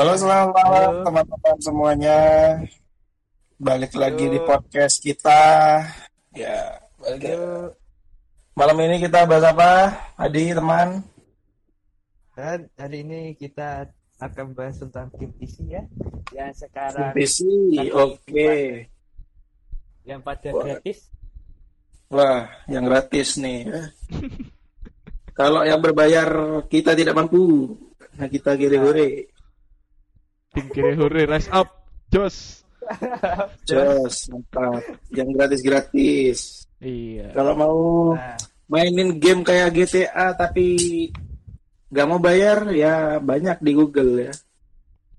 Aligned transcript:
Halo 0.00 0.16
selamat 0.16 0.64
malam 0.64 0.94
teman-teman 1.04 1.56
semuanya. 1.60 2.18
Balik 3.60 3.92
lagi 4.00 4.32
di 4.32 4.40
podcast 4.40 4.96
kita. 4.96 5.76
Ya, 6.32 6.80
balik 6.96 7.28
ya. 7.28 7.36
Malam 8.56 8.80
ini 8.80 8.96
kita 8.96 9.28
bahas 9.28 9.44
apa? 9.44 9.92
Adi, 10.16 10.56
teman. 10.56 11.04
Dan 12.32 12.72
hari 12.80 13.04
ini 13.04 13.36
kita 13.36 13.92
akan 14.24 14.56
bahas 14.56 14.80
tentang 14.80 15.12
game 15.20 15.36
PC 15.36 15.68
ya. 15.68 15.84
Yang 16.32 16.64
sekarang 16.64 17.12
PC, 17.12 17.44
Lagi 17.76 17.92
oke. 17.92 18.52
yang 20.08 20.24
pada 20.24 20.48
Wah. 20.48 20.64
gratis. 20.64 21.12
Wah, 22.08 22.48
yang 22.72 22.88
gratis 22.88 23.36
nih. 23.36 23.68
Kalau 25.36 25.60
yang 25.60 25.76
berbayar 25.76 26.64
kita 26.72 26.96
tidak 26.96 27.12
mampu. 27.12 27.76
Nah, 28.16 28.32
kita 28.32 28.56
gire-gire. 28.56 29.29
Tim 30.50 30.66
kiri 30.74 30.98
hore 30.98 31.30
rise 31.30 31.50
up. 31.54 31.68
Jos. 32.10 32.66
Jos, 33.70 34.16
mantap. 34.34 34.82
Yang 35.14 35.28
gratis-gratis. 35.38 36.66
Iya. 36.82 37.30
Kalau 37.36 37.54
mau 37.54 37.78
Nah, 38.18 38.34
mainin 38.66 39.22
game 39.22 39.46
kayak 39.46 39.70
GTA 39.76 40.34
tapi 40.34 40.74
nggak 41.90 42.06
mau 42.10 42.18
bayar 42.18 42.66
ya 42.74 43.22
banyak 43.22 43.62
di 43.62 43.72
Google 43.74 44.30
ya. 44.30 44.32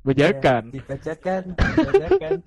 Bajakan. 0.03 0.63
ya, 0.73 0.81
dibacakan. 0.83 1.43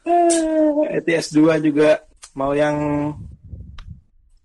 Eh, 0.00 0.96
ETS 0.96 1.36
2 1.36 1.60
juga 1.60 2.00
mau 2.32 2.56
yang 2.56 3.12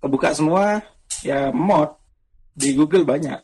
kebuka 0.04 0.36
semua 0.36 0.84
ya 1.24 1.48
mod 1.56 1.96
di 2.52 2.76
Google 2.76 3.08
banyak. 3.08 3.40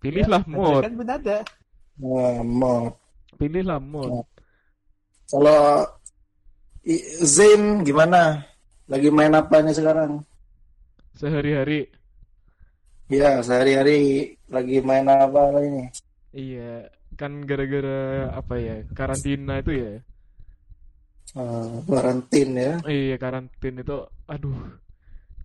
Pilihlah 0.00 0.42
mod. 0.48 0.80
Bacakan 0.80 0.92
pun 0.96 1.08
ada. 1.08 1.36
Nah, 2.00 2.40
mod. 2.40 2.92
Pilihlah 3.36 3.80
mod. 3.80 4.24
Kalau 5.28 5.84
I- 6.82 7.06
Zain 7.22 7.84
gimana? 7.84 8.40
Lagi 8.88 9.12
main 9.12 9.36
apa 9.36 9.60
nih 9.60 9.76
sekarang? 9.76 10.24
Sehari-hari. 11.14 11.86
Ya, 13.12 13.38
sehari-hari 13.44 14.32
lagi 14.48 14.80
main 14.80 15.04
apa 15.06 15.52
ini? 15.60 15.84
Iya. 16.32 16.88
Kan 17.20 17.44
gara-gara 17.44 18.32
apa 18.32 18.54
ya? 18.56 18.80
Karantina 18.96 19.60
itu 19.60 19.72
ya. 19.76 19.92
Eh, 21.30 21.70
karantin 21.86 22.48
ya. 22.56 22.72
Iya, 22.88 23.16
karantin 23.20 23.74
itu. 23.78 23.98
Aduh. 24.26 24.56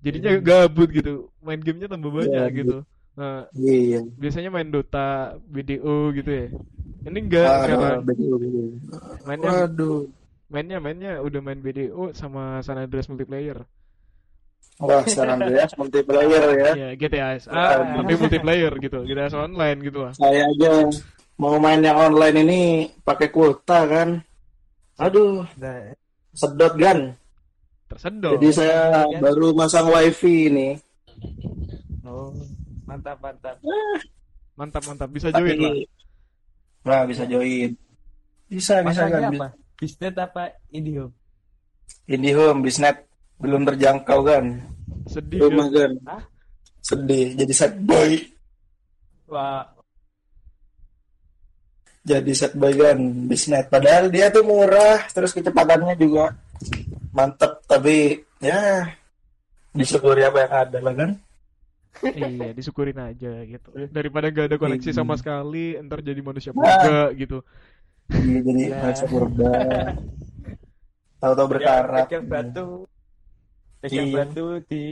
Jadinya 0.01 0.37
gabut 0.39 0.89
gitu. 0.89 1.29
Main 1.43 1.61
gamenya 1.61 1.91
tambah 1.91 2.09
banyak 2.09 2.31
Gabut. 2.31 2.55
gitu. 2.55 2.77
Nah, 3.15 3.47
Iya. 3.55 4.03
biasanya 4.19 4.51
main 4.51 4.67
Dota, 4.67 5.39
BDO 5.47 6.11
gitu 6.11 6.31
ya. 6.31 6.47
Ini 7.07 7.17
enggak 7.21 7.47
Waduh, 7.47 7.63
sekarang. 7.63 7.99
betul, 8.03 8.33
betul. 8.41 8.67
Mainnya 9.23 9.49
Waduh. 9.63 9.99
mainnya 10.45 10.77
mainnya 10.77 11.11
udah 11.23 11.41
main 11.41 11.59
BDO 11.63 12.11
sama 12.11 12.59
San 12.61 12.75
Andreas 12.77 13.07
multiplayer. 13.07 13.63
Wah, 14.83 14.99
San 15.07 15.31
Andreas 15.31 15.71
multiplayer 15.79 16.43
ya. 16.59 16.69
Iya, 16.75 16.89
GTA 16.99 17.29
SA 17.39 17.55
Waduh. 17.55 18.03
tapi 18.03 18.13
multiplayer 18.19 18.71
gitu. 18.83 18.99
GTA 19.07 19.31
online 19.31 19.79
gitu 19.79 19.99
lah. 20.03 20.11
Saya 20.11 20.43
aja 20.51 20.71
mau 21.39 21.55
main 21.55 21.79
yang 21.79 21.95
online 21.95 22.37
ini 22.43 22.61
pakai 23.07 23.31
kuota 23.31 23.87
kan. 23.87 24.19
Aduh, 24.99 25.47
sedot 26.35 26.75
kan. 26.75 27.15
Tersedot. 27.87 28.35
Jadi 28.35 28.47
saya 28.51 29.07
baru 29.23 29.55
masang 29.55 29.87
wifi 29.87 30.51
ini. 30.51 30.67
Mantap 32.85 33.17
mantap. 33.19 33.57
Mantap 34.55 34.83
mantap 34.87 35.09
bisa 35.11 35.27
join 35.33 35.57
lah. 35.59 35.73
Tapi, 35.73 35.83
nah 36.85 37.01
bisa 37.03 37.23
join. 37.27 37.75
Bisa, 38.47 38.85
bisa 38.85 39.09
kan. 39.09 39.33
Apa? 39.33 39.47
Bisnet 39.75 40.15
apa 40.15 40.55
IndiHome? 40.71 41.11
IndiHome, 42.07 42.63
Bisnet 42.63 43.03
belum 43.41 43.67
terjangkau 43.67 44.19
kan. 44.23 44.45
Sedih 45.09 45.49
Rumah 45.49 45.67
kan? 45.73 45.91
Hah? 46.07 46.23
Sedih, 46.85 47.33
jadi 47.33 47.53
sad 47.53 47.73
boy. 47.81 48.21
Wah, 49.25 49.65
Jadi 52.05 52.31
sad 52.37 52.53
boy 52.53 52.77
kan, 52.77 53.01
Bisnet. 53.25 53.65
Padahal 53.73 54.13
dia 54.13 54.29
tuh 54.29 54.45
murah, 54.45 55.01
terus 55.09 55.33
kecepatannya 55.33 55.97
juga 55.97 56.37
mantep. 57.09 57.65
Tapi 57.65 58.21
ya 58.37 58.85
disyukuri 59.73 60.21
apa 60.21 60.45
yang 60.45 60.53
ada 60.53 60.77
lah 60.79 60.93
kan. 60.93 61.11
Iya, 62.03 62.51
disyukurin 62.51 62.99
aja 62.99 63.31
gitu. 63.47 63.69
Daripada 63.87 64.27
gak 64.27 64.51
ada 64.51 64.57
koneksi 64.59 64.91
Iya. 64.91 64.99
sama 64.99 65.15
sekali, 65.15 65.79
ntar 65.79 66.03
jadi 66.03 66.19
manusia 66.19 66.51
purba 66.51 67.15
gitu. 67.15 67.39
Iya, 68.11 68.39
jadi 68.43 68.63
Ya. 68.67 68.77
manusia 68.83 69.07
purba. 69.07 69.51
Tahu-tahu 71.15 71.47
berkarat. 71.49 72.05
pegang 72.05 72.25
batu, 72.27 72.67
pegang 73.79 74.07
Iya. 74.11 74.13
batu 74.13 74.45
di 74.67 74.83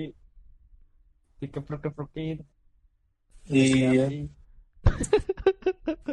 dikeprok-keprokin. 1.40 2.40
Iya. 3.52 4.08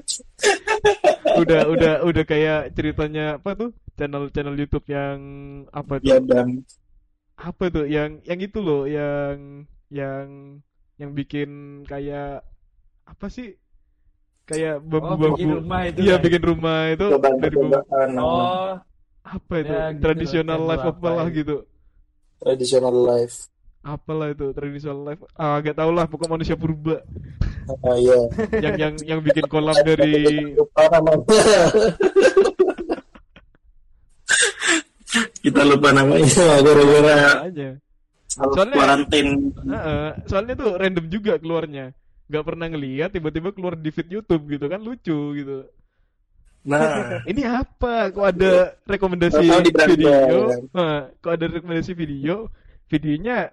Udah 1.40 1.62
udah 1.70 1.94
udah 2.02 2.24
kayak 2.26 2.74
ceritanya 2.74 3.38
apa 3.38 3.54
tuh? 3.54 3.70
Channel-channel 3.94 4.58
YouTube 4.58 4.86
yang 4.90 5.18
apa 5.70 6.02
tuh? 6.02 6.10
Ya 6.10 6.18
dan 6.18 6.66
Apa 7.40 7.72
tuh? 7.72 7.86
Yang 7.88 8.20
yang 8.28 8.40
itu 8.42 8.58
loh, 8.60 8.84
yang 8.84 9.64
yang 9.88 10.26
yang 11.00 11.10
bikin 11.10 11.50
kayak 11.84 12.44
apa 13.02 13.26
sih? 13.26 13.56
Kayak 14.44 14.82
Oh, 14.82 14.86
bambu-bambu. 14.90 15.34
bikin 15.34 15.48
rumah 15.56 15.80
itu. 15.86 15.98
Iya, 16.02 16.14
kan? 16.14 16.24
bikin 16.26 16.42
rumah 16.44 16.78
itu 16.90 17.06
coba 17.08 17.28
dari 17.32 17.56
bambu. 17.56 17.72
coba 17.72 17.80
Oh, 18.20 18.72
Apa 19.20 19.54
itu? 19.56 19.70
Ya, 19.70 19.84
gitu, 19.88 20.00
Traditional 20.00 20.58
channel 20.58 20.68
life 20.68 20.84
apa 20.84 21.08
itu? 21.24 21.32
gitu. 21.34 21.56
traditional 22.36 22.96
life. 22.96 23.36
Apalah 23.80 24.28
itu 24.28 24.46
traditional 24.52 24.98
life? 25.02 25.22
Ah, 25.34 25.56
gak 25.58 25.72
tau 25.74 25.88
lah, 25.88 26.04
pokok 26.04 26.28
manusia 26.28 26.52
purba. 26.52 27.00
Ah 27.80 27.96
iya. 27.96 28.16
yang 28.64 28.74
yang 28.76 28.94
yang 29.06 29.20
bikin 29.20 29.44
kolam 29.46 29.76
dari. 29.80 30.52
Kita 35.40 35.62
lupa 35.66 35.90
namanya 35.90 36.28
gara-gara 36.60 37.48
Soalnya- 38.30 38.76
kuarantin. 38.78 39.50
Heeh, 39.58 40.08
soalnya 40.30 40.54
tuh 40.54 40.78
random 40.78 41.06
juga 41.10 41.34
keluarnya. 41.36 41.90
Gak 42.30 42.46
pernah 42.46 42.70
ngeliat 42.70 43.10
tiba-tiba 43.10 43.50
keluar 43.50 43.74
di 43.74 43.90
feed 43.90 44.06
YouTube 44.14 44.46
gitu 44.54 44.70
kan 44.70 44.78
lucu 44.78 45.34
gitu. 45.34 45.66
Nah, 46.62 46.78
Ini 47.30 47.42
apa? 47.42 48.14
Kok 48.14 48.26
ada 48.36 48.78
rekomendasi 48.86 49.42
video? 49.42 50.14
Hah, 50.70 51.10
kok 51.18 51.32
ada 51.34 51.44
rekomendasi 51.50 51.92
video? 51.96 52.46
Videonya 52.86 53.50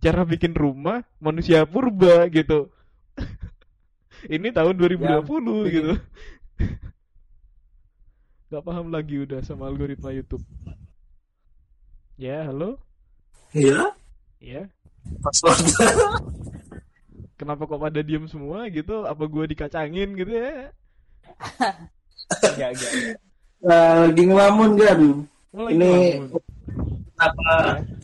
cara 0.00 0.24
bikin 0.24 0.52
rumah 0.52 1.00
manusia 1.16 1.64
purba 1.64 2.28
gitu. 2.28 2.68
Ini 4.36 4.52
tahun 4.52 4.76
2020 4.76 5.00
bikin- 5.00 5.72
gitu. 5.72 5.92
Gak 8.50 8.64
paham 8.66 8.90
lagi 8.90 9.22
udah 9.22 9.40
sama 9.40 9.70
algoritma 9.70 10.10
YouTube. 10.12 10.42
Ya, 12.20 12.44
halo? 12.44 12.76
iya. 13.56 13.96
Ya. 14.40 14.62
Password. 15.20 15.60
Kenapa 17.40 17.64
kok 17.64 17.80
pada 17.80 18.00
diem 18.00 18.24
semua 18.24 18.68
gitu? 18.68 19.04
Apa 19.04 19.24
gua 19.24 19.44
dikacangin 19.44 20.12
gitu 20.12 20.32
ya? 20.32 20.68
enggak 22.52 22.68
enggak. 22.76 22.90
enggak. 22.92 23.16
Nah, 23.60 23.92
lagi 24.08 24.22
ngelamun 24.24 24.70
kan. 24.76 25.00
Oh, 25.50 25.68
Ini 25.68 25.88
ngelamun. 26.20 26.28
kenapa 27.16 27.48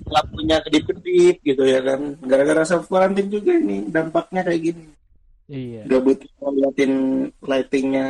lampunya 0.07 0.57
kedip-kedip 0.61 1.37
gitu 1.41 1.63
ya 1.65 1.81
kan? 1.81 2.01
Gara-gara 2.21 2.65
self 2.65 2.89
quarantine 2.89 3.29
juga 3.29 3.53
ini 3.57 3.89
dampaknya 3.89 4.41
kayak 4.41 4.61
gini. 4.63 4.85
Iya. 5.47 5.85
Gak 5.87 6.03
butuh 6.03 6.31
ngeliatin 6.43 6.93
lightingnya 7.41 8.09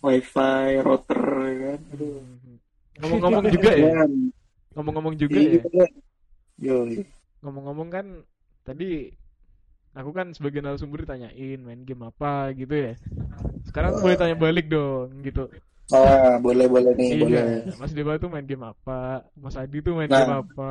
wifi 0.00 0.60
router 0.80 1.20
ya 1.20 1.54
kan. 1.68 1.78
Aduh. 1.94 2.20
Ngomong-ngomong 2.98 3.44
juga 3.52 3.70
ya. 3.72 3.92
Ngomong-ngomong 4.72 5.14
juga 5.16 5.36
Iya, 5.38 5.52
ya. 5.56 5.68
kan. 5.68 5.90
Yoi. 6.58 7.06
Ngomong-ngomong 7.42 7.88
kan 7.88 8.06
tadi 8.66 9.08
aku 9.94 10.10
kan 10.14 10.34
sebagai 10.34 10.60
narasumber 10.62 11.06
ditanyain 11.06 11.58
main 11.62 11.82
game 11.86 12.06
apa 12.06 12.50
gitu 12.54 12.74
ya. 12.74 12.92
Sekarang 13.66 13.98
boleh 14.02 14.16
tanya 14.18 14.36
balik 14.38 14.66
dong 14.66 15.22
gitu. 15.22 15.46
Ah, 15.88 16.36
boleh 16.36 16.68
boleh 16.68 16.92
nih, 16.98 17.10
boleh. 17.16 17.32
Iya. 17.32 17.44
Mas 17.80 17.96
Dewa 17.96 18.20
tuh 18.20 18.28
main 18.28 18.44
game 18.44 18.60
apa? 18.66 19.24
Mas 19.38 19.56
Adi 19.56 19.80
tuh 19.80 19.96
main 19.96 20.10
Nah. 20.10 20.20
game 20.20 20.36
apa? 20.44 20.70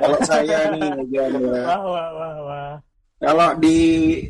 Kalau 0.00 0.18
saya 0.24 0.72
nih, 0.72 0.88
ya. 1.12 1.28
wah 1.68 1.80
wah 1.84 2.08
wah 2.16 2.36
wah. 2.48 2.72
kalau 3.20 3.54
di 3.60 3.78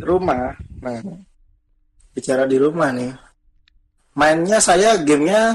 rumah, 0.02 0.52
nah 0.82 0.98
bicara 2.12 2.44
di 2.44 2.58
rumah 2.60 2.90
nih, 2.90 3.14
mainnya 4.12 4.58
saya 4.58 4.98
gamenya 5.00 5.54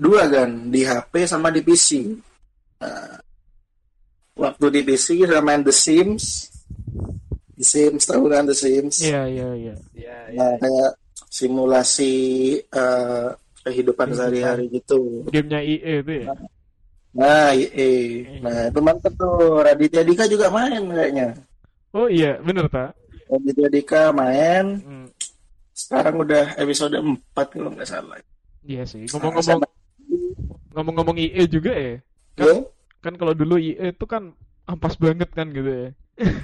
dua 0.00 0.30
kan, 0.30 0.70
di 0.70 0.86
HP 0.86 1.26
sama 1.28 1.50
di 1.52 1.60
PC. 1.60 2.14
Nah, 2.80 3.20
waktu 4.38 4.66
di 4.70 4.80
PC 4.86 5.26
saya 5.26 5.42
main 5.42 5.60
The 5.60 5.74
Sims, 5.74 6.46
The 7.58 7.66
Sims 7.66 8.06
tahu 8.06 8.30
kan 8.30 8.46
The 8.46 8.54
Sims 8.54 9.02
Iya, 9.02 9.26
iya, 9.26 9.48
iya. 9.52 9.74
Iya, 9.92 10.16
iya. 10.30 10.38
nah 10.38 10.52
kayak 10.56 10.90
simulasi 11.28 12.14
eh, 12.62 13.28
kehidupan 13.66 14.14
sehari-hari 14.14 14.70
gitu 14.72 15.26
Gamenya 15.28 15.60
EA 15.60 16.00
itu 16.00 16.12
ya. 16.24 16.26
nah 17.12 17.50
iya 17.50 17.90
nah 18.40 18.70
itu 18.70 18.78
mantep 18.78 19.12
tuh 19.18 19.58
Raditya 19.60 20.06
Dika 20.06 20.24
juga 20.24 20.48
main 20.48 20.80
kayaknya 20.86 21.28
Oh 21.90 22.04
iya, 22.04 22.36
bener 22.38 22.68
tak? 22.68 22.92
Raditya 23.26 23.68
Dika 23.68 24.02
main 24.12 24.78
Hmm, 24.80 25.08
sekarang 25.74 26.20
udah 26.22 26.54
episode 26.56 26.94
4 26.94 27.18
kalau 27.34 27.70
nggak 27.74 27.88
salah 27.88 28.16
iya 28.62 28.84
sih. 28.84 29.08
Ngomong-ngomong 29.08 29.64
ngomong-ngomong 30.76 31.16
EA 31.16 31.44
juga 31.48 31.72
ya. 31.72 31.96
Kan, 32.36 32.44
ya 32.46 32.54
kan 32.98 33.14
kalau 33.14 33.32
dulu 33.32 33.56
EA 33.56 33.90
itu 33.90 34.04
kan 34.04 34.34
ampas 34.64 34.94
banget 34.96 35.30
kan 35.30 35.48
gitu 35.50 35.66
ya. 35.66 35.88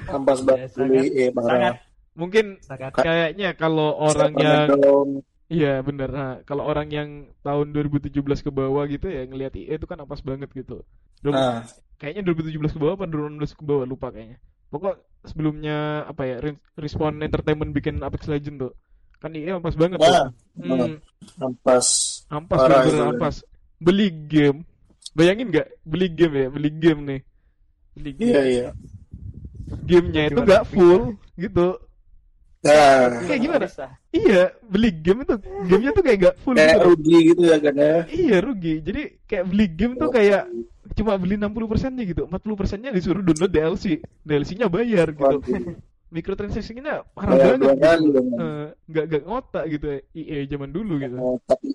ampas 0.08 0.40
banget 0.40 0.70
Ya, 0.70 0.76
dulu 0.76 0.92
sangat- 0.94 1.12
iya 1.12 1.28
parah 1.30 1.48
Sangat 1.50 1.74
Mungkin 2.14 2.44
sangat 2.62 2.92
kayaknya 2.94 3.48
kalau 3.54 3.98
orang 3.98 4.32
yang. 4.38 4.68
Iya 5.44 5.82
bener, 5.82 6.08
nah, 6.08 6.40
kalau 6.42 6.64
orang 6.64 6.88
yang 6.88 7.08
tahun 7.42 7.74
2017 7.74 8.40
ke 8.40 8.48
bawah 8.48 8.86
gitu 8.86 9.06
ya 9.06 9.26
ngelihat 9.26 9.52
EA 9.54 9.76
itu 9.76 9.84
kan 9.84 9.98
ampas 9.98 10.22
banget 10.22 10.48
gitu. 10.50 10.80
Dulu- 11.20 11.34
nah 11.34 11.66
Kayaknya 11.94 12.22
2017 12.26 12.74
ke 12.74 12.78
bawah 12.78 12.94
apa 12.96 13.06
2016 13.06 13.54
ke 13.54 13.62
bawah 13.62 13.84
lupa 13.84 14.08
kayaknya. 14.08 14.38
Pokok 14.66 14.94
sebelumnya 15.22 16.02
apa 16.04 16.22
ya 16.24 16.36
Re- 16.38 16.62
Respawn 16.74 17.18
Entertainment 17.18 17.70
bikin 17.70 17.98
Apex 17.98 18.26
Legends 18.26 18.58
tuh. 18.60 18.72
Kan 19.18 19.34
EA 19.34 19.58
ampas 19.58 19.74
banget 19.74 19.98
tuh. 19.98 20.06
nah 20.06 20.26
Hmm, 20.54 20.96
ampas 21.40 21.86
ampas 22.30 22.60
ampas. 23.04 23.36
Beli 23.76 24.08
game. 24.10 24.62
Bayangin 25.14 25.46
nggak 25.54 25.68
beli 25.86 26.06
game 26.10 26.34
ya, 26.34 26.46
beli 26.50 26.70
game 26.74 27.00
nih. 27.06 27.20
Beli 27.94 28.10
game. 28.18 28.26
iya 28.26 28.42
iya 28.42 28.68
Gamenya 29.64 30.22
itu 30.28 30.40
nggak 30.44 30.64
full 30.68 31.16
gitu. 31.38 31.68
nah 32.64 33.20
Kayak 33.28 33.40
gimana? 33.40 33.64
Bisa. 33.68 33.86
Iya, 34.10 34.42
beli 34.66 34.90
game 34.90 35.22
itu 35.22 35.34
gamenya 35.68 35.90
tuh 35.94 36.02
kayak 36.04 36.18
nggak 36.20 36.36
full 36.42 36.56
kayak 36.56 36.76
gitu. 36.76 36.86
rugi 36.90 37.16
gitu 37.32 37.42
ya 37.44 37.58
kan 37.60 37.74
ya 37.76 37.96
Iya 38.08 38.36
rugi. 38.42 38.74
Jadi 38.82 39.02
kayak 39.28 39.44
beli 39.48 39.66
game 39.70 39.94
tuh 39.96 40.10
kayak 40.12 40.42
cuma 40.94 41.12
beli 41.18 41.34
60 41.40 41.70
persennya 41.70 42.04
gitu, 42.06 42.22
40 42.28 42.60
persennya 42.60 42.90
disuruh 42.94 43.22
download 43.24 43.50
DLC, 43.50 43.98
DLC-nya 44.22 44.66
bayar 44.70 45.10
gitu. 45.10 45.38
Waduh, 45.42 45.74
Microtransaction-nya 46.14 47.02
parah 47.10 47.34
bayar 47.34 47.58
banget 47.58 47.58
dua 47.58 47.74
gitu. 47.74 47.82
kali 47.82 48.06
dong 48.08 48.28
Eh, 48.34 48.66
nggak 48.86 49.04
nggak 49.10 49.22
ngotak 49.26 49.64
gitu 49.68 49.86
ya, 49.90 49.98
EA 50.14 50.38
zaman 50.46 50.70
dulu 50.70 50.94
gitu. 51.02 51.16
Oh, 51.18 51.36
tapi 51.42 51.74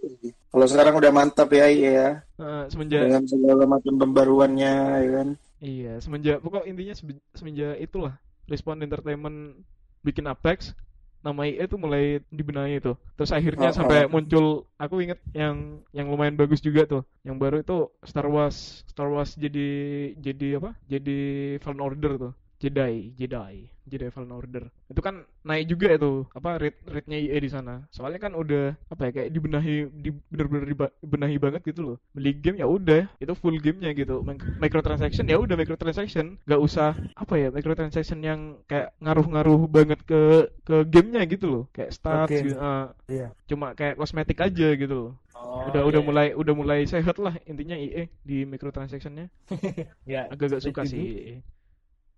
kalau 0.50 0.66
sekarang 0.66 0.96
udah 0.96 1.12
mantap 1.12 1.50
ya 1.52 1.68
iya 1.68 1.92
ya. 1.92 2.10
Eh, 2.40 2.64
semenjak 2.72 3.02
dengan 3.04 3.24
segala 3.28 3.64
macam 3.68 3.94
pembaruannya 4.00 4.74
ya 4.98 5.10
kan. 5.14 5.30
Iya 5.60 5.94
semenjak 6.00 6.40
pokok 6.40 6.64
intinya 6.64 6.96
semenjak 7.36 7.76
itulah 7.78 8.16
Respawn 8.48 8.80
Entertainment 8.80 9.60
bikin 10.00 10.24
Apex 10.26 10.72
nama 11.20 11.44
EA 11.44 11.68
tuh 11.68 11.76
mulai 11.76 12.24
dibenahi 12.32 12.80
itu 12.80 12.96
terus 13.20 13.36
akhirnya 13.36 13.76
Oh, 13.76 13.76
sampai 13.76 14.08
oh. 14.08 14.10
muncul 14.10 14.46
aku 14.80 15.04
inget 15.04 15.20
yang 15.36 15.84
yang 15.92 16.08
lumayan 16.08 16.40
bagus 16.40 16.64
juga 16.64 16.88
tuh. 16.88 17.04
Yang 17.28 17.36
baru 17.38 17.56
itu 17.60 17.78
Star 18.08 18.24
Wars 18.26 18.88
Star 18.88 19.12
Wars 19.12 19.36
jadi 19.36 19.68
jadi 20.16 20.64
apa? 20.64 20.80
Jadi 20.88 21.20
Fallen 21.60 21.84
Order 21.84 22.14
tuh 22.16 22.34
Jedi 22.60 23.16
Jedi 23.16 23.56
Jedi 23.90 24.12
Fallen 24.14 24.36
Order 24.36 24.68
itu 24.92 25.02
kan 25.02 25.24
naik 25.42 25.66
juga 25.72 25.90
itu 25.96 26.28
apa 26.36 26.60
rate 26.62 26.78
rate-nya 26.86 27.18
EA 27.18 27.38
di 27.40 27.50
sana 27.50 27.88
soalnya 27.90 28.20
kan 28.20 28.36
udah 28.36 28.76
apa 28.92 29.10
ya 29.10 29.12
kayak 29.16 29.30
dibenahi 29.32 29.88
di 29.90 30.10
bener-bener 30.30 30.66
diba- 30.68 30.94
dibenahi 31.02 31.38
banget 31.40 31.62
gitu 31.66 31.82
loh 31.82 31.98
beli 32.14 32.36
game 32.36 32.60
ya 32.62 32.68
udah 32.68 33.08
itu 33.18 33.34
full 33.34 33.56
gamenya 33.58 33.96
gitu 33.96 34.22
Mic- 34.28 34.44
microtransaction 34.60 35.26
ya 35.26 35.40
udah 35.40 35.56
microtransaction 35.56 36.36
nggak 36.46 36.62
usah 36.62 36.94
apa 37.16 37.34
ya 37.40 37.48
microtransaction 37.50 38.20
yang 38.22 38.60
kayak 38.68 38.92
ngaruh-ngaruh 39.02 39.66
banget 39.66 40.00
ke 40.06 40.52
ke 40.68 40.76
gamenya 40.86 41.24
gitu 41.26 41.46
loh 41.50 41.64
kayak 41.72 41.96
stats 41.96 42.30
Oke. 42.30 42.44
gitu, 42.46 42.60
ah. 42.60 42.92
Iya. 43.10 43.32
cuma 43.50 43.74
kayak 43.74 43.98
kosmetik 43.98 44.38
aja 44.44 44.70
gitu 44.76 44.94
loh 44.94 45.12
Oh, 45.40 45.64
udah 45.72 45.88
udah 45.88 46.02
iya. 46.04 46.08
mulai 46.12 46.28
udah 46.36 46.52
mulai 46.54 46.80
sehat 46.84 47.16
lah 47.16 47.32
intinya 47.48 47.74
EA 47.74 48.12
di 48.28 48.44
microtransactionnya 48.44 49.32
Ya, 50.04 50.28
agak-agak 50.28 50.60
suka 50.60 50.84
sih 50.84 51.00
EA. 51.00 51.34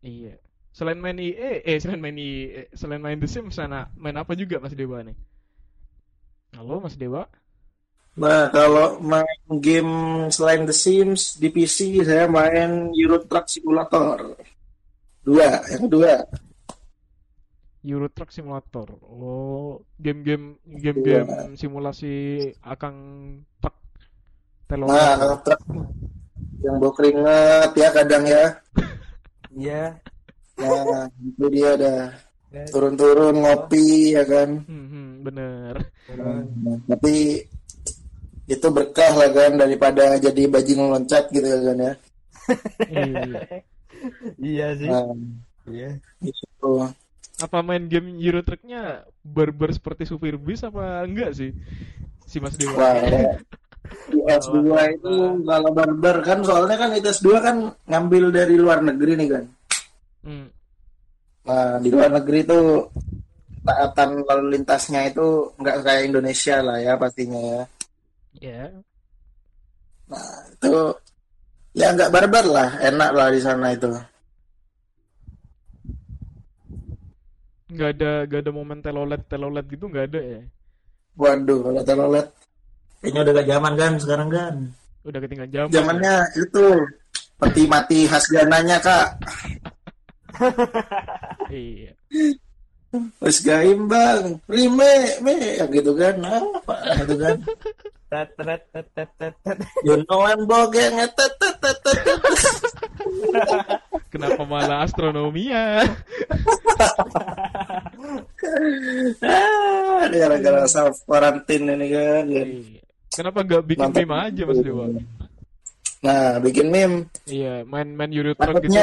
Iya. 0.01 0.35
Selain 0.71 0.97
main 0.97 1.19
EA, 1.19 1.61
eh 1.67 1.77
selain 1.77 2.01
main 2.01 2.17
EA, 2.17 2.71
selain 2.73 3.01
main 3.03 3.19
The 3.19 3.27
Sims 3.27 3.59
sana 3.59 3.91
main 3.99 4.15
apa 4.17 4.33
juga 4.33 4.57
Mas 4.57 4.73
Dewa 4.73 5.03
nih? 5.03 5.17
Halo 6.57 6.81
Mas 6.81 6.97
Dewa? 6.97 7.27
Nah, 8.11 8.51
kalau 8.51 8.99
main 8.99 9.39
game 9.63 9.93
selain 10.31 10.67
The 10.67 10.75
Sims 10.75 11.39
di 11.39 11.47
PC 11.47 12.03
saya 12.03 12.27
main 12.27 12.91
Euro 12.95 13.23
Truck 13.23 13.47
Simulator. 13.47 14.35
Dua, 15.21 15.63
yang 15.69 15.87
kedua. 15.87 16.13
Euro 17.81 18.07
Truck 18.11 18.31
Simulator. 18.33 18.99
Oh, 19.05 19.81
game-game 19.99 20.59
game-game 20.65 21.55
simulasi 21.57 22.47
akang 22.61 22.95
truk 23.59 23.75
telur. 24.65 24.87
Nah, 24.91 25.39
truk 25.41 25.61
yang 26.61 26.77
bau 26.77 26.93
keringet 26.93 27.71
ya 27.73 27.89
kadang 27.91 28.23
ya. 28.27 28.59
Iya. 29.51 29.99
Nah, 30.57 31.07
itu 31.19 31.45
dia 31.51 31.71
dah. 31.75 32.03
Ya, 32.51 32.67
Turun-turun 32.67 33.39
ngopi 33.39 34.11
ya 34.11 34.23
kan. 34.27 34.59
Hmm, 34.67 34.85
hmm, 34.91 35.07
bener. 35.23 35.75
turun. 36.03 36.43
Nah, 36.59 36.77
tapi 36.85 37.47
itu 38.45 38.67
berkah 38.67 39.15
lah 39.15 39.31
kan 39.31 39.55
daripada 39.55 40.19
jadi 40.19 40.43
bajing 40.51 40.83
loncat 40.83 41.31
gitu 41.31 41.47
ya 41.47 41.59
kan 41.63 41.77
ya. 41.79 41.93
Iya. 42.87 43.23
Iya 44.41 44.67
sih. 44.81 44.89
Nah, 44.89 45.13
Iya. 45.69 46.01
itu. 46.25 46.71
Apa 47.37 47.61
main 47.61 47.85
game 47.85 48.17
Euro 48.17 48.41
Truck-nya 48.41 49.05
barbar 49.21 49.69
seperti 49.69 50.09
supir 50.09 50.41
bis 50.41 50.65
apa 50.65 51.05
enggak 51.05 51.37
sih? 51.37 51.53
Si 52.25 52.41
Mas 52.41 52.57
Dewa. 52.57 52.81
Wah, 52.81 52.97
ya. 52.97 53.37
S2 54.11 54.57
itu 54.95 55.13
kalau 55.43 55.69
barbar 55.75 56.17
kan 56.23 56.39
soalnya 56.43 56.75
kan 56.79 56.91
itu 56.95 57.07
S2 57.11 57.29
kan 57.39 57.55
ngambil 57.87 58.31
dari 58.31 58.55
luar 58.55 58.79
negeri 58.83 59.13
nih 59.19 59.27
kan. 59.27 59.43
Hmm. 60.21 60.47
Nah, 61.41 61.81
di 61.81 61.89
luar 61.89 62.09
negeri 62.13 62.39
itu 62.45 62.59
taatan 63.61 64.25
lalu 64.25 64.57
lintasnya 64.57 65.09
itu 65.09 65.53
nggak 65.57 65.85
kayak 65.85 66.07
Indonesia 66.07 66.55
lah 66.61 66.77
ya 66.79 66.93
pastinya 66.95 67.39
ya. 67.39 67.61
Ya. 68.39 68.63
Itu 70.55 70.95
ya 71.75 71.95
nggak 71.95 72.11
barbar 72.11 72.45
lah, 72.45 72.69
enak 72.83 73.09
lah 73.15 73.27
di 73.31 73.41
sana 73.43 73.73
itu. 73.73 73.91
nggak 77.71 77.89
ada 77.97 78.11
nggak 78.27 78.41
ada 78.43 78.51
momen 78.51 78.79
telolet 78.83 79.21
telolet 79.31 79.65
gitu 79.71 79.87
nggak 79.87 80.05
ada 80.11 80.21
ya 80.21 80.41
Waduh, 81.15 81.59
kalau 81.59 81.83
telolet 81.83 82.27
kayaknya 83.01 83.19
udah 83.25 83.33
gak 83.33 83.49
zaman 83.49 83.73
kan 83.75 83.91
sekarang 83.97 84.29
kan. 84.29 84.55
udah 85.01 85.17
ketinggalan 85.17 85.49
zaman 85.49 85.73
Zamannya 85.73 86.15
itu 86.37 86.65
peti 87.41 87.63
mati 87.65 87.99
khas 88.05 88.25
gananya 88.29 88.77
kak. 88.77 89.07
iya 91.49 91.91
Wes 93.23 93.39
gaim 93.39 93.87
bang, 93.87 94.35
rime, 94.51 94.93
me, 95.23 95.35
ya 95.55 95.63
gitu 95.71 95.95
kan, 95.95 96.11
apa 96.27 96.75
gitu 96.99 97.15
kan. 97.23 97.39
Tet, 98.11 98.29
tet, 98.35 98.61
tet, 98.75 98.87
tet, 98.91 99.09
tet, 99.15 99.33
tet. 99.47 99.57
You 99.87 100.03
know 100.03 100.27
I'm 100.27 100.43
bogeng, 100.43 100.99
tet, 100.99 101.15
tet, 101.15 101.55
tet, 101.63 101.77
tet, 101.79 101.97
tet. 102.03 102.19
kenapa 104.11 104.43
malah 104.43 104.83
astronomia 104.83 105.81
Ah, 109.23 110.03
ini 110.11 110.17
gara-gara 110.19 110.67
self 110.67 110.99
quarantine 111.07 111.71
ini 111.71 111.87
kan. 111.95 112.25
Iya. 112.27 112.80
Kenapa 113.11 113.39
nggak 113.41 113.63
bikin 113.65 113.85
Mantap. 113.85 114.01
meme 114.01 114.15
aja 114.17 114.41
mas 114.43 114.59
Dewa 114.59 114.85
Nah, 116.01 116.41
bikin 116.41 116.67
meme. 116.67 116.97
iya 117.25 117.61
main 117.61 117.85
main 117.91 118.09
Euro 118.09 118.33
Truck 118.33 118.57
gitu 118.59 118.73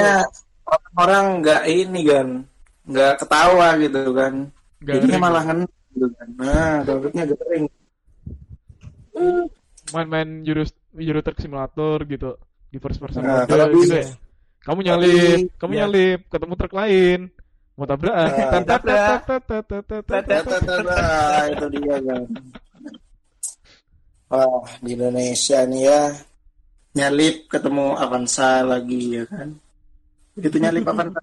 orang 0.95 1.41
nggak 1.41 1.63
ini 1.67 2.01
kan, 2.05 2.29
nggak 2.85 3.13
ketawa 3.19 3.69
gitu 3.77 4.01
kan. 4.13 4.33
nggak 4.79 4.95
Jadinya 4.95 5.19
malah 5.19 5.43
ngen 5.43 5.61
gitu 5.91 6.07
kan. 6.13 6.29
Nah, 6.37 6.75
takutnya 6.85 7.25
garing. 7.27 7.67
main-main 9.89 10.45
Euro 10.45 10.63
Euro 10.95 11.21
Truck 11.21 11.39
Simulator 11.39 11.99
gitu 12.05 12.37
di 12.69 12.79
first 12.79 13.01
person 13.01 13.25
Nah, 13.25 13.43
mode 13.43 13.49
kalau 13.49 13.67
gitu 13.75 13.95
ya 13.97 14.07
kamu 14.61 14.79
nyalip 14.85 15.09
di- 15.09 15.49
kamu 15.57 15.73
ya. 15.73 15.79
nyalip 15.83 16.21
ketemu 16.29 16.55
truk 16.55 16.75
lain 16.77 17.21
mau 17.75 17.87
tabrakan 17.87 18.29
Nah, 18.53 18.63
tabrak. 18.71 19.23
tat, 19.25 19.25
tat, 19.25 19.43
tat, 19.43 19.65
tat, 19.65 19.83
tat, 19.83 20.03
Tat, 20.05 20.23
tat. 20.23 20.43
Tata, 20.45 20.57
tata, 20.61 21.07
itu 21.49 21.67
dia 21.73 21.97
kan. 22.01 22.23
Wah, 24.29 24.65
di 24.85 24.93
Indonesia 24.93 25.65
nih 25.65 25.83
ya 25.89 26.01
nyalip 26.93 27.49
ketemu 27.49 27.97
Avanza 27.97 28.61
lagi 28.61 29.17
ya 29.17 29.25
kan. 29.25 29.57
Begitu 30.37 30.57
nyalip 30.61 30.85
Avanza, 30.93 31.21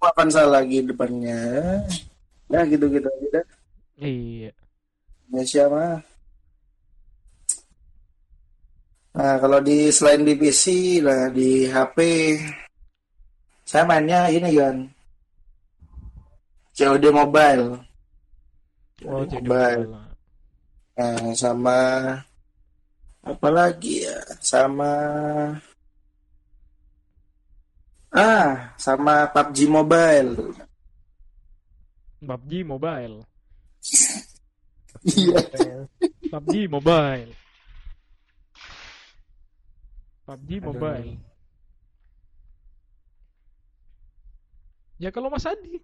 Avanza 0.00 0.42
lagi 0.48 0.80
depannya. 0.80 1.40
Ya 2.48 2.60
gitu-gitu 2.64 3.04
aja. 3.04 3.28
dah. 3.42 3.46
iya 4.00 4.52
Indonesia 5.28 5.64
mah. 5.68 6.00
Nah, 9.16 9.36
kalau 9.40 9.58
di 9.64 9.88
selain 9.88 10.28
di 10.28 10.36
PC 10.36 10.64
lah 11.00 11.32
di 11.32 11.64
HP 11.68 11.98
saya 13.66 13.82
mainnya 13.82 14.30
ini 14.30 14.54
kan. 14.54 14.76
COD 16.76 17.04
Mobile. 17.10 17.66
Oh, 19.08 19.24
Mobile. 19.26 19.84
Nah, 20.96 21.34
sama 21.34 21.78
apa 23.26 23.48
lagi 23.50 24.06
ya? 24.06 24.18
Sama 24.38 24.90
ah, 28.14 28.70
sama 28.78 29.26
PUBG 29.34 29.66
Mobile. 29.66 30.32
PUBG 32.22 32.52
Mobile. 32.62 33.16
Iya. 35.06 35.42
PUBG 36.30 36.70
Mobile. 36.70 37.30
PUBG 40.26 40.50
Aduh. 40.58 40.66
Mobile. 40.70 41.10
Ya 44.96 45.12
kalau 45.12 45.28
Mas 45.28 45.44
Adi. 45.44 45.76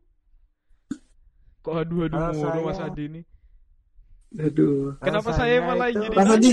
Kok 1.62 1.74
aduh-aduh 1.78 2.18
Kalau 2.18 2.34
mulu 2.34 2.60
Mas 2.70 2.80
Adi 2.80 3.04
nih. 3.06 3.24
Aduh. 4.32 4.96
Kenapa 4.98 5.28
Rasanya 5.28 5.36
saya 5.36 5.56
malah 5.60 5.88
itu- 5.92 6.00
jadi 6.00 6.16
Mas 6.16 6.30
Adi. 6.30 6.52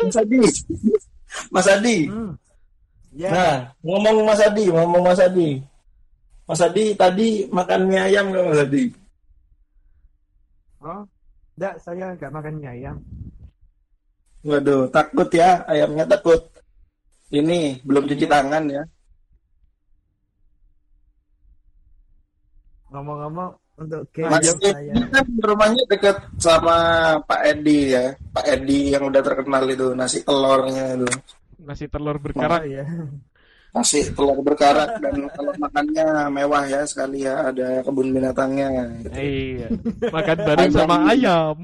Mas 0.00 0.16
Adi. 0.16 0.38
Mas 1.54 1.68
Adi. 1.68 1.96
Hmm. 2.08 2.32
Ya, 3.10 3.28
Nah, 3.28 3.54
ngomong 3.82 4.16
Mas 4.24 4.40
Adi, 4.40 4.64
ngomong 4.70 5.02
Mas 5.02 5.20
Adi. 5.20 5.50
Mas 6.46 6.60
Adi 6.60 6.84
tadi 6.94 7.28
makan 7.48 7.80
mie 7.86 8.00
ayam 8.00 8.30
nggak 8.30 8.46
Mas 8.46 8.60
Adi? 8.62 8.84
oh, 10.80 11.04
enggak, 11.54 11.74
saya 11.78 12.16
nggak 12.16 12.32
makan 12.32 12.54
mie 12.56 12.70
ayam. 12.70 12.96
Waduh, 14.40 14.88
takut 14.88 15.28
ya, 15.30 15.60
ayamnya 15.68 16.08
takut. 16.08 16.40
Ini 17.28 17.78
belum 17.84 18.08
cuci 18.08 18.24
tangan 18.24 18.64
ya. 18.66 18.82
Ngomong-ngomong 22.90 23.50
untuk 23.80 24.04
game 24.12 24.28
Mas 24.28 24.44
saya 24.44 24.92
kan 25.08 25.24
rumahnya 25.40 25.82
dekat 25.88 26.16
sama 26.36 26.76
Pak 27.24 27.40
Edi 27.48 27.96
ya. 27.96 28.12
Pak 28.30 28.44
Edi 28.44 28.92
yang 28.92 29.08
udah 29.08 29.22
terkenal 29.24 29.64
itu 29.66 29.96
nasi 29.96 30.20
telurnya 30.20 31.00
itu. 31.00 31.08
Nasi 31.64 31.88
telur 31.88 32.16
Oh, 32.16 32.22
berkarak. 32.22 32.68
ya. 32.68 32.84
Nasi 33.72 34.04
telur 34.12 34.36
berkarak 34.44 35.00
dan 35.00 35.24
kalau 35.32 35.52
makannya 35.56 36.06
mewah 36.28 36.64
ya 36.68 36.82
sekali 36.84 37.24
ya, 37.24 37.48
ada 37.48 37.80
kebun 37.80 38.12
binatangnya. 38.12 38.68
Iya. 39.16 39.68
Makan 40.12 40.38
bareng 40.44 40.72
sama 40.72 40.96
ayam. 41.08 41.56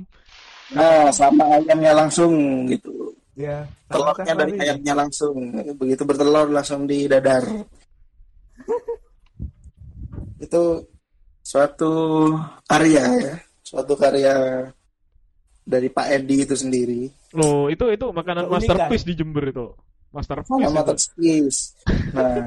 Nah, 0.73 1.12
sama 1.12 1.44
ayamnya 1.61 1.92
langsung 1.92 2.32
gitu. 2.66 3.12
Ya. 3.37 3.68
Telurnya 3.92 4.32
dari 4.32 4.52
ayamnya 4.56 4.94
langsung. 4.96 5.37
Begitu 5.76 6.02
bertelur 6.02 6.49
langsung 6.49 6.88
di 6.88 7.04
dadar. 7.04 7.44
Itu 10.40 10.62
suatu 11.46 11.94
karya 12.66 13.04
ya, 13.22 13.34
suatu 13.62 13.94
karya 13.94 14.34
dari 15.62 15.86
Pak 15.86 16.06
Edi 16.10 16.42
itu 16.42 16.54
sendiri. 16.58 17.06
Loh, 17.38 17.70
itu 17.70 17.86
itu 17.94 18.06
makanan 18.10 18.50
Keunikan. 18.50 18.74
masterpiece 18.74 19.06
di 19.06 19.14
Jember 19.14 19.44
itu. 19.54 19.66
Masterpiece. 20.10 20.50
Sama 20.50 20.82
itu. 20.82 20.88
terskis. 20.90 21.56
Nah, 22.10 22.42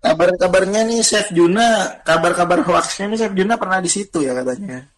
kabar-kabarnya 0.00 0.80
nih 0.88 1.04
Chef 1.04 1.28
Juna, 1.36 2.00
kabar-kabar 2.00 2.64
hoaxnya 2.64 3.04
nih 3.12 3.18
Chef 3.20 3.32
Juna 3.36 3.60
pernah 3.60 3.84
di 3.84 3.90
situ 3.92 4.24
ya 4.24 4.32
katanya. 4.32 4.88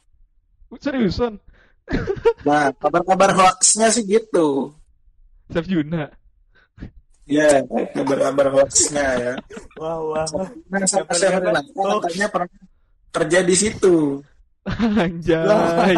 Seriusan? 0.79 1.43
Nah, 2.47 2.71
kabar-kabar 2.79 3.35
hoaxnya 3.35 3.91
sih 3.91 4.07
gitu. 4.07 4.71
Chef 5.51 5.67
Juna. 5.67 6.07
Ya, 7.27 7.63
kabar-kabar 7.95 8.51
hoaxnya 8.51 9.07
ya. 9.19 9.33
Wah, 9.79 9.99
wah. 10.03 10.27
Nah, 10.71 10.87
sama 10.87 11.11
Chef 11.19 11.35
Renata 11.35 11.67
katanya 11.71 12.27
pernah 12.31 12.51
kerja 13.13 13.39
di 13.45 13.55
situ. 13.55 14.19
Anjay. 14.67 15.95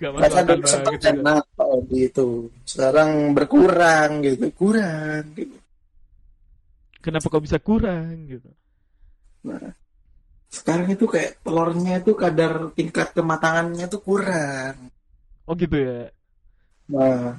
Gak 0.00 0.10
Masa 0.16 0.40
dulu 0.42 0.64
sempat 0.64 0.96
enak 1.04 1.44
Odi 1.60 2.08
itu. 2.08 2.48
Sekarang 2.64 3.36
berkurang 3.36 4.24
gitu, 4.24 4.48
kurang 4.56 5.24
gitu. 5.36 5.56
Kenapa 7.00 7.28
kok 7.28 7.44
bisa 7.44 7.56
kurang 7.60 8.28
gitu? 8.28 8.48
Nah, 9.44 9.72
sekarang 10.52 10.88
itu 10.92 11.04
kayak 11.08 11.40
telurnya 11.40 12.00
itu 12.00 12.12
kadar 12.12 12.72
tingkat 12.76 13.12
kematangannya 13.16 13.88
tuh 13.88 14.00
kurang. 14.04 14.92
Oh 15.48 15.56
gitu 15.56 15.76
ya. 15.80 16.12
Nah, 16.92 17.38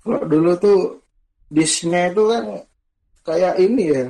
kalau 0.00 0.22
dulu 0.28 0.52
tuh 0.56 0.80
dishnya 1.52 2.12
itu 2.12 2.22
kan 2.28 2.44
kayak 3.24 3.54
ini 3.60 3.84
ya, 3.92 4.06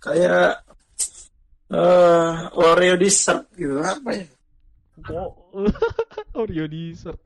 kayak 0.00 0.63
eh 1.74 2.32
Oreo 2.54 2.94
dessert 3.02 3.42
gitu 3.58 3.82
apa 3.82 4.10
ya? 4.14 4.26
Kok 5.02 5.30
Oreo 6.40 6.64
dessert. 6.70 7.20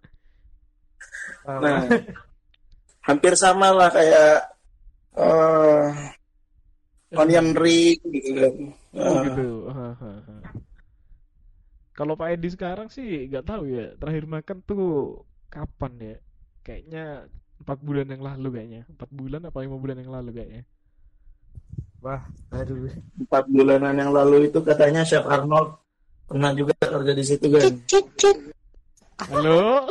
Nah, 1.45 1.85
hampir 3.09 3.33
sama 3.37 3.69
lah 3.73 3.88
kayak 3.93 4.33
eh 5.19 5.88
onion 7.21 7.49
ring 7.57 7.99
gitu 8.14 8.31
kan. 8.37 8.55
Oh 8.99 9.17
Eh, 9.21 9.25
gitu. 9.31 9.49
Kalau 11.97 12.14
Pak 12.14 12.28
Edi 12.38 12.49
sekarang 12.55 12.88
sih 12.93 13.26
nggak 13.26 13.47
tahu 13.49 13.62
ya. 13.69 13.87
Terakhir 13.99 14.25
makan 14.28 14.59
tuh 14.62 14.85
kapan 15.50 15.93
ya? 15.99 16.17
Kayaknya 16.62 17.05
empat 17.59 17.78
bulan 17.83 18.07
yang 18.12 18.23
lalu 18.23 18.49
kayaknya. 18.55 18.83
Empat 18.87 19.11
bulan 19.11 19.43
apa 19.49 19.59
lima 19.64 19.76
bulan 19.83 19.99
yang 19.99 20.12
lalu 20.14 20.31
kayaknya. 20.37 20.62
Wah, 22.05 22.23
aduh. 22.55 22.90
empat 23.19 23.45
bulanan 23.50 23.95
yang 23.99 24.11
lalu 24.14 24.49
itu 24.50 24.59
katanya 24.62 25.02
Chef 25.02 25.25
Arnold 25.26 25.76
pernah 26.28 26.52
juga 26.52 26.75
kerja 26.78 27.12
di 27.17 27.25
situ 27.25 27.47
kan. 27.49 27.62
Cik 27.62 27.76
cik 27.88 28.07
cik. 28.21 28.38
Halo. 29.28 29.88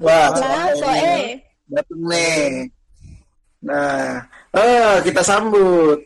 Wah, 0.00 0.32
Nah, 0.32 0.72
soe. 0.78 1.36
datang 1.68 2.02
nih. 2.08 2.70
Nah, 3.58 4.22
oh, 4.54 4.92
kita 5.02 5.20
sambut 5.20 5.98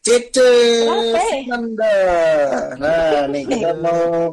Cice? 0.00 0.86
Nanda. 1.50 1.96
Nah, 2.80 3.28
nih 3.28 3.44
kita 3.44 3.70
mau 3.84 4.32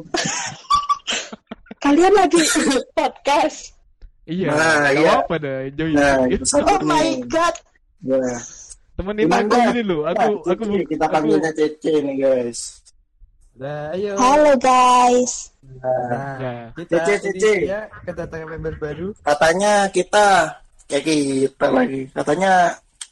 Kalian 1.78 2.12
lagi 2.16 2.40
podcast. 2.96 3.76
Iya. 4.24 4.48
Nah, 4.50 4.92
iya. 4.92 5.10
apa 5.20 5.34
dah. 5.40 5.58
Nah, 5.92 6.16
Oh 6.64 6.80
my 6.84 7.08
god. 7.28 7.54
Ya. 8.02 8.18
Temenin 8.98 9.30
Gimana? 9.30 9.46
aku 9.46 9.56
gini 9.70 9.82
loh. 9.86 10.00
Aku 10.10 10.18
Nah, 10.42 10.50
aku 10.50 10.62
Cici, 10.66 10.82
kita 10.90 11.06
panggilnya 11.06 11.52
Cice 11.54 11.92
nih 12.02 12.14
guys. 12.18 12.60
Nah, 13.54 13.94
ayo. 13.94 14.12
Halo 14.18 14.52
guys. 14.58 15.54
Nah, 15.62 16.02
Nah, 16.10 16.34
Ya. 16.42 16.54
kita 16.74 16.94
ini 17.06 17.22
Cici. 17.22 17.54
ya 17.70 17.86
kedatangan 18.02 18.48
member 18.58 18.74
baru. 18.82 19.08
katanya 19.22 19.86
kita 19.94 20.26
kayak 20.90 21.04
kita 21.06 21.66
lagi. 21.70 22.02
Katanya 22.10 22.52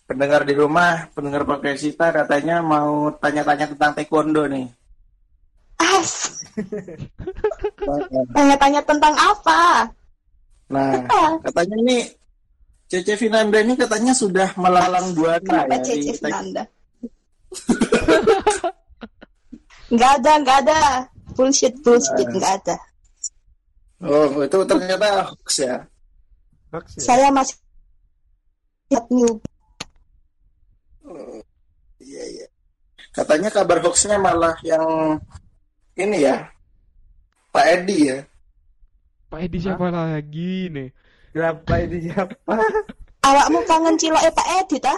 pendengar 0.06 0.42
di 0.42 0.54
rumah, 0.58 1.06
pendengar 1.14 1.46
podcast 1.46 1.82
kita 1.82 2.10
katanya 2.10 2.58
mau 2.58 3.06
tanya-tanya 3.22 3.70
tentang 3.70 3.94
taekwondo 3.94 4.42
nih. 4.50 4.66
As. 5.78 6.34
Tanya-tanya 8.34 8.82
tentang 8.82 9.14
apa? 9.14 9.86
Nah, 10.66 10.98
katanya 11.46 11.76
ini 11.78 11.98
Cece 12.86 13.18
Finanda 13.18 13.58
ini 13.58 13.74
katanya 13.74 14.14
sudah 14.14 14.54
melalang 14.54 15.10
buana 15.10 15.42
Kenapa 15.42 15.74
ya 15.74 15.78
di 15.82 15.86
Cece 15.86 16.22
taek- 16.22 16.22
Fernanda? 16.22 16.62
Nggak 19.86 20.10
ada, 20.22 20.32
nggak 20.42 20.58
ada. 20.66 20.78
Bullshit, 21.36 21.74
bullshit, 21.82 22.26
nggak 22.26 22.52
ada. 22.62 22.76
Oh, 24.02 24.42
itu 24.44 24.58
ternyata 24.66 25.30
hoax 25.30 25.48
ya. 25.62 25.76
Hoax 26.72 26.86
ya? 26.96 27.02
Saya 27.02 27.28
masih 27.32 27.56
new. 29.10 29.34
Iya, 31.98 32.22
iya. 32.28 32.46
Katanya 33.10 33.48
kabar 33.48 33.78
hoaxnya 33.82 34.18
malah 34.18 34.54
yang 34.62 34.84
ini 35.96 36.22
ya. 36.22 36.50
Pak 37.50 37.66
Edi 37.72 38.12
ya. 38.12 38.18
Pak 39.26 39.40
Edi 39.48 39.58
siapa 39.58 39.88
lagi 39.88 40.68
nih? 40.68 40.88
Berapa 41.36 41.84
ini 41.84 42.08
siapa? 42.08 42.56
Awakmu 43.20 43.60
kangen 43.68 44.00
cilok 44.00 44.24
eh 44.24 44.32
Pak 44.32 44.48
Edi 44.64 44.80
tah? 44.80 44.96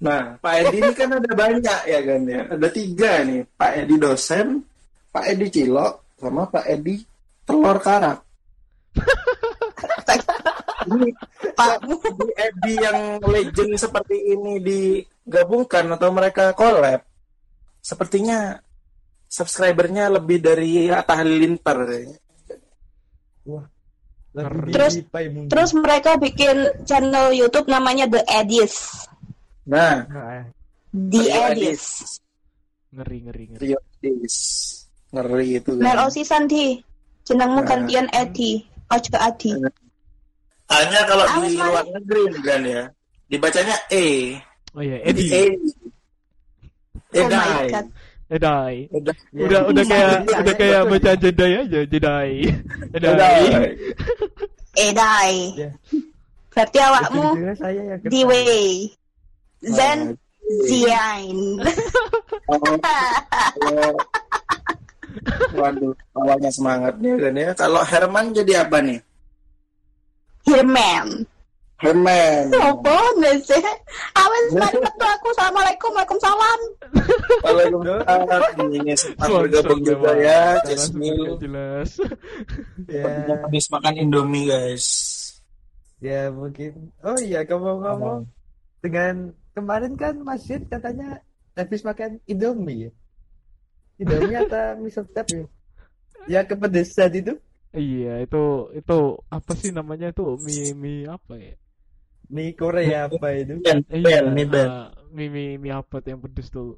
Nah, 0.00 0.40
Pak 0.40 0.54
Edi 0.64 0.80
ini 0.80 0.92
kan 0.96 1.12
ada 1.12 1.28
banyak 1.28 1.80
ya 1.84 2.00
kan 2.00 2.20
ya. 2.24 2.40
Ada 2.56 2.68
tiga 2.72 3.20
nih. 3.28 3.44
Pak 3.52 3.84
Edi 3.84 3.94
dosen, 4.00 4.64
Pak 5.12 5.28
Edi 5.28 5.52
Cilok, 5.52 6.16
sama 6.16 6.48
Pak 6.48 6.64
Edi 6.72 7.04
Telur 7.44 7.76
Karak. 7.84 8.24
Ini 10.88 11.08
Pak 11.52 11.84
di 11.84 12.28
Edi 12.32 12.72
yang 12.80 13.20
legend 13.28 13.76
seperti 13.76 14.16
ini 14.32 14.56
digabungkan 14.64 15.84
atau 15.92 16.08
mereka 16.16 16.56
collab, 16.56 17.04
sepertinya 17.84 18.56
subscribernya 19.28 20.08
lebih 20.16 20.40
dari 20.40 20.88
Atta 20.88 21.20
Halilintar 21.20 21.76
kayaknya. 21.84 22.18
Lebih 24.36 24.72
Terus-. 24.72 24.96
Terus 25.48 25.70
mereka 25.74 26.16
bikin 26.16 26.56
channel 26.84 27.32
YouTube 27.32 27.66
namanya 27.66 28.04
The 28.06 28.22
Edis. 28.26 29.06
Nah, 29.64 30.04
Nah, 30.04 30.44
The 30.92 31.20
The 31.20 31.24
Edis. 31.52 31.84
ngeri 32.88 33.18
ngeri 33.20 33.44
ngeri 33.52 33.64
Rio 33.68 33.80
Dis. 34.00 34.36
Ngeri 35.12 35.60
itu 35.60 35.70
Mel 35.76 35.92
kan. 35.94 36.08
Osisan 36.08 36.44
di. 36.44 36.80
Jenengmu 37.24 37.60
Nah. 37.60 37.68
gantian 37.68 38.08
Edi. 38.10 38.64
Ojo 38.88 39.16
Adi. 39.16 39.52
Hanya 40.68 41.00
kalau 41.04 41.24
Awas, 41.24 41.44
di 41.44 41.56
luar 41.56 41.84
negeri 41.84 42.22
nih 42.28 42.42
kan 42.42 42.60
ya. 42.64 42.82
Dibacanya 43.28 43.76
E. 43.88 44.36
oh 44.72 44.80
iya 44.80 44.96
Edi 45.04 45.24
E. 45.28 45.44
Oh 47.12 47.24
my 47.24 47.28
Edai. 47.28 47.68
god. 47.68 47.86
Edai 48.28 48.88
Udah. 48.92 49.16
Udah 49.32 49.60
udah 49.72 49.84
kayak 49.88 50.12
udah 50.28 50.54
kayak 50.54 50.82
baca 50.84 51.10
Jedi 51.16 51.50
aja 51.64 51.80
Jedi 51.88 52.30
Edai 52.92 53.08
Edai. 53.08 53.40
Edai. 54.78 55.34
Ya. 55.58 55.70
Berarti 56.54 56.78
awakmu 56.78 57.22
kena. 57.34 57.54
Diwe. 58.06 58.42
Zen 59.58 60.14
Ziain. 60.70 61.38
oh. 62.46 62.78
Waduh, 65.58 65.94
awalnya 66.16 66.50
semangat 66.52 66.94
nih 67.00 67.14
kan 67.18 67.34
ya. 67.34 67.50
Kalau 67.56 67.82
Herman 67.84 68.34
jadi 68.34 68.64
apa 68.66 68.78
nih? 68.84 69.00
Hirman. 70.48 71.26
Herman. 71.78 72.50
Apa 72.58 72.94
sih? 73.38 73.62
Awas 74.18 74.44
mari 74.50 74.78
metu 74.82 75.04
aku. 75.06 75.26
Assalamualaikum. 75.30 75.90
Waalaikumsalam. 75.94 76.60
Waalaikumsalam. 77.46 78.42
Ini 78.74 78.92
sempat 78.98 79.28
bergabung 79.30 79.80
juga 79.86 80.10
ya, 80.18 80.58
Jasmine. 80.66 81.38
jelas 81.38 82.02
Ya, 82.90 83.06
Habis 83.46 83.70
makan 83.70 83.94
Indomie 83.94 84.50
guys. 84.50 84.86
ya 86.02 86.30
mungkin. 86.34 86.90
Oh 87.02 87.14
iya, 87.18 87.46
ngomong-ngomong 87.46 88.26
dengan 88.82 89.34
kemarin 89.54 89.94
kan 89.94 90.14
Masjid 90.22 90.58
katanya 90.66 91.22
habis 91.54 91.86
makan 91.86 92.18
Indomie 92.26 92.90
ya. 92.90 92.92
Indomie 93.98 94.34
atau 94.42 94.82
mie 94.82 94.90
sedap 94.90 95.26
ya? 95.30 95.46
Ya 96.26 96.40
kepedesan 96.42 97.14
itu. 97.14 97.34
iya 97.70 98.24
itu 98.24 98.72
itu 98.72 98.98
apa 99.28 99.52
sih 99.52 99.70
namanya 99.70 100.08
tuh 100.10 100.40
mie 100.40 100.72
mie 100.72 101.04
apa 101.04 101.36
ya 101.36 101.52
Mie 102.28 102.52
Korea 102.52 103.08
apa 103.08 103.28
itu? 103.32 103.56
Ben, 103.58 103.80
Iya, 103.88 104.20
Ben, 104.20 104.24
mie 104.30 104.44
Ben. 104.44 104.68
mie 105.08 105.28
mie 105.28 105.56
mie 105.56 105.72
apa 105.72 105.98
tuh 105.98 106.08
yang 106.08 106.20
pedes 106.20 106.48
tuh? 106.48 106.76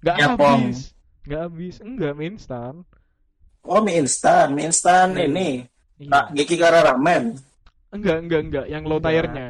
Yapong. 0.00 0.72
habis, 0.72 0.96
nggak 1.22 1.40
habis, 1.42 1.74
enggak 1.80 2.12
mie 2.12 2.28
instan. 2.30 2.74
Oh 3.60 3.80
mie 3.80 3.98
instan, 3.98 4.50
mie 4.50 4.66
instan 4.66 5.12
Iya. 5.12 5.26
ini. 5.26 5.50
Iya. 5.98 6.08
Pak 6.08 6.24
Geki 6.32 6.56
Kara 6.56 6.80
Ramen. 6.82 7.36
Enggak, 7.88 8.16
enggak, 8.20 8.40
enggak, 8.42 8.66
yang 8.66 8.82
low 8.82 8.96
Enggak. 8.96 9.12
tire-nya. 9.12 9.48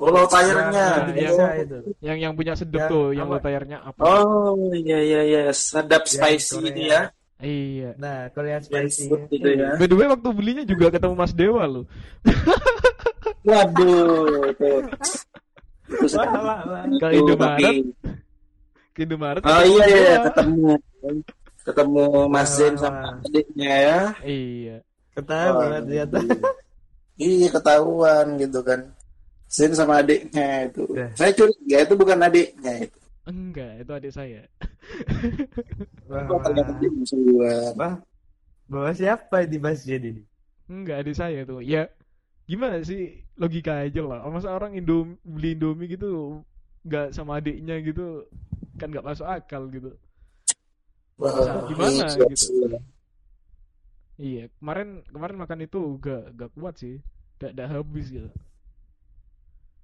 Oh. 0.00 0.08
Nah, 0.08 1.12
Bisa 1.12 1.20
yang- 1.36 1.60
itu. 1.60 1.78
Yang 2.00 2.18
yang 2.18 2.32
punya 2.32 2.54
sedep 2.56 2.80
Yang 2.80 2.88
tuh, 2.88 3.06
yang 3.12 3.28
apa? 3.28 3.32
low 3.32 3.42
tire-nya 3.42 3.78
apa? 3.82 4.00
Oh 4.02 4.56
iya 4.72 4.98
iya 4.98 5.20
iya, 5.22 5.42
sedap 5.50 6.08
spicy 6.08 6.56
Korea. 6.56 6.70
itu 6.70 6.82
ya. 6.86 7.00
Iya. 7.40 7.90
Nah, 7.96 8.28
Korean 8.30 8.60
Spicy 8.60 8.80
spicy. 8.84 9.08
food 9.08 9.22
gitu 9.28 9.48
ya. 9.50 9.76
By 9.76 9.84
the 9.84 9.96
way, 9.96 10.06
waktu 10.06 10.28
belinya 10.30 10.60
juga 10.62 10.88
ketemu 10.90 11.14
Mas 11.14 11.32
Dewa 11.32 11.64
loh. 11.64 11.84
Waduh, 13.46 14.50
itu. 14.52 14.70
Itu 15.90 16.06
wah, 16.16 16.60
wah. 16.64 16.84
Ke 17.00 17.08
ke 19.00 19.08
Indomaret. 19.08 19.42
Oh 19.46 19.62
iya 19.64 19.84
iya 19.88 20.16
ketemu 20.28 20.76
ketemu 21.64 22.04
Mas 22.28 22.50
Zen 22.52 22.74
Wah, 22.76 22.80
sama 22.84 23.00
adiknya 23.24 23.72
ya. 23.72 24.00
Iya. 24.24 24.76
Ketahuan 25.16 25.80
ternyata. 25.88 26.18
Iya 27.20 27.48
ketahuan 27.52 28.26
gitu 28.40 28.60
kan. 28.64 28.80
Zen 29.48 29.72
sama 29.76 30.00
adiknya 30.00 30.68
itu. 30.68 30.88
Udah. 30.88 31.10
Saya 31.16 31.32
curiga 31.36 31.78
itu 31.84 31.94
bukan 31.96 32.18
adiknya 32.24 32.72
itu. 32.88 32.98
Enggak, 33.28 33.72
itu 33.84 33.92
adik 33.92 34.12
saya. 34.16 34.42
Wah, 36.08 36.24
wah. 37.76 37.94
bawa 38.70 38.90
siapa 38.96 39.44
di 39.44 39.58
masjid 39.60 40.00
ini? 40.00 40.22
Enggak, 40.66 41.04
adik 41.04 41.16
saya 41.18 41.44
tuh. 41.44 41.60
Ya, 41.60 41.92
gimana 42.50 42.76
sih 42.82 43.02
logika 43.40 43.72
aja 43.86 44.02
lah. 44.02 44.18
Masa 44.34 44.50
orang 44.58 44.72
Indo 44.78 44.96
beli 45.22 45.54
Indomie 45.54 45.90
gitu 45.94 46.42
nggak 46.86 47.06
sama 47.16 47.38
adiknya 47.38 47.76
gitu 47.88 48.26
kan 48.80 48.88
nggak 48.90 49.06
masuk 49.06 49.26
akal 49.28 49.62
gitu. 49.70 49.90
Wah, 51.20 51.68
Gimana 51.68 52.04
iya, 52.16 52.24
gitu? 52.32 52.46
iya. 52.56 52.78
Iya, 54.20 54.44
kemarin 54.60 54.88
kemarin 55.08 55.36
makan 55.40 55.60
itu 55.64 55.80
gak 55.96 56.22
gak 56.36 56.50
kuat 56.52 56.74
sih, 56.76 57.00
gak, 57.40 57.56
gak 57.56 57.68
habis 57.72 58.06
gitu. 58.12 58.28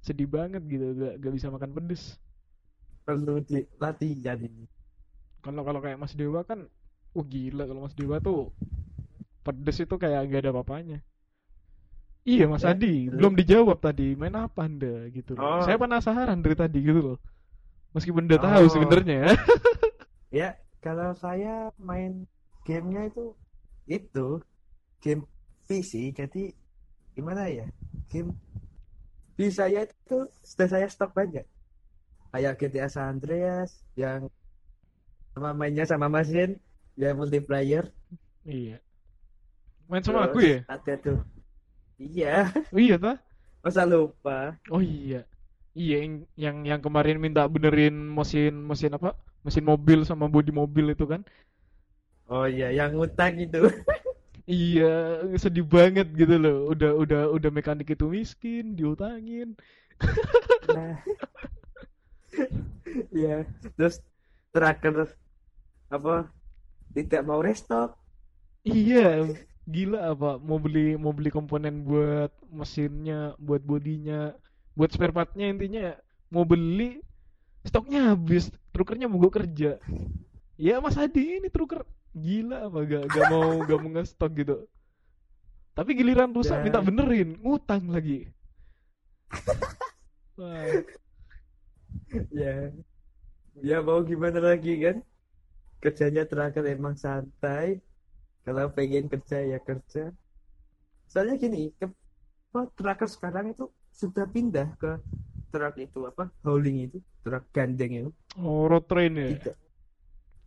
Sedih 0.05 0.29
banget 0.29 0.63
gitu, 0.69 0.93
gak, 1.01 1.15
gak 1.25 1.33
bisa 1.37 1.49
makan 1.49 1.73
pedes. 1.77 2.21
Perlu 3.05 3.41
latihan 3.81 4.39
ini. 4.41 4.65
Kalau 5.41 5.63
kalau 5.65 5.81
kayak 5.81 5.97
Mas 6.01 6.13
Dewa 6.13 6.45
kan, 6.45 6.69
oh 7.17 7.25
gila 7.25 7.65
kalau 7.65 7.81
Mas 7.89 7.97
Dewa 7.97 8.21
tuh 8.21 8.53
pedes 9.45 9.81
itu 9.81 9.95
kayak 9.97 10.29
gak 10.29 10.41
ada 10.45 10.51
apa-apanya. 10.53 10.99
Iya 12.27 12.45
Mas 12.51 12.67
Ya, 12.67 12.75
Adi, 12.75 13.07
betul. 13.07 13.15
belum 13.17 13.33
dijawab 13.39 13.79
tadi, 13.79 14.19
main 14.19 14.35
apa 14.35 14.67
anda 14.67 15.07
gitu 15.15 15.39
loh. 15.39 15.47
Oh. 15.47 15.63
Saya 15.63 15.79
penasaran 15.79 16.43
dari 16.43 16.57
tadi 16.59 16.79
gitu 16.83 17.01
loh. 17.01 17.19
Meskipun 17.95 18.27
udah 18.27 18.41
tahu 18.43 18.65
Oh. 18.67 18.73
sebenarnya. 18.73 19.31
Ya, 20.29 20.59
kalau 20.83 21.15
saya 21.15 21.71
main 21.79 22.27
gamenya 22.67 23.07
itu 23.07 23.31
itu 23.87 24.43
game 24.99 25.23
PC 25.65 26.11
jadi 26.11 26.51
gimana 27.15 27.47
ya 27.47 27.71
game 28.11 28.35
di 29.39 29.47
saya 29.49 29.87
itu 29.87 30.19
sudah 30.43 30.67
saya 30.67 30.87
stok 30.91 31.15
banyak 31.15 31.47
kayak 32.29 32.59
GTA 32.59 32.91
San 32.91 33.17
Andreas 33.17 33.87
yang 33.95 34.27
sama 35.33 35.55
mainnya 35.55 35.87
sama 35.87 36.11
mesin 36.11 36.59
yang 36.99 37.15
multiplayer 37.15 37.87
Iya. 38.43 38.83
Main 39.87 40.03
sama 40.03 40.27
Terus 40.27 40.29
aku 40.29 40.39
ya? 40.43 40.59
ada 40.67 40.93
tuh 40.99 41.19
iya 41.99 42.53
Oh 42.73 42.79
iya 42.79 42.97
tah? 43.01 43.17
masa 43.63 43.83
lupa 43.85 44.57
Oh 44.75 44.83
iya. 44.83 45.17
Iya 45.81 45.95
yang 46.05 46.13
yang 46.45 46.57
yang 46.71 46.81
kemarin 46.87 47.17
minta 47.25 47.43
benerin 47.55 47.95
mesin 48.19 48.53
mesin 48.71 48.93
apa? 48.99 49.09
Mesin 49.47 49.65
mobil 49.71 49.99
sama 50.09 50.27
bodi 50.35 50.51
mobil 50.61 50.87
itu 50.95 51.05
kan. 51.13 51.21
oh 52.33 52.47
iya 52.55 52.67
yang 52.79 52.91
ngutang 52.97 53.35
itu 53.45 53.59
Iya, 54.53 54.83
sedih 55.43 55.67
banget 55.75 56.07
gitu 56.21 56.35
loh. 56.43 56.55
Udah 56.73 56.91
udah 57.03 57.21
udah 57.37 57.51
mekanik 57.57 57.87
itu 57.95 58.05
miskin, 58.17 58.63
diutangin. 58.79 59.49
nah 60.63 60.97
ya 63.23 63.45
terus 63.77 64.01
terakhir 64.55 65.15
apa 65.93 66.29
tidak 66.95 67.23
mau 67.29 67.41
restock 67.45 67.97
Iya, 68.65 69.01
gila 69.75 69.99
apa? 70.15 70.31
Mau 70.49 70.59
beli 70.65 70.95
mau 71.03 71.13
beli 71.17 71.31
komponen 71.37 71.75
buat 71.89 72.31
mesinnya, 72.59 73.35
buat 73.47 73.63
bodinya, 73.71 74.35
buat 74.79 74.91
spare 74.95 75.15
partnya 75.19 75.47
intinya 75.53 75.85
mau 76.35 76.45
beli 76.53 77.03
stoknya 77.69 78.01
habis, 78.15 78.45
trukernya 78.75 79.07
mau 79.11 79.21
kerja. 79.39 79.79
Ya 80.59 80.75
Mas 80.85 80.97
Adi 81.01 81.39
ini 81.41 81.49
truker 81.55 81.83
gila 82.17 82.69
apa 82.69 82.79
gak 82.91 83.05
gak 83.15 83.27
mau 83.33 83.49
gak 83.69 83.79
mau 83.83 83.91
nge-stok 83.95 84.33
gitu. 84.41 84.57
Tapi 85.77 85.91
giliran 85.99 86.35
rusak 86.37 86.59
Ya. 86.59 86.65
minta 86.65 86.81
benerin, 86.87 87.29
ngutang 87.43 87.85
lagi. 87.95 88.19
Wah, 90.37 90.87
ya 92.31 92.73
ya 93.69 93.75
mau 93.87 94.01
gimana 94.11 94.39
lagi 94.49 94.71
kan 94.85 94.97
kerjanya 95.83 96.23
terakhir 96.31 96.65
emang 96.75 96.97
santai 97.05 97.67
kalau 98.47 98.65
pengen 98.77 99.05
kerja 99.13 99.39
ya 99.53 99.59
kerja 99.69 100.03
soalnya 101.11 101.37
gini 101.43 101.71
ke 101.79 101.87
apa, 102.57 103.07
sekarang 103.07 103.53
itu 103.53 103.65
sudah 103.93 104.27
pindah 104.35 104.69
ke 104.81 104.91
truk 105.53 105.77
itu 105.87 105.99
apa 106.11 106.25
hauling 106.45 106.77
itu 106.89 106.99
truk 107.25 107.45
gandeng 107.57 107.93
itu 108.07 108.11
oh 108.41 108.65
road 108.71 108.85
train 108.91 109.13
ya? 109.17 109.29
tidak 109.35 109.57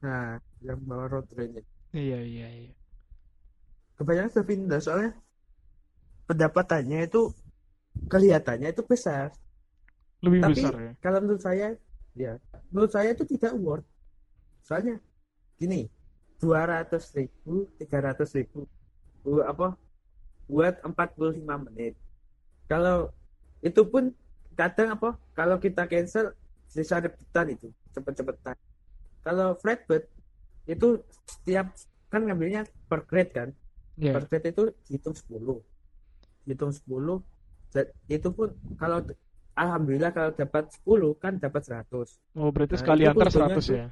nah 0.04 0.40
yang 0.66 0.80
bawa 0.88 1.06
road 1.12 1.28
train 1.32 1.52
itu 1.60 1.72
Iya 1.90 2.22
iya 2.22 2.48
iya. 2.54 2.72
kebanyakan 3.98 4.30
sudah 4.34 4.48
pindah 4.50 4.80
soalnya 4.82 5.12
pendapatannya 6.30 7.00
itu 7.10 7.22
kelihatannya 8.12 8.70
itu 8.74 8.84
besar 8.92 9.30
Lebih 10.20 10.40
Tapi 10.44 10.54
besar 10.56 10.74
ya. 10.76 10.92
kalau 11.00 11.20
menurut 11.24 11.40
saya, 11.44 11.68
ya 12.16 12.36
menurut 12.76 12.92
saya 12.92 13.16
itu 13.16 13.24
tidak 13.24 13.56
worth. 13.56 13.88
Soalnya 14.68 15.00
gini, 15.56 15.88
dua 16.39 16.62
ratus 16.65 17.12
ribu, 17.13 17.67
tiga 17.75 17.99
ratus 18.02 18.32
ribu, 18.34 18.63
bu- 19.21 19.43
apa 19.43 19.75
buat 20.47 20.80
45 20.82 21.36
menit. 21.69 21.93
Kalau 22.65 23.12
itu 23.60 23.82
pun 23.86 24.15
kadang 24.56 24.95
apa? 24.95 25.19
Kalau 25.36 25.60
kita 25.60 25.86
cancel 25.86 26.34
sisa 26.65 26.97
rebutan 26.97 27.54
itu 27.54 27.67
cepet-cepetan. 27.91 28.56
Kalau 29.21 29.54
flatbed 29.56 30.08
itu 30.65 31.04
setiap 31.28 31.75
kan 32.08 32.23
ngambilnya 32.23 32.63
per 32.88 33.04
grade 33.04 33.32
kan? 33.36 33.49
Iya. 33.99 34.15
Per 34.15 34.23
grade 34.25 34.47
itu 34.49 34.63
hitung 34.88 35.13
10 35.13 35.60
hitung 36.47 36.71
10 36.73 37.21
dan 37.69 37.86
itu 38.10 38.30
pun 38.34 38.49
kalau 38.73 39.06
alhamdulillah 39.54 40.10
kalau 40.10 40.32
dapat 40.34 40.71
10 40.73 41.13
kan 41.13 41.38
dapat 41.38 41.62
100 41.62 42.17
Oh 42.34 42.49
berarti 42.49 42.73
Nah, 42.73 42.82
sekali 42.82 43.04
antar 43.06 43.28
kuncinya 43.30 43.54
100 43.54 43.65
tuh- 43.69 43.78
ya? 43.78 43.88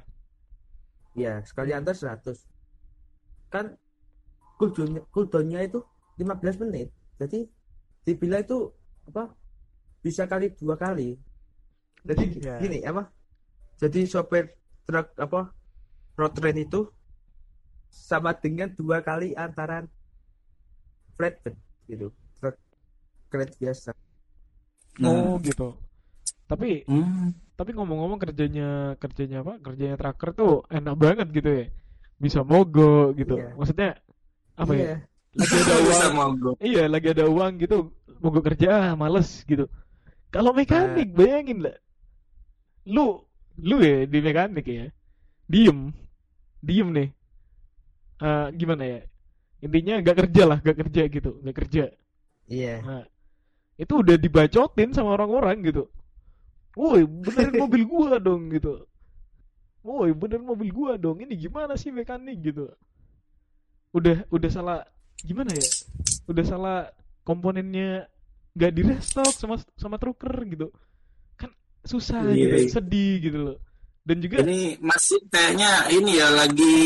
Ya 1.16 1.40
sekali 1.44 1.72
antar 1.72 1.94
100 1.96 2.44
kan 3.48 3.72
cooldownnya 4.58 5.02
cooldownnya 5.14 5.60
itu 5.64 5.80
15 6.18 6.60
menit 6.62 6.88
jadi 7.16 7.46
dibilang 8.04 8.42
itu 8.44 8.58
apa 9.08 9.32
bisa 10.04 10.28
kali 10.28 10.52
dua 10.56 10.76
kali 10.76 11.16
jadi 12.04 12.24
Iya. 12.38 12.54
gini 12.60 12.78
apa 12.84 13.08
jadi 13.78 14.00
sopir 14.06 14.52
truk 14.86 15.14
apa 15.16 15.52
road 16.18 16.32
train 16.34 16.58
itu 16.58 16.90
sama 17.88 18.34
dengan 18.36 18.68
dua 18.74 19.00
kali 19.00 19.32
antaran 19.32 19.86
flatbed 21.16 21.54
gitu 21.88 22.12
truk 22.38 22.56
kereta 23.30 23.54
biasa 23.58 23.90
Oh 24.98 25.38
gitu. 25.38 25.78
Tapi 26.48 26.88
Hmm. 26.88 27.36
tapi 27.58 27.70
ngomong-ngomong 27.76 28.18
kerjanya 28.18 28.96
kerjanya 28.96 29.44
apa? 29.44 29.60
Kerjanya 29.60 29.96
tracker 30.00 30.30
tuh 30.32 30.64
enak 30.72 30.94
banget 30.96 31.28
gitu 31.36 31.50
ya. 31.52 31.64
Bisa 32.18 32.40
mogok 32.42 33.14
gitu. 33.14 33.36
Iya. 33.38 33.52
Maksudnya 33.54 33.90
apa 34.56 34.72
ya? 34.74 34.84
Iya. 34.84 34.96
Lagi 35.38 35.54
ada 35.60 35.74
Bisa 35.86 36.06
uang. 36.16 36.32
Iya, 36.58 36.82
lagi 36.88 37.06
ada 37.12 37.24
uang 37.28 37.52
gitu. 37.62 37.76
Mogok 38.18 38.42
kerja 38.50 38.68
ah, 38.74 38.92
males 38.98 39.44
gitu. 39.44 39.68
Kalau 40.34 40.50
mekanik 40.56 41.14
bayangin 41.14 41.62
lah. 41.68 41.76
Lu 42.88 43.22
lu 43.58 43.76
ya 43.84 44.08
di 44.08 44.18
mekanik 44.18 44.66
ya. 44.66 44.86
Diem. 45.46 45.92
Diem 46.64 46.88
nih. 46.90 47.08
Eh, 48.18 48.46
gimana 48.58 48.82
ya? 48.82 49.00
Intinya 49.62 49.94
gak 50.02 50.16
kerja 50.26 50.42
lah, 50.46 50.58
gak 50.62 50.78
kerja 50.86 51.02
gitu, 51.10 51.30
gak 51.42 51.56
kerja. 51.58 51.84
iya 52.48 52.78
Nah, 52.82 53.04
itu 53.78 53.90
udah 54.02 54.14
dibacotin 54.18 54.90
sama 54.94 55.14
orang-orang 55.18 55.62
gitu. 55.66 55.86
Woi, 56.78 57.02
benerin 57.26 57.58
mobil 57.58 57.82
gua 57.90 58.22
dong 58.22 58.54
gitu. 58.54 58.86
Woi, 59.82 60.14
benerin 60.14 60.46
mobil 60.46 60.70
gua 60.70 60.94
dong. 60.94 61.18
Ini 61.18 61.34
gimana 61.34 61.74
sih 61.74 61.90
mekanik 61.90 62.38
gitu. 62.38 62.70
Udah 63.90 64.22
udah 64.30 64.50
salah 64.52 64.78
gimana 65.26 65.50
ya? 65.50 65.66
Udah 66.30 66.44
salah 66.46 66.78
komponennya 67.26 68.06
nggak 68.54 68.72
di 68.74 68.82
restock 68.86 69.34
sama 69.34 69.58
sama 69.74 69.98
trucker 69.98 70.34
gitu. 70.46 70.70
Kan 71.34 71.50
susah 71.82 72.22
Iya, 72.30 72.34
gitu, 72.38 72.56
iya. 72.62 72.70
sedih 72.70 73.12
gitu 73.26 73.38
loh. 73.42 73.58
Dan 74.06 74.24
juga 74.24 74.40
Ini 74.40 74.78
masih 74.80 75.18
kayaknya 75.28 75.70
ini 75.92 76.16
ya 76.16 76.28
lagi 76.32 76.76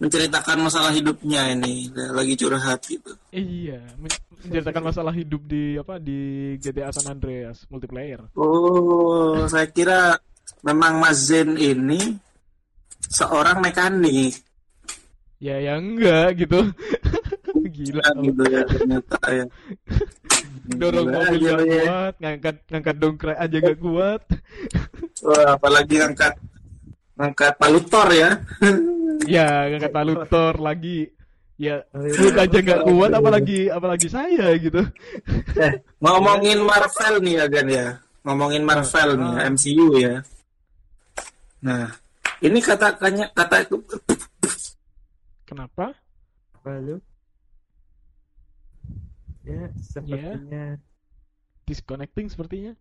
menceritakan 0.00 0.58
masalah 0.64 0.90
hidupnya 0.96 1.52
ini, 1.52 1.92
lagi 1.92 2.34
curhat 2.40 2.80
gitu. 2.88 3.12
iya, 3.30 3.78
men- 4.00 4.16
menceritakan 4.40 4.82
masalah 4.88 5.12
hidup 5.12 5.44
di 5.44 5.76
apa 5.76 6.00
di 6.00 6.18
GTA 6.56 6.88
San 6.90 7.12
Andreas 7.12 7.68
multiplayer. 7.68 8.24
Oh, 8.32 9.44
saya 9.44 9.68
kira 9.68 10.16
memang 10.64 10.96
Mas 10.96 11.28
Zen 11.28 11.60
ini 11.60 12.00
seorang 13.12 13.60
mekanik 13.60 14.40
Ya 15.40 15.56
ya 15.56 15.80
enggak 15.80 16.36
gitu. 16.36 16.60
Gila. 17.80 18.04
gitu 18.20 18.42
ya 18.44 18.60
ternyata 18.68 19.16
ya. 19.32 19.44
dorong 20.76 21.08
Gila 21.08 21.16
mobil 21.16 21.40
gak 21.48 21.60
ya. 21.64 21.84
kuat, 21.88 22.14
ngangkat 22.20 22.56
ngangkat 22.68 22.96
dongkrak 23.00 23.36
aja 23.40 23.56
gak 23.56 23.78
kuat. 23.80 24.20
Wah, 25.24 25.56
apalagi 25.56 25.96
ngangkat 25.96 26.34
ngangkat 27.16 27.52
palutor 27.56 28.08
ya. 28.12 28.30
ya 29.26 29.68
ngangkat 29.72 29.92
palutor 29.92 30.54
lagi. 30.60 31.10
Ya 31.60 31.84
food 31.92 32.40
aja 32.40 32.58
gak 32.64 32.88
kuat, 32.88 33.12
apalagi 33.12 33.68
apalagi 33.68 34.08
saya 34.08 34.56
gitu. 34.56 34.80
Eh, 35.60 35.72
ngomongin 36.00 36.64
Marvel 36.64 37.20
nih 37.20 37.34
ya 37.36 37.44
Gan 37.52 37.68
ya. 37.68 37.86
Ngomongin 38.24 38.64
Marvel 38.64 39.20
nih 39.20 39.30
ya, 39.36 39.40
MCU 39.52 39.86
ya. 40.00 40.14
Nah, 41.60 41.92
ini 42.40 42.58
katakannya 42.64 43.28
kata 43.36 43.68
Kenapa? 45.44 45.92
lalu 46.60 47.00
ya 49.48 49.72
sepertinya 49.80 50.76
Disconnecting 51.64 52.26
sepertinya. 52.26 52.74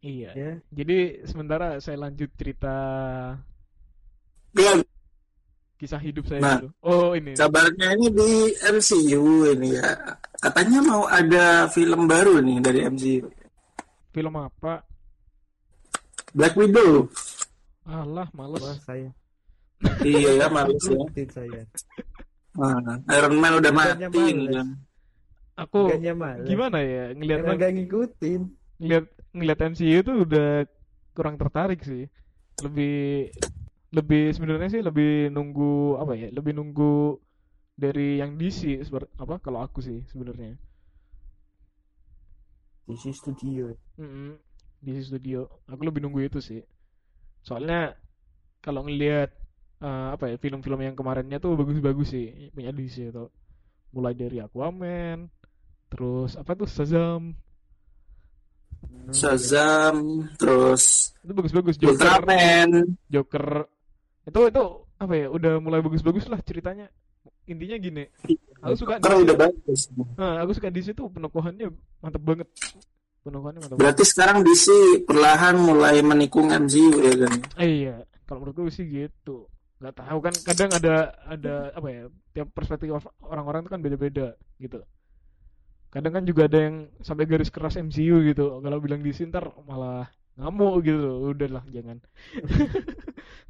Iya. 0.00 0.30
ya 0.32 0.52
Jadi 0.70 1.26
sementara 1.26 1.76
saya 1.82 1.98
lanjut 2.06 2.30
cerita 2.38 2.74
Gan, 4.54 4.78
kisah 5.80 5.96
hidup 5.96 6.28
saya 6.28 6.40
Nah. 6.44 6.58
dulu. 6.60 6.68
Oh 6.84 7.16
ini. 7.16 7.32
kabarnya 7.32 7.96
ini 7.96 8.06
di 8.12 8.30
MCU 8.68 9.24
ini 9.48 9.80
ya. 9.80 9.96
Katanya 10.36 10.84
mau 10.84 11.08
ada 11.08 11.64
film 11.72 12.04
baru 12.04 12.44
nih 12.44 12.60
dari 12.60 12.80
MCU. 12.84 13.24
Film 14.12 14.34
apa? 14.36 14.84
Black 16.36 16.52
Widow. 16.54 17.08
Alah, 17.88 18.28
wah 18.28 18.28
males. 18.36 18.76
saya 18.84 19.08
iya 20.04 20.44
ya, 20.44 20.46
males 20.52 20.76
ya. 20.84 21.00
saya 21.32 21.64
Nah, 22.52 23.00
Iron 23.16 23.40
Man 23.40 23.56
udah 23.56 23.72
Bukannya 23.72 24.08
mati 24.12 24.20
ini 24.20 24.44
males. 24.44 24.52
kan. 24.52 24.68
Aku 25.56 25.80
bukannya 25.88 26.12
gimana 26.44 26.78
ya 26.80 27.04
ngelihat 27.16 27.38
emang 27.40 27.56
gak 27.56 27.72
ngikutin 27.72 28.40
ngeliat 28.76 29.04
ngeliat 29.32 29.58
MCU 29.72 29.98
tuh 30.00 30.16
udah 30.24 30.48
kurang 31.12 31.36
tertarik 31.36 31.80
sih 31.80 32.04
lebih 32.60 33.28
lebih 33.90 34.30
sebenarnya 34.30 34.68
sih 34.70 34.82
lebih 34.86 35.34
nunggu 35.34 35.98
apa 35.98 36.14
ya 36.14 36.28
lebih 36.30 36.54
nunggu 36.54 37.18
dari 37.74 38.20
yang 38.20 38.38
DC 38.38 38.86
seper- 38.86 39.10
apa 39.18 39.40
kalau 39.42 39.64
aku 39.64 39.80
sih 39.80 40.04
sebenarnya. 40.12 40.54
DC 42.86 43.14
Studio. 43.16 43.72
Mm-mm, 43.96 44.36
DC 44.84 45.10
Studio. 45.10 45.48
Aku 45.64 45.82
lebih 45.82 46.04
nunggu 46.04 46.26
itu 46.26 46.38
sih. 46.44 46.60
Soalnya 47.40 47.96
kalau 48.60 48.84
ngelihat 48.84 49.32
eh, 49.80 50.08
apa 50.14 50.28
ya 50.28 50.36
film-film 50.36 50.84
yang 50.84 50.94
kemarinnya 50.94 51.40
tuh 51.40 51.56
bagus-bagus 51.56 52.12
sih 52.12 52.52
punya 52.52 52.70
DC 52.70 53.10
itu. 53.10 53.26
Mulai 53.90 54.14
dari 54.14 54.38
Aquaman 54.38 55.26
terus 55.90 56.38
apa 56.38 56.54
tuh 56.54 56.70
Shazam. 56.70 57.34
Shazam, 59.10 60.30
terus 60.38 61.10
itu 61.20 61.32
bagus-bagus 61.34 61.74
Joker. 61.74 61.98
Ultraman. 61.98 62.68
Joker 63.10 63.66
itu 64.28 64.40
itu 64.52 64.64
apa 65.00 65.14
ya 65.16 65.26
udah 65.32 65.52
mulai 65.62 65.80
bagus-bagus 65.80 66.28
lah 66.28 66.40
ceritanya. 66.44 66.88
Intinya 67.48 67.76
gini 67.80 68.04
aku 68.60 68.74
suka 68.76 68.94
DC 69.00 69.12
udah 69.26 69.36
bagus. 69.36 69.80
nah, 70.16 70.44
aku 70.44 70.52
suka 70.56 70.68
DC 70.68 70.92
tuh 70.92 71.08
penokohannya 71.08 71.72
mantep 72.04 72.22
banget. 72.22 72.48
Penokohannya 73.24 73.60
mantep 73.64 73.76
banget. 73.76 73.82
Berarti 73.82 74.04
sekarang 74.04 74.44
DC 74.44 74.66
perlahan 75.08 75.56
mulai 75.56 76.00
menikung 76.04 76.52
MCU 76.52 77.00
ya 77.00 77.14
kan. 77.26 77.32
eh, 77.60 77.68
iya 77.84 77.96
kalau 78.28 78.44
menurutku 78.44 78.70
sih 78.70 78.86
gitu. 78.86 79.48
Nggak 79.80 79.96
tahu 79.96 80.18
kan 80.20 80.34
kadang 80.44 80.70
ada 80.76 80.94
ada 81.24 81.54
apa 81.72 81.88
ya 81.88 82.02
tiap 82.36 82.48
perspektif 82.52 82.92
orang-orang 83.24 83.64
itu 83.64 83.70
kan 83.72 83.80
beda-beda 83.80 84.26
gitu. 84.60 84.84
Kadang 85.90 86.22
kan 86.22 86.24
juga 86.28 86.46
ada 86.46 86.58
yang 86.70 86.86
sampai 87.02 87.26
garis 87.26 87.50
keras 87.50 87.80
MCU 87.80 88.22
gitu. 88.22 88.60
Kalau 88.62 88.78
bilang 88.78 89.02
DC 89.02 89.26
ntar 89.26 89.50
malah 89.66 90.06
ngamuk 90.38 90.84
gitu. 90.86 91.34
Udahlah 91.34 91.64
jangan 91.72 91.98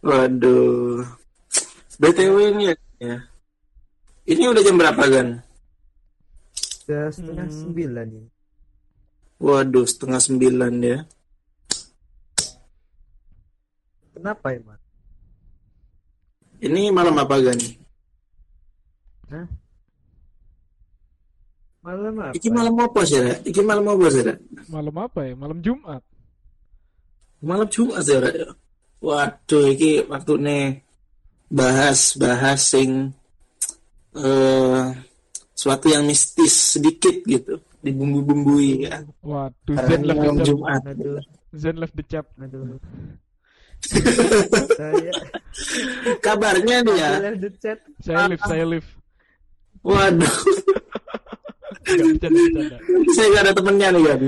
Waduh. 0.00 1.04
BTW 2.00 2.36
ini 2.50 2.64
ya. 2.72 2.74
ya. 2.98 3.16
Ini 4.24 4.42
udah 4.48 4.62
jam 4.62 4.76
berapa 4.76 5.04
kan? 5.04 5.26
Udah 6.82 7.06
setengah 7.08 7.46
Hmm. 7.46 7.58
sembilan 7.62 8.06
ini 8.10 8.28
Waduh, 9.38 9.86
setengah 9.86 10.20
sembilan 10.20 10.72
ya. 10.82 10.98
kenapa 14.12 14.54
emang 14.54 14.78
Ini 16.62 16.94
malam 16.94 17.18
apa 17.18 17.34
kan? 17.42 17.58
malam 21.82 22.14
apa 22.14 22.30
Iki 22.38 22.48
malam 22.54 22.74
apa 22.78 23.00
sih? 23.02 23.18
Rek? 23.18 23.38
Iki 23.42 23.60
malam 23.66 23.84
apa 23.90 24.06
sih? 24.14 24.22
Rek? 24.22 24.38
malam 24.70 24.94
apa 24.96 25.20
ya 25.26 25.34
malam 25.34 25.58
Jumat 25.58 26.02
Malam 27.42 27.66
Jumat 27.66 28.06
sih. 28.06 28.14
Rek? 28.14 28.34
Waduh, 29.02 29.66
iki 29.68 30.06
waktu 30.06 30.32
nih 30.38 30.64
bahas 31.50 32.14
bahas 32.14 32.62
sing 32.62 33.10
eh 34.14 34.82
suatu 35.52 35.86
yang 35.86 36.06
mistis 36.06 36.78
sedikit 36.78 37.12
gitu, 37.24 37.54
dibumbu-bumbui 37.80 38.86
ya. 38.86 39.02
waduh 39.20 39.76
Zen 39.84 40.00
ini 40.00 40.08
left 40.08 40.22
the 40.32 40.44
Jumat. 40.44 40.80
Zen 41.52 41.76
left 41.76 41.94
the 41.94 42.04
chat 42.04 42.26
aduh 42.36 42.78
saya 44.78 45.10
Kabarnya 46.18 46.86
nih 46.86 46.94
ya. 46.94 47.10
saya 47.18 47.30
the 47.36 47.50
chat 47.58 47.78
saya 47.98 48.24
live 48.28 48.42
saya 48.46 48.64
live 48.64 48.88
Waduh, 49.82 50.34
saya 53.10 53.26
gak 53.28 53.42
ada 53.42 53.52
temennya 53.52 53.88
nih 53.90 54.02
kan. 54.06 54.20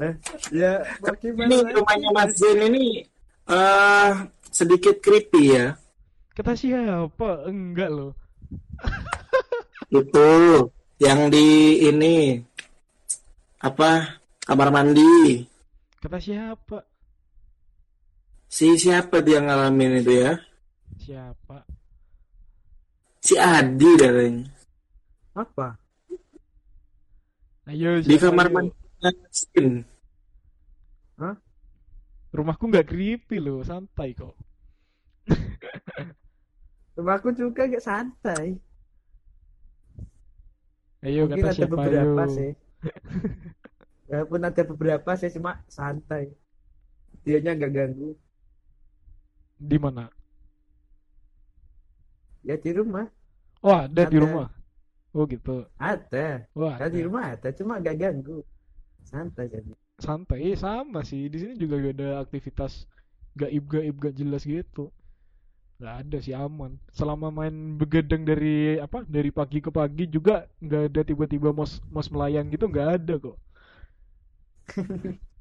eh 0.00 0.14
ya 0.50 0.72
Ini 1.20 1.56
rumahnya 1.70 2.08
Mas 2.10 2.32
Zen 2.32 2.56
ini 2.64 3.04
eh 3.50 4.10
sedikit 4.50 5.02
creepy 5.02 5.58
ya. 5.58 5.74
kata 6.38 6.54
siapa 6.54 7.50
enggak 7.50 7.90
loh 7.90 8.14
Itu 9.90 10.30
yang 11.02 11.34
di 11.34 11.82
ini 11.90 12.38
apa 13.58 14.22
kamar 14.46 14.70
mandi. 14.70 15.42
Kata 15.98 16.22
siapa? 16.22 16.78
Si 18.46 18.78
siapa 18.78 19.18
dia 19.18 19.42
ngalamin 19.42 19.98
itu 19.98 20.12
ya? 20.26 20.32
Siapa? 20.94 21.66
Si 23.18 23.34
Adi 23.34 23.90
katanya. 23.98 24.46
Apa? 25.34 25.76
Ayo, 27.66 27.98
Di 28.02 28.16
kamar 28.16 28.46
mandi. 28.48 28.72
Skin. 29.34 29.82
Rumahku 32.36 32.64
nggak 32.70 32.88
creepy 32.90 33.36
loh, 33.46 33.60
santai 33.68 34.10
kok. 34.20 34.34
Rumahku 36.96 37.28
juga 37.38 37.62
kayak 37.70 37.82
santai. 37.88 38.46
Ayo 41.06 41.22
Mungkin 41.22 41.32
kata 41.32 41.48
ada 41.52 41.54
siapa 41.56 41.74
beberapa 41.74 42.22
ayo. 42.24 42.26
sih. 42.34 42.50
Walaupun 44.10 44.40
ada 44.48 44.62
beberapa 44.70 45.10
sih 45.20 45.30
cuma 45.36 45.52
santai. 45.76 46.24
Dianya 47.24 47.52
nggak 47.58 47.72
ganggu. 47.76 48.10
Di 49.60 49.78
mana? 49.78 50.10
Ya 52.44 52.56
di 52.60 52.70
rumah 52.76 53.06
Oh, 53.62 53.72
ada 53.84 54.02
di 54.10 54.16
rumah. 54.20 54.48
Oh 55.14 55.24
gitu. 55.28 55.66
ada. 55.90 56.26
Wah, 56.58 56.78
di 56.94 57.00
ada. 57.00 57.06
rumah 57.06 57.24
ada, 57.34 57.48
cuma 57.58 57.72
nggak 57.80 57.96
ganggu. 58.02 58.38
Santai 59.10 59.46
jadi. 59.54 59.72
Santai 60.06 60.56
sama 60.64 61.00
sih. 61.10 61.22
Di 61.32 61.36
sini 61.42 61.54
juga 61.62 61.74
gak 61.84 61.94
ada 61.98 62.08
aktivitas 62.24 62.72
gaib 63.40 63.64
gaib 63.72 63.94
gak 64.04 64.14
jelas 64.20 64.42
gitu. 64.54 64.84
Nggak 65.80 65.94
ada 66.02 66.16
sih 66.26 66.34
aman. 66.44 66.72
Selama 66.98 67.26
main 67.38 67.54
begadang 67.80 68.22
dari 68.30 68.54
apa 68.86 68.98
dari 69.16 69.30
pagi 69.38 69.58
ke 69.66 69.70
pagi 69.78 70.04
juga 70.16 70.34
nggak 70.66 70.82
ada 70.92 71.00
tiba-tiba 71.08 71.48
mos 71.58 71.72
mos 71.94 72.08
melayang 72.14 72.46
gitu 72.54 72.64
nggak 72.72 72.88
ada 73.00 73.14
kok. 73.24 73.36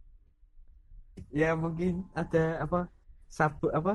Ya 1.40 1.50
mungkin 1.62 1.94
ada 2.22 2.40
apa 2.66 2.80
sabu 3.38 3.68
apa 3.74 3.94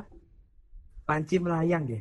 panci 1.08 1.36
melayang 1.44 1.84
ya. 1.94 2.00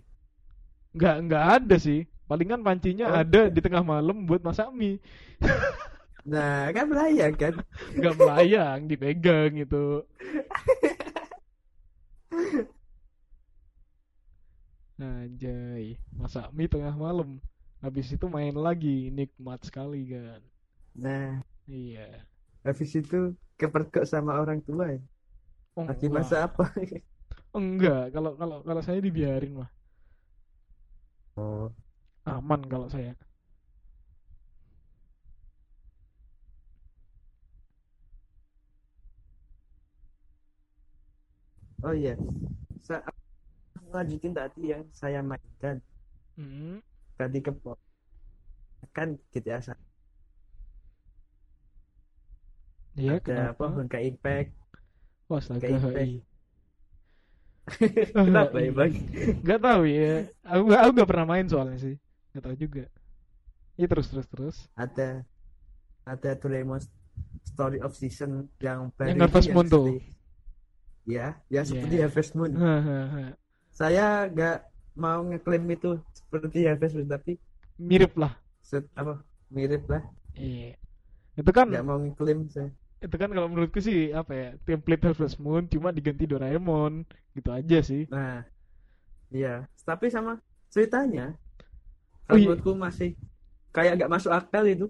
nggak 0.96 1.16
nggak 1.28 1.44
ada 1.60 1.76
sih. 1.86 2.00
Palingan 2.30 2.62
pancinya 2.66 3.06
Oh. 3.08 3.20
ada 3.20 3.52
di 3.52 3.60
tengah 3.60 3.84
malam 3.84 4.24
buat 4.28 4.42
masak 4.48 4.72
mie 4.74 4.98
Nah 6.24 6.72
kan 6.72 6.86
melayang 6.88 7.36
kan. 7.36 7.54
nggak 8.00 8.16
melayang 8.16 8.80
dipegang 8.88 9.52
gitu 9.60 10.08
Anjay, 15.02 15.98
masak 16.14 16.54
mie 16.54 16.70
tengah 16.70 16.94
malam. 16.96 17.42
Habis 17.84 18.14
itu 18.16 18.26
main 18.30 18.56
lagi, 18.56 19.12
nikmat 19.12 19.60
sekali 19.68 20.06
kan. 20.08 20.40
Nah 20.96 21.42
Iya. 21.68 22.28
habis 22.64 22.92
itu 22.96 23.36
kepergok 23.60 24.04
sama 24.08 24.40
orang 24.40 24.60
tua 24.64 24.86
ya. 24.96 25.02
Oh, 25.76 25.84
Lagi 25.90 26.08
masa 26.08 26.48
apa? 26.48 26.70
Enggak, 27.58 28.14
kalau 28.14 28.32
kalau 28.40 28.58
kalau 28.64 28.82
saya 28.86 29.00
dibiarin 29.02 29.58
mah. 29.60 29.70
Oh. 31.36 31.68
Aman 32.24 32.62
kalau 32.72 32.88
saya. 32.88 33.18
Oh 41.84 41.94
iya. 41.94 42.14
Sa 42.88 42.96
lanjutin 43.94 44.34
tadi 44.34 44.62
yang 44.74 44.84
saya 44.92 45.20
mainkan 45.22 45.78
Hmm. 46.38 46.82
tadi 47.18 47.40
ke 47.46 47.52
kan 48.96 49.10
GTA 49.32 49.60
satu 49.66 49.86
Iya, 52.98 53.18
ada 53.18 53.54
apa 53.54 53.66
kenapa? 53.66 53.66
Honkai 53.74 54.04
Impact 54.12 54.50
Wah, 55.30 55.42
Kayak 55.62 55.82
HI. 55.98 56.12
kenapa 58.14 58.58
ya 58.60 58.72
bang 58.76 58.94
Nggak 59.44 59.60
tahu 59.64 59.84
ya. 59.88 60.14
Aku 60.44 60.62
nggak 60.68 60.82
aku 60.84 60.92
nggak 60.96 61.10
pernah 61.10 61.26
main 61.28 61.46
soalnya 61.48 61.78
sih. 61.80 61.96
Nggak 62.34 62.44
tahu 62.44 62.56
juga. 62.60 62.84
Iya 63.78 63.88
terus 63.90 64.08
terus 64.12 64.28
terus. 64.30 64.58
ada 64.78 65.24
ada 66.06 66.32
Doraemon 66.36 66.82
Story 67.48 67.80
of 67.80 67.94
Season 67.96 68.50
yang 68.60 68.92
baru 68.98 69.10
Yang 69.16 69.20
Harvest 69.24 69.50
Moon 69.56 69.68
tuh. 69.70 69.86
Seperti- 71.04 71.14
ya 71.14 71.28
ya 71.50 71.62
seperti 71.62 71.96
Iya. 71.96 72.04
Harvest 72.08 72.32
Moon 72.34 72.52
saya 73.70 74.08
nggak 74.28 74.58
mau 74.96 75.20
ngeklaim 75.24 75.66
itu 75.70 75.92
seperti 76.14 76.64
Harvest 76.64 76.96
Moon 76.96 77.08
tapi 77.08 77.36
Mirip 77.76 78.14
lah. 78.16 78.38
set, 78.62 78.86
apa 78.94 79.20
mirip 79.50 79.84
lah 79.86 80.02
Iya. 80.34 80.78
Itu 81.36 81.50
kan 81.50 81.68
nggak 81.68 81.84
mau 81.84 81.98
ngeklaim 81.98 82.48
saya 82.48 82.72
itu 83.00 83.16
kan 83.20 83.28
kalau 83.28 83.52
menurutku 83.52 83.84
sih 83.84 84.10
apa 84.10 84.32
ya 84.32 84.50
template 84.64 85.04
Harvest 85.04 85.36
Moon 85.38 85.68
cuma 85.68 85.92
diganti 85.92 86.24
Doraemon 86.24 87.04
gitu 87.34 87.52
aja 87.52 87.84
sih 87.84 88.08
nah 88.08 88.48
iya 89.28 89.68
tapi 89.84 90.08
sama 90.08 90.40
ceritanya 90.70 91.36
Oh, 92.24 92.40
iya. 92.40 92.48
menurutku 92.48 92.72
masih 92.72 93.20
kayak 93.70 94.00
nggak 94.00 94.08
masuk 94.08 94.32
akal 94.32 94.64
itu 94.64 94.88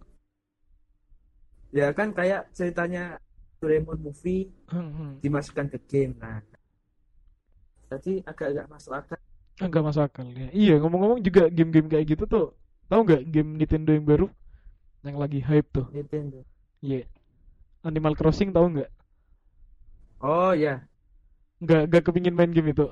ya 1.74 1.90
kan 1.90 2.14
kayak 2.14 2.46
ceritanya 2.54 3.18
Doraemon 3.64 4.00
movie 4.04 4.52
Hmm, 4.68 4.92
hmm. 4.92 5.12
dimasukkan 5.24 5.72
ke 5.72 5.80
game 5.88 6.14
nah. 6.20 6.44
Jadi 7.88 8.20
agak 8.28 8.48
nggak 8.52 8.68
masuk 8.68 8.92
akal. 8.92 9.20
Enggak 9.64 9.84
masuk 9.88 10.04
akal 10.04 10.26
ya. 10.28 10.50
Iya 10.52 10.76
ngomong-ngomong 10.84 11.24
juga 11.24 11.48
game-game 11.48 11.88
kayak 11.88 12.06
gitu 12.12 12.24
tuh 12.28 12.46
tahu 12.92 13.08
nggak 13.08 13.24
game 13.32 13.56
Nintendo 13.56 13.96
yang 13.96 14.04
baru? 14.04 14.28
Yang 15.08 15.18
lagi 15.24 15.40
hype 15.40 15.70
tuh. 15.72 15.88
Nintendo. 15.96 16.44
Iya. 16.84 17.08
Animal 17.88 18.20
Crossing 18.20 18.52
tahu 18.52 18.68
nggak? 18.76 18.92
Oh 20.20 20.52
ya 20.52 20.84
nggak 21.64 21.82
nggak 21.88 22.04
kepingin 22.04 22.36
main 22.36 22.52
game 22.52 22.76
itu. 22.76 22.84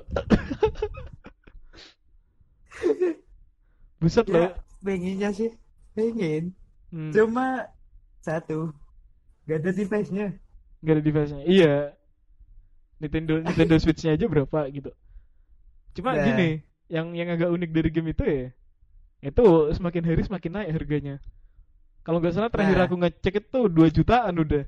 Buset 4.00 4.26
ya 4.26 4.32
loh. 4.32 4.52
pengennya 4.80 5.30
sih. 5.36 5.52
Pengen. 5.92 6.56
Hmm, 6.88 7.12
cuma 7.12 7.68
satu. 8.24 8.72
Nggak 9.44 9.58
ada 9.60 9.70
device-nya 9.76 10.26
nggak 10.82 10.94
ada 10.98 11.02
device-nya. 11.02 11.44
Iya. 11.46 11.74
Nintendo 12.98 13.38
Nintendo 13.42 13.74
Switch-nya 13.78 14.14
aja 14.14 14.26
berapa 14.26 14.60
gitu. 14.70 14.90
Cuma 15.94 16.14
Nah. 16.14 16.22
gini 16.22 16.62
yang 16.86 17.14
yang 17.14 17.28
agak 17.30 17.50
unik 17.50 17.70
dari 17.72 17.88
game 17.90 18.10
itu 18.12 18.24
ya 18.26 18.46
itu 19.22 19.44
semakin 19.72 20.02
hari 20.02 20.22
semakin 20.22 20.50
naik 20.52 20.70
harganya. 20.74 21.16
Kalau 22.02 22.18
nggak 22.18 22.34
salah 22.34 22.50
terakhir 22.50 22.76
Nah. 22.78 22.86
aku 22.90 22.96
ngecek 22.98 23.34
itu 23.46 23.60
2 23.70 23.88
jutaan 23.90 24.34
udah. 24.38 24.64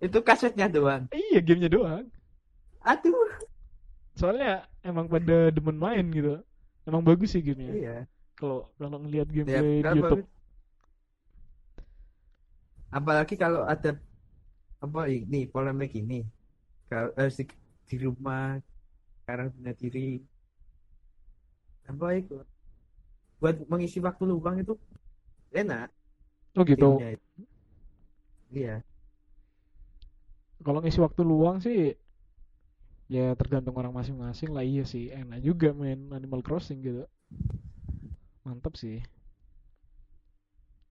Itu 0.00 0.18
kasetnya 0.24 0.66
doang? 0.66 1.06
Iya 1.12 1.38
gamenya 1.44 1.70
doang. 1.70 2.06
Aduh. 2.82 3.28
Soalnya 4.16 4.64
emang 4.80 5.06
pada 5.06 5.52
demen 5.52 5.76
main 5.76 6.04
gitu. 6.10 6.40
Emang 6.88 7.04
bagus 7.04 7.36
sih 7.36 7.44
gamenya. 7.44 7.74
Iya. 7.76 7.96
Kalau 8.34 8.72
kalau 8.80 8.96
ngelihat 9.04 9.28
Ya, 9.28 9.34
gameplay 9.44 9.76
di 9.78 9.84
kan 9.84 9.94
YouTube. 10.00 10.24
bagus. 10.24 10.39
Apalagi 12.90 13.34
kalau 13.38 13.62
ada 13.64 13.96
apa 14.80 15.00
ini 15.06 15.46
polemik 15.46 15.94
ini. 15.94 16.26
Kalau 16.90 17.14
harus 17.14 17.38
di, 17.38 17.46
di 17.86 17.96
rumah 18.02 18.58
karantina 19.22 19.70
diri. 19.76 20.18
Apa 21.86 22.18
itu? 22.18 22.42
Buat 23.38 23.62
mengisi 23.70 24.02
waktu 24.02 24.24
luang 24.26 24.58
itu 24.58 24.74
enak. 25.54 25.88
Oh 26.58 26.66
gitu. 26.66 26.98
Iya. 28.50 28.82
Kalau 30.60 30.82
ngisi 30.82 31.00
waktu 31.00 31.22
luang 31.22 31.62
sih 31.62 31.94
ya 33.10 33.34
tergantung 33.38 33.78
orang 33.78 33.94
masing-masing 33.94 34.50
lah. 34.50 34.66
Iya 34.66 34.82
sih 34.82 35.14
enak 35.14 35.40
juga 35.46 35.70
main 35.70 36.10
Animal 36.10 36.42
Crossing 36.42 36.82
gitu. 36.82 37.06
Mantap 38.42 38.74
sih. 38.74 38.98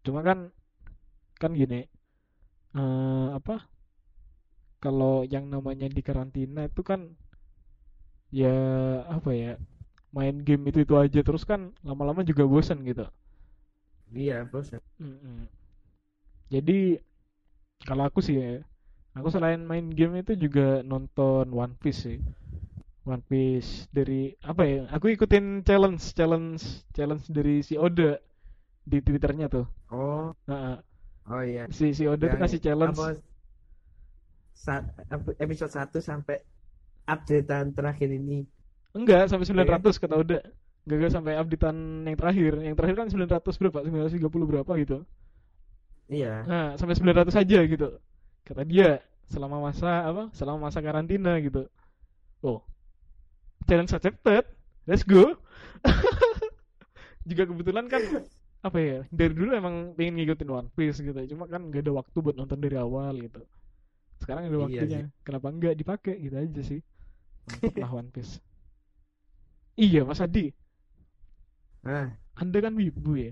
Cuma 0.06 0.24
kan 0.24 0.48
kan 1.42 1.52
gini 1.62 1.80
eh 2.80 3.28
apa 3.40 3.54
kalau 4.84 5.16
yang 5.34 5.46
namanya 5.54 5.88
di 5.96 6.02
karantina 6.08 6.62
itu 6.70 6.82
kan 6.90 7.02
ya 8.40 8.54
apa 9.16 9.30
ya 9.34 9.52
main 10.16 10.36
game 10.48 10.64
itu 10.72 10.80
itu 10.86 10.96
aja 11.04 11.20
terus 11.28 11.44
kan 11.52 11.62
lama-lama 11.88 12.22
juga 12.30 12.44
bosan 12.54 12.80
gitu 12.90 13.06
iya 14.16 14.44
bos 14.52 14.72
Mm-mm. 15.02 15.48
Jadi 16.54 16.98
kalau 17.88 18.04
aku 18.10 18.20
sih 18.28 18.36
ya, 18.42 18.50
aku 19.18 19.30
selain 19.36 19.62
main 19.72 19.88
game 20.00 20.16
itu 20.24 20.34
juga 20.46 20.82
nonton 20.92 21.46
One 21.64 21.76
Piece 21.82 22.00
sih. 22.08 22.18
One 23.08 23.24
Piece 23.30 23.72
dari 23.98 24.34
apa 24.52 24.64
ya? 24.68 24.80
Aku 24.96 25.08
ikutin 25.16 25.46
challenge 25.68 26.04
challenge 26.18 26.64
challenge 26.96 27.26
dari 27.38 27.56
si 27.68 27.76
Oda 27.80 28.18
di 28.92 28.98
Twitternya 29.06 29.48
tuh. 29.56 29.66
oh 29.92 30.36
Nah, 30.50 30.82
oh 31.30 31.42
iya 31.42 31.70
si 31.70 31.94
si 31.94 32.04
Oda 32.04 32.26
tuh 32.28 32.38
kasih 32.38 32.60
challenge. 32.60 32.94
apa, 32.94 33.18
sa- 34.52 34.90
apa, 35.08 35.30
episode 35.38 35.72
1 35.72 35.94
sampai 36.00 36.42
updatean 37.06 37.72
terakhir 37.72 38.10
ini 38.10 38.46
Enggak, 38.90 39.30
sampai 39.30 39.46
Iya. 39.46 39.54
900 39.70 40.02
kata 40.02 40.16
Oda. 40.18 40.40
Enggak, 40.82 40.98
enggak 40.98 41.14
sampai 41.14 41.34
updatean 41.38 41.78
yang 42.04 42.18
terakhir. 42.18 42.54
Yang 42.58 42.74
terakhir 42.74 42.96
kan 42.98 43.08
900 43.08 43.62
berapa? 43.62 43.80
930 43.86 44.50
berapa 44.50 44.72
gitu. 44.82 44.98
iya 46.10 46.42
Nah, 46.44 46.68
sampai 46.74 46.98
900 46.98 47.38
aja 47.38 47.60
gitu. 47.64 47.88
Kata 48.44 48.66
dia. 48.66 48.98
selama 49.30 49.62
masa 49.62 50.10
apa 50.10 50.34
selama 50.34 50.74
masa 50.74 50.82
karantina 50.82 51.38
gitu 51.38 51.70
oh 52.42 52.66
challenge 53.70 53.94
accepted 53.94 54.42
let's 54.90 55.06
go 55.06 55.38
juga 57.30 57.46
kebetulan 57.46 57.86
kan 57.86 58.02
apa 58.68 58.78
ya 58.90 58.98
dari 59.20 59.34
dulu 59.40 59.52
emang 59.62 59.76
pengen 59.98 60.14
ngikutin 60.20 60.50
One 60.60 60.70
Piece 60.76 61.00
gitu 61.08 61.16
cuma 61.32 61.46
kan 61.54 61.62
gak 61.74 61.82
ada 61.84 61.94
waktu 62.00 62.18
buat 62.26 62.36
nonton 62.40 62.60
dari 62.66 62.76
awal 62.86 63.14
gitu. 63.26 63.42
Sekarang 64.22 64.44
ada 64.50 64.60
Iya 64.60 64.68
waktunya 64.68 65.00
sih. 65.00 65.06
kenapa 65.26 65.48
enggak 65.54 65.76
dipakai 65.82 66.16
gitu 66.26 66.36
aja 66.44 66.62
sih. 66.72 66.82
Lah 67.82 67.92
One 68.00 68.12
Piece. 68.16 68.36
Iya 69.78 70.06
Mas 70.06 70.22
Adi. 70.22 70.54
Nah, 71.84 72.10
anda 72.42 72.58
kan 72.64 72.74
wibu 72.80 73.12
ya? 73.20 73.32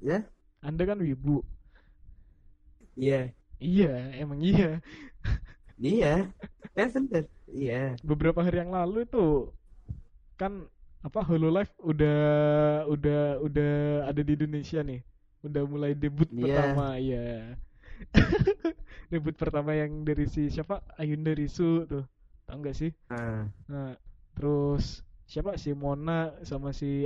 Ya, 0.00 0.30
anda 0.68 0.82
kan 0.88 0.98
wibu. 1.04 1.44
Iya, 3.00 3.14
iya 3.64 3.84
emang 4.20 4.40
iya. 4.48 4.64
Iya, 5.86 6.06
kan 6.74 6.88
bener, 6.94 7.24
iya, 7.58 7.74
beberapa 8.04 8.40
hari 8.46 8.56
yang 8.62 8.72
lalu 8.78 9.06
itu 9.08 9.50
kan 10.40 10.52
apa 11.04 11.20
Hololive 11.20 11.68
udah 11.84 12.18
udah 12.88 13.22
udah 13.44 13.74
ada 14.08 14.20
di 14.24 14.32
Indonesia 14.40 14.80
nih. 14.80 15.04
Udah 15.44 15.62
mulai 15.68 15.92
debut 15.92 16.26
Iya. 16.32 16.40
pertama 16.40 16.86
iya. 16.96 17.24
Debut 19.12 19.36
pertama 19.36 19.76
yang 19.76 20.02
dari 20.02 20.24
si 20.26 20.48
siapa? 20.48 20.80
Ayunda 20.96 21.30
Risu 21.36 21.84
tuh. 21.84 22.04
Tau 22.48 22.56
nggak 22.58 22.76
sih? 22.76 22.90
Ah, 23.12 23.46
nah 23.68 23.92
terus 24.34 25.04
siapa? 25.28 25.54
Si 25.60 25.70
Mona 25.76 26.32
sama 26.42 26.72
si 26.72 27.04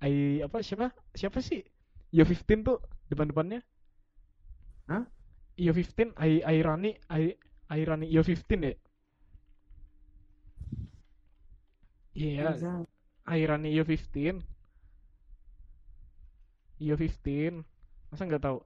Ai 0.00 0.40
apa 0.40 0.64
siapa? 0.64 0.90
Siapa 1.12 1.44
sih? 1.44 1.60
Yo 2.10 2.24
15 2.24 2.64
tuh 2.64 2.80
depan-depannya. 3.12 3.60
Hah? 4.88 5.04
Yo 5.60 5.76
15 5.76 6.16
Ai 6.16 6.40
Airani 6.40 6.96
Ai 7.06 7.36
Airani 7.68 8.08
Yo 8.08 8.24
15 8.24 8.64
ya? 8.64 8.74
Iya, 12.16 12.52
bisa. 12.52 12.70
Airani 13.26 13.68
Iyo 13.74 13.84
15 13.84 14.40
Iyo 16.80 16.94
15 16.96 17.60
masa 18.10 18.24
nggak 18.24 18.42
tahu? 18.46 18.58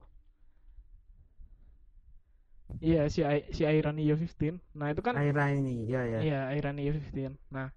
Iya 2.83 3.07
si 3.13 3.19
Ai- 3.23 3.47
si 3.55 3.61
Airani 3.63 4.01
Iyo 4.07 4.15
15 4.19 4.55
nah 4.79 4.87
itu 4.91 5.01
kan 5.05 5.15
Aira 5.15 5.43
ini, 5.55 5.87
ya, 5.93 6.01
ya, 6.11 6.19
iya 6.25 6.39
Airani 6.51 6.81
Iyo 6.85 6.91
15 6.97 7.33
nah 7.55 7.67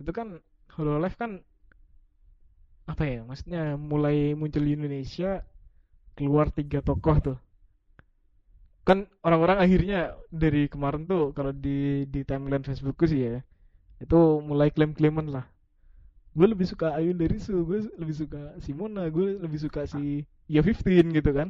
itu 0.00 0.10
kan 0.18 0.28
Hololive 0.76 1.16
kan 1.22 1.32
apa 2.88 3.04
ya 3.04 3.20
maksudnya 3.28 3.76
mulai 3.76 4.32
muncul 4.32 4.62
di 4.64 4.72
Indonesia 4.78 5.44
keluar 6.18 6.46
tiga 6.58 6.80
tokoh 6.84 7.16
tuh. 7.26 7.38
Kan 8.86 9.04
orang-orang 9.26 9.58
akhirnya 9.60 10.16
dari 10.32 10.64
kemarin 10.72 11.04
tuh 11.10 11.34
kalau 11.36 11.52
di 11.52 12.08
di 12.08 12.20
timeline 12.24 12.64
Facebookku 12.64 13.04
sih 13.10 13.20
ya 13.26 13.34
itu 14.04 14.18
mulai 14.44 14.68
klaim-klaiman 14.74 15.26
lah 15.34 15.46
gue 16.38 16.46
lebih 16.52 16.66
suka 16.72 16.86
Ayun 16.98 17.16
dari 17.22 17.36
Su 17.44 17.54
gue 17.68 17.78
lebih 18.02 18.16
suka 18.22 18.40
Simona 18.64 19.02
gue 19.16 19.26
lebih 19.44 19.58
suka 19.64 19.80
si 19.92 20.02
Iya 20.52 20.60
15 20.64 21.06
gitu 21.18 21.30
kan 21.38 21.48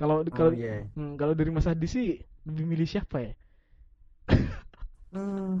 kalau 0.00 0.16
oh, 0.32 0.36
kalau 0.38 0.52
iya. 0.54 0.86
hmm, 0.96 1.12
kalau 1.20 1.34
dari 1.38 1.50
Mas 1.54 1.68
Adi 1.72 1.88
sih 1.96 2.06
lebih 2.48 2.64
milih 2.70 2.88
siapa 2.88 3.18
ya 3.26 3.32
Hmm. 5.12 5.58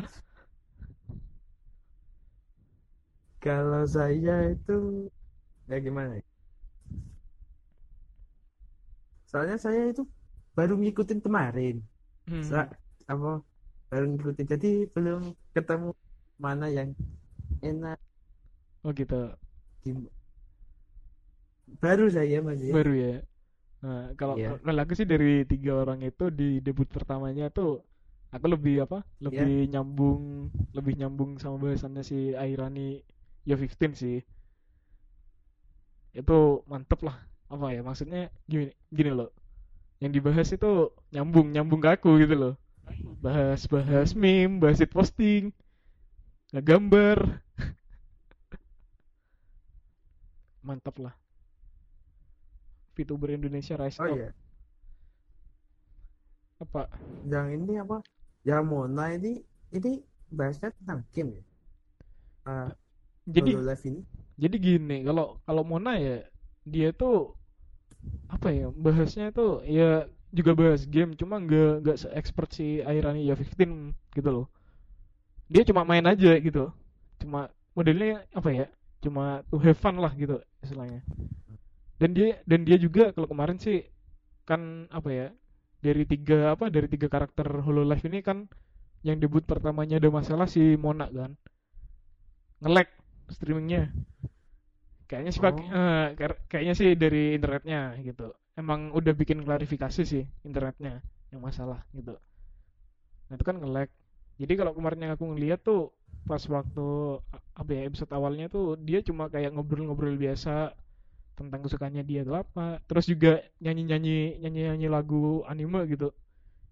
Kalau 3.44 3.82
saya 3.96 4.34
itu 4.52 4.72
ya 5.70 5.76
gimana 5.86 6.12
ya? 6.20 6.24
Soalnya 9.30 9.56
saya 9.64 9.80
itu 9.92 10.02
baru 10.56 10.72
ngikutin 10.80 11.20
kemarin. 11.26 11.74
Hmm. 12.28 12.42
Sa- 12.48 12.70
apa 13.12 13.28
baru 13.90 14.04
ngikutin 14.10 14.46
jadi 14.54 14.68
belum 14.94 15.20
ketemu 15.54 15.88
mana 16.44 16.66
yang 16.76 16.90
enak 17.70 17.98
oh 18.86 18.92
gitu. 18.94 19.34
Baru 21.82 22.06
saya 22.06 22.38
masih 22.46 22.70
baru 22.70 22.92
ya. 22.94 23.14
Nah 23.82 24.14
kalau 24.14 24.38
Iya. 24.38 24.56
kalau 24.62 24.80
aku 24.82 24.94
sih 24.94 25.06
dari 25.06 25.42
tiga 25.44 25.82
orang 25.82 26.00
itu 26.06 26.30
di 26.30 26.62
debut 26.62 26.86
pertamanya 26.86 27.50
tuh 27.50 27.82
aku 28.34 28.46
lebih 28.54 28.86
apa 28.86 29.02
lebih 29.22 29.70
nyambung 29.70 30.50
lebih 30.74 30.94
nyambung 31.00 31.30
sama 31.42 31.56
bahasannya 31.62 32.02
si 32.06 32.34
Airani 32.34 33.02
Yo 33.46 33.54
15 33.58 33.94
sih. 33.98 34.18
Itu 36.14 36.64
mantep 36.70 37.02
lah. 37.06 37.16
Apa 37.46 37.70
ya 37.74 37.82
maksudnya 37.82 38.30
gini 38.50 38.70
gini 38.90 39.10
loh. 39.14 39.30
Yang 40.02 40.12
dibahas 40.20 40.48
itu 40.54 40.70
nyambung 41.14 41.50
nyambung 41.54 41.80
ke 41.82 41.88
aku 41.98 42.10
gitu 42.22 42.34
loh. 42.34 42.54
Bahas 43.22 43.66
bahas 43.66 44.14
meme 44.14 44.62
bahas 44.62 44.78
it 44.78 44.90
posting 44.94 45.50
gambar 46.54 47.42
mantap 50.66 50.98
lah. 50.98 51.14
VTuber 52.98 53.30
Indonesia 53.38 53.78
rise 53.78 54.02
oh 54.02 54.10
up. 54.10 54.16
iya. 54.18 54.30
Apa? 56.58 56.90
Yang 57.28 57.46
ini 57.60 57.72
apa? 57.78 58.02
Yang 58.42 58.62
Mona 58.66 59.04
ini 59.14 59.44
ini 59.70 60.02
bahasnya 60.32 60.74
tentang 60.82 61.06
game 61.14 61.38
ya? 61.38 61.44
Ah, 62.46 62.70
jadi 63.26 63.58
ini. 63.58 64.02
jadi 64.38 64.56
gini 64.56 64.96
kalau 65.02 65.38
kalau 65.46 65.62
Mona 65.66 65.98
ya 65.98 66.22
dia 66.66 66.90
tuh 66.94 67.34
apa 68.30 68.54
ya 68.54 68.70
bahasnya 68.70 69.34
tuh 69.34 69.62
ya 69.66 70.06
juga 70.34 70.52
bahas 70.54 70.86
game 70.86 71.14
cuma 71.18 71.38
nggak 71.42 71.82
nggak 71.82 71.96
se 71.98 72.08
expert 72.14 72.50
si 72.54 72.82
Airani 72.82 73.26
ya 73.26 73.34
15 73.38 73.94
gitu 74.14 74.28
loh. 74.30 74.46
Dia 75.46 75.62
cuma 75.62 75.86
main 75.86 76.02
aja 76.06 76.32
gitu. 76.38 76.70
Cuma 77.22 77.50
modelnya 77.74 78.24
apa 78.34 78.50
ya 78.50 78.66
cuma 79.06 79.46
to 79.46 79.56
have 79.62 79.78
fun 79.78 79.96
lah 80.02 80.10
gitu 80.18 80.42
istilahnya. 80.66 81.00
Dan 82.02 82.10
dia 82.12 82.42
dan 82.44 82.66
dia 82.66 82.76
juga 82.76 83.14
kalau 83.14 83.30
kemarin 83.30 83.56
sih 83.56 83.86
kan 84.44 84.90
apa 84.90 85.08
ya 85.10 85.26
dari 85.80 86.02
tiga 86.04 86.52
apa 86.54 86.66
dari 86.68 86.90
tiga 86.90 87.06
karakter 87.06 87.46
Hololive 87.62 88.02
ini 88.10 88.20
kan 88.20 88.50
yang 89.06 89.22
debut 89.22 89.46
pertamanya 89.46 90.02
ada 90.02 90.10
masalah 90.10 90.50
si 90.50 90.74
Mona 90.74 91.06
kan. 91.08 91.38
Nge-lag 92.60 92.88
streamingnya. 93.30 93.94
Kayaknya 95.06 95.30
sih 95.30 95.42
pakai 95.42 95.64
Oh. 95.70 95.78
eh, 95.78 96.06
kar- 96.18 96.40
kayaknya 96.50 96.74
sih 96.74 96.88
dari 96.98 97.38
internetnya 97.38 97.94
gitu. 98.02 98.34
Emang 98.58 98.90
udah 98.90 99.12
bikin 99.14 99.46
klarifikasi 99.46 100.02
sih 100.02 100.24
internetnya 100.42 100.98
yang 101.30 101.40
masalah 101.44 101.86
gitu. 101.94 102.18
Nah 103.30 103.34
itu 103.38 103.44
kan 103.46 103.56
nge-lag. 103.62 103.88
Jadi 104.36 104.52
kalau 104.58 104.72
kemarin 104.74 105.00
yang 105.06 105.12
aku 105.14 105.24
ngeliat 105.32 105.62
tuh 105.62 105.94
pas 106.26 106.42
waktu 106.50 106.86
apa 107.56 107.70
ya 107.72 107.82
episode 107.86 108.10
awalnya 108.10 108.50
tuh 108.50 108.74
dia 108.76 109.00
cuma 109.00 109.30
kayak 109.30 109.54
ngobrol-ngobrol 109.54 110.18
biasa 110.18 110.74
tentang 111.38 111.62
kesukaannya 111.62 112.02
dia 112.02 112.26
tuh 112.26 112.36
apa. 112.42 112.82
Terus 112.90 113.06
juga 113.06 113.32
nyanyi-nyanyi 113.62 114.42
nyanyi-nyanyi 114.42 114.88
lagu 114.90 115.46
anime 115.46 115.86
gitu. 115.86 116.10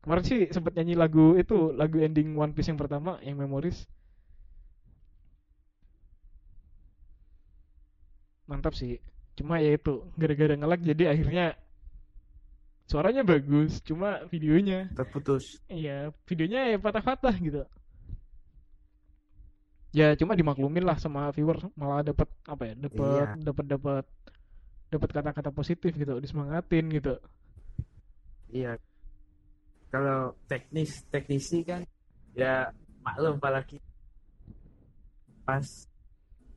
Kemarin 0.03 0.25
sih 0.27 0.41
sempet 0.53 0.77
nyanyi 0.77 0.99
lagu 0.99 1.39
itu 1.39 1.73
lagu 1.73 1.97
ending 2.03 2.37
One 2.37 2.53
Piece 2.53 2.69
yang 2.69 2.81
pertama 2.81 3.23
yang 3.23 3.39
Memories. 3.39 3.87
Mantap 8.51 8.75
sih. 8.77 9.01
Cuma 9.39 9.63
ya 9.63 9.73
itu 9.79 10.05
gara-gara 10.19 10.59
nge-lag 10.59 10.81
jadi 10.83 11.05
akhirnya 11.17 11.47
suaranya 12.85 13.23
bagus 13.25 13.81
cuma 13.81 14.27
videonya. 14.29 14.93
Terputus. 14.93 15.63
Iya 15.71 16.13
videonya 16.29 16.75
ya 16.75 16.77
patah-patah 16.77 17.37
gitu 17.41 17.65
ya 19.95 20.19
cuma 20.19 20.35
dimaklumin 20.35 20.83
lah 20.83 20.99
sama 20.99 21.31
viewer 21.31 21.55
malah 21.79 22.03
dapat 22.03 22.27
apa 22.51 22.63
ya 22.67 22.75
dapat 22.75 23.39
Iya. 23.39 23.47
dapat 23.47 23.65
dapat 23.71 24.05
dapat 24.91 25.09
kata-kata 25.15 25.51
positif 25.55 25.95
gitu 25.95 26.19
disemangatin 26.19 26.91
gitu. 26.91 27.15
Iya. 28.51 28.75
Kalau 29.95 30.35
teknis 30.51 31.07
teknisi 31.15 31.63
kan 31.63 31.87
ya 32.35 32.75
maklum 33.07 33.39
apalagi 33.39 33.79
pas 35.47 35.63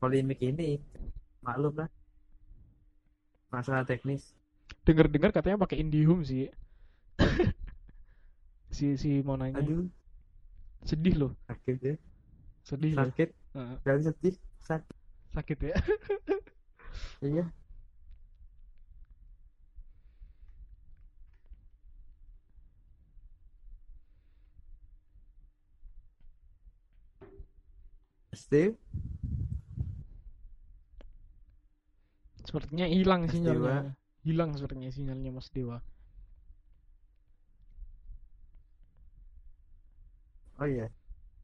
polemik 0.01 0.41
ini 0.41 0.81
maklum 1.45 1.77
lah. 1.77 1.89
Masalah 3.53 3.85
teknis. 3.85 4.33
Dengar-dengar 4.81 5.29
katanya 5.29 5.61
pakai 5.61 5.85
IndiHome 5.85 6.25
sih. 6.25 6.49
Si 8.67 8.99
si 8.99 9.23
mau 9.23 9.39
nanya 9.39 9.63
aduh. 9.63 9.88
Sedih 10.83 11.15
loh. 11.15 11.31
Sakit 11.47 11.77
ya 11.79 11.95
sedih 12.68 12.93
loh 12.99 13.07
sakit. 13.07 13.30
Heeh, 13.55 13.76
dan 13.86 13.97
sedih 14.03 14.36
sakit 14.68 14.95
sakit 15.36 15.59
ya? 15.72 15.76
Iya. 17.22 17.49
Steve? 28.34 28.78
Sepertinya 32.45 32.86
hilang 32.88 33.22
Mas 33.26 33.34
sinyalnya. 33.34 33.76
Dewa. 33.82 33.95
hilang 34.28 34.49
sepertinya 34.57 34.89
sinyalnya 34.93 35.32
Mas 35.36 35.49
Dewa. 35.55 35.78
Oh 40.59 40.65
iya 40.65 40.89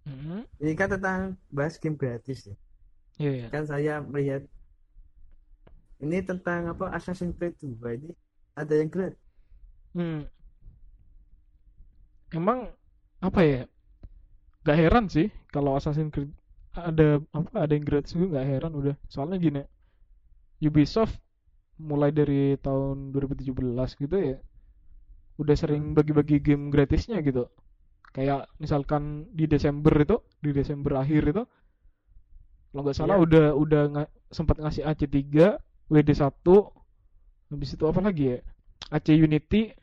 Hmm, 0.04 0.44
ini 0.60 0.74
kan 0.76 0.92
tentang 0.92 1.40
bahas 1.48 1.80
game 1.80 1.96
gratis 1.96 2.50
ya 2.52 2.56
iya 3.22 3.32
iya. 3.40 3.48
kan 3.48 3.64
saya 3.64 4.04
melihat 4.04 4.44
ini 6.04 6.20
tentang 6.20 6.68
apa 6.68 6.92
Assassin's 6.92 7.36
Creed 7.40 7.56
2 7.64 7.80
ini 8.04 8.12
ada 8.60 8.74
yang 8.76 8.92
gratis 8.92 9.24
Hmm. 9.94 10.26
Emang 12.34 12.74
apa 13.22 13.42
ya? 13.46 13.62
Gak 14.66 14.78
heran 14.82 15.06
sih 15.06 15.30
kalau 15.54 15.78
Assassin's 15.78 16.10
Creed 16.10 16.34
ada 16.74 17.22
apa 17.30 17.54
ada 17.62 17.74
yang 17.78 17.86
gratis 17.86 18.18
gue 18.18 18.26
gak 18.34 18.50
heran 18.50 18.74
udah. 18.74 18.96
Soalnya 19.06 19.38
gini, 19.38 19.62
Ubisoft 20.66 21.22
mulai 21.78 22.10
dari 22.10 22.58
tahun 22.58 23.14
2017 23.14 24.02
gitu 24.02 24.18
ya 24.18 24.38
udah 25.42 25.56
sering 25.58 25.98
bagi-bagi 25.98 26.38
game 26.42 26.70
gratisnya 26.74 27.18
gitu. 27.22 27.50
Kayak 28.14 28.46
misalkan 28.62 29.26
di 29.34 29.50
Desember 29.50 29.94
itu, 29.98 30.22
di 30.38 30.54
Desember 30.54 31.02
akhir 31.02 31.34
itu 31.34 31.44
kalau 32.70 32.82
nggak 32.86 32.98
salah 32.98 33.18
Iya. 33.18 33.24
udah 33.26 33.46
udah 33.54 33.82
nga- 33.90 34.12
sempat 34.30 34.58
ngasih 34.58 34.86
AC3, 34.86 35.58
WD1, 35.90 36.48
habis 37.50 37.70
itu 37.74 37.84
apa 37.86 38.02
lagi 38.02 38.24
ya? 38.34 38.38
AC 38.90 39.08
Unity, 39.14 39.74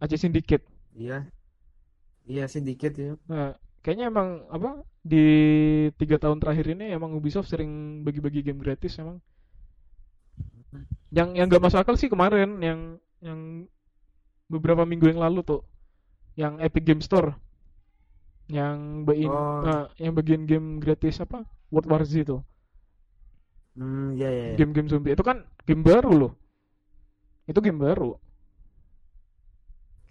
AC 0.00 0.12
Syndicate. 0.16 0.64
iya 0.94 1.26
iya 2.24 2.46
sedikit 2.46 2.94
ya 2.94 3.18
Nah, 3.26 3.52
kayaknya 3.82 4.08
emang 4.08 4.46
apa 4.48 4.80
di 5.02 5.24
tiga 5.98 6.16
tahun 6.16 6.38
terakhir 6.40 6.72
ini 6.72 6.94
emang 6.94 7.12
Ubisoft 7.12 7.50
sering 7.50 8.00
bagi-bagi 8.00 8.40
game 8.40 8.62
gratis 8.62 8.96
emang. 8.96 9.18
Yang 11.14 11.28
yang 11.38 11.46
nggak 11.46 11.62
masuk 11.62 11.78
akal 11.82 11.94
sih 11.94 12.10
kemarin 12.10 12.58
yang 12.58 12.80
yang 13.22 13.40
beberapa 14.46 14.82
minggu 14.84 15.08
yang 15.08 15.20
lalu 15.22 15.40
tuh, 15.42 15.60
yang 16.36 16.58
Epic 16.60 16.84
Game 16.84 17.00
Store, 17.00 17.34
yang 18.48 19.04
bagian 19.08 19.32
Oh. 19.32 19.60
nah, 19.64 19.88
yang 20.00 20.14
bagian 20.18 20.44
game 20.48 20.80
gratis 20.82 21.20
apa? 21.24 21.44
World 21.72 21.88
War 21.90 22.02
Z 22.04 22.12
itu, 22.24 22.36
hmm 23.78 24.08
iya 24.18 24.28
iya. 24.30 24.46
game-game 24.58 24.88
zombie. 24.90 25.14
Itu 25.14 25.22
kan 25.26 25.46
game 25.66 25.82
baru 25.86 26.10
loh, 26.20 26.32
itu 27.48 27.58
game 27.64 27.80
baru, 27.80 28.16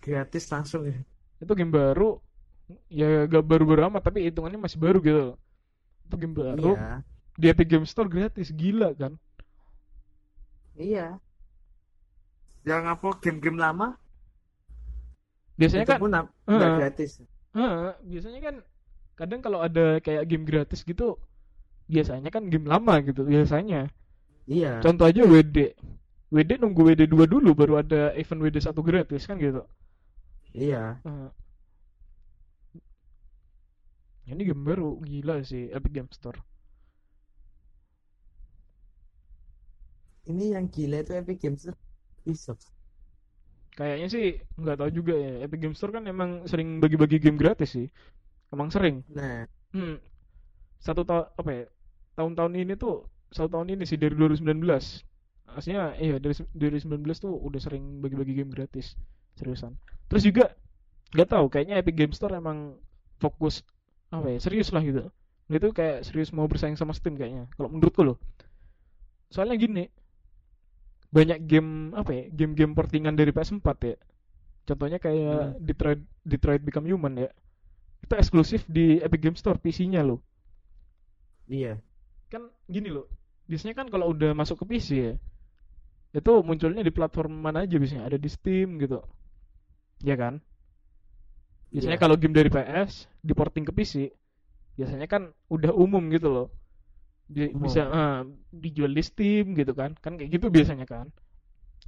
gratis 0.03 0.45
langsung 0.51 0.85
ya. 0.89 0.97
Itu 1.41 1.53
game 1.59 1.73
baru, 1.73 2.19
ya 2.89 3.25
gak 3.31 3.43
baru-baru 3.49 3.81
amat 3.91 4.03
tapi 4.07 4.19
hitungannya 4.27 4.59
masih 4.65 4.79
baru 4.81 4.97
gitu 5.03 5.19
loh. 5.33 5.37
Itu 6.07 6.15
game 6.21 6.35
baru. 6.35 6.71
iya. 6.75 7.03
Di 7.39 7.45
Epic 7.49 7.67
Game 7.71 7.87
Store 7.89 8.09
gratis. 8.09 8.49
Gila 8.53 8.93
kan? 8.93 9.13
Iya. 10.77 11.17
Yang 12.69 12.83
apa 12.93 13.07
game-game 13.23 13.59
lama? 13.59 13.87
Biasanya 15.59 15.85
itu 15.85 15.93
kan 15.93 15.99
pun 16.01 16.11
eh, 16.13 16.71
gratis 16.77 17.11
eh, 17.53 17.93
biasanya 18.05 18.39
kan 18.41 18.55
kadang 19.13 19.39
kalau 19.45 19.61
ada 19.61 20.01
kayak 20.01 20.25
game 20.25 20.45
gratis 20.45 20.81
gitu 20.81 21.21
biasanya 21.85 22.29
kan 22.33 22.49
game 22.49 22.65
lama 22.65 22.99
gitu 23.05 23.21
biasanya. 23.27 23.91
Iya. 24.49 24.81
Contoh 24.83 25.07
aja 25.07 25.23
WD 25.23 25.77
WD 26.33 26.51
nunggu 26.57 26.81
WD 26.81 27.05
2 27.13 27.29
dulu 27.29 27.53
baru 27.53 27.85
ada 27.85 28.09
event 28.17 28.41
WD 28.41 28.57
1 28.57 28.73
gratis 28.81 29.23
kan 29.29 29.37
gitu. 29.37 29.61
Iya. 30.53 30.97
Eh. 31.05 31.29
ini 34.23 34.47
game 34.47 34.63
baru 34.63 34.97
gila 35.03 35.43
sih 35.45 35.69
Epic 35.69 35.91
Game 35.93 36.09
Store. 36.09 36.39
Ini 40.25 40.57
yang 40.57 40.71
gila 40.73 41.03
itu 41.05 41.11
Epic 41.13 41.37
Games 41.43 41.69
Ubisoft 42.23 42.72
kayaknya 43.73 44.07
sih 44.09 44.25
nggak 44.61 44.77
tahu 44.79 44.89
juga 44.93 45.13
ya 45.17 45.31
Epic 45.45 45.59
Game 45.63 45.75
Store 45.77 45.93
kan 45.95 46.05
emang 46.05 46.45
sering 46.45 46.77
bagi-bagi 46.83 47.17
game 47.17 47.37
gratis 47.41 47.73
sih 47.75 47.87
emang 48.53 48.69
sering 48.73 49.03
nah 49.11 49.45
Hmm. 49.73 49.97
Satu 50.77 51.01
tahun 51.01 51.33
apa 51.33 51.49
ya? 51.49 51.65
Tahun-tahun 52.13 52.53
ini 52.53 52.73
tuh 52.77 53.09
satu 53.33 53.49
tahun 53.57 53.73
ini 53.73 53.83
sih 53.89 53.97
dari 53.97 54.13
2019. 54.13 55.01
Aslinya 55.49 55.97
iya 55.97 56.21
dari 56.21 56.37
se- 56.37 56.49
dari 56.53 56.77
19 56.77 57.17
tuh 57.17 57.33
udah 57.33 57.57
sering 57.57 58.01
bagi-bagi 58.03 58.37
game 58.37 58.53
gratis. 58.53 58.93
Seriusan. 59.33 59.73
Terus 60.13 60.23
juga 60.25 60.45
nggak 61.17 61.29
tahu 61.29 61.45
kayaknya 61.49 61.81
Epic 61.81 61.95
Game 61.97 62.13
Store 62.13 62.37
emang 62.37 62.77
fokus 63.17 63.65
apa 64.13 64.29
ya? 64.29 64.37
Serius 64.37 64.69
lah 64.69 64.85
gitu. 64.85 65.09
Dia 65.49 65.57
tuh 65.57 65.73
kayak 65.73 66.05
serius 66.05 66.29
mau 66.29 66.45
bersaing 66.45 66.77
sama 66.77 66.93
Steam 66.93 67.17
kayaknya. 67.17 67.49
Kalau 67.57 67.69
menurutku 67.73 68.05
loh. 68.05 68.17
Soalnya 69.33 69.55
gini. 69.57 69.83
Banyak 71.15 71.39
game 71.45 71.69
apa 71.93 72.11
ya? 72.17 72.23
Game-game 72.33 72.73
portingan 72.77 73.13
dari 73.19 73.29
PS4 73.35 73.67
ya. 73.85 73.97
Contohnya 74.67 74.97
kayak 74.97 75.59
Detroit 75.61 76.01
Detroit 76.25 76.61
Become 76.65 76.87
Human 76.91 77.13
ya. 77.19 77.29
Itu 78.03 78.13
eksklusif 78.19 78.61
di 78.67 78.99
Epic 78.99 79.21
Game 79.23 79.37
Store 79.39 79.59
PC-nya 79.61 80.01
loh. 80.03 80.19
iya 81.47 81.73
Kan 82.31 82.49
gini 82.67 82.89
loh. 82.91 83.07
Biasanya 83.49 83.75
kan 83.79 83.87
kalau 83.93 84.11
udah 84.15 84.31
masuk 84.33 84.63
ke 84.63 84.65
PC 84.75 84.87
ya, 84.97 85.13
itu 86.13 86.31
munculnya 86.47 86.81
di 86.87 86.93
platform 86.93 87.33
mana 87.45 87.65
aja 87.67 87.75
biasanya 87.81 88.07
ada 88.09 88.17
di 88.17 88.29
Steam 88.31 88.79
gitu. 88.81 88.99
Ya 90.03 90.15
kan? 90.17 90.41
Biasanya 91.73 91.97
Iya. 91.97 92.03
kalau 92.03 92.15
game 92.21 92.35
dari 92.37 92.49
PS 92.53 93.09
diporting 93.25 93.65
ke 93.67 93.73
PC, 93.73 93.93
biasanya 94.77 95.07
kan 95.09 95.23
udah 95.49 95.71
umum 95.73 96.03
gitu 96.13 96.29
loh. 96.29 96.47
Di- 97.27 97.51
Umum. 97.55 97.65
bisa 97.65 97.87
ah, 97.87 98.21
dijual 98.51 98.91
di 98.93 99.03
Steam 99.03 99.55
gitu 99.55 99.73
kan. 99.73 99.95
Kan 99.99 100.19
kayak 100.19 100.31
gitu 100.37 100.47
biasanya 100.51 100.85
kan. 100.85 101.09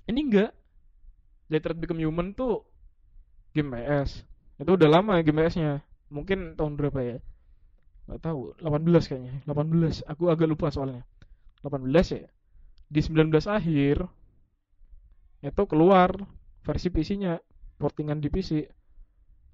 Ini 0.08 0.20
enggak. 0.22 0.52
Detroit 1.46 1.78
Become 1.78 2.02
Human 2.02 2.34
tuh 2.34 2.66
game 3.54 3.72
PS. 3.74 4.26
Itu 4.58 4.74
udah 4.76 4.90
lama 4.90 5.22
game 5.22 5.46
PS-nya. 5.46 5.84
Mungkin 6.10 6.58
tahun 6.58 6.80
berapa 6.80 7.00
ya? 7.02 7.18
Nggak 8.06 8.22
tahu, 8.22 8.54
18 8.62 9.10
kayaknya. 9.10 9.34
18. 9.50 10.06
Aku 10.06 10.30
agak 10.30 10.48
lupa 10.50 10.70
soalnya. 10.70 11.04
18 11.66 11.90
ya. 12.14 12.30
Di 12.86 13.02
19 13.02 13.34
akhir 13.50 14.06
itu 15.42 15.64
keluar 15.70 16.14
versi 16.66 16.90
PC-nya, 16.90 17.38
portingan 17.78 18.22
di 18.22 18.30
PC. 18.30 18.66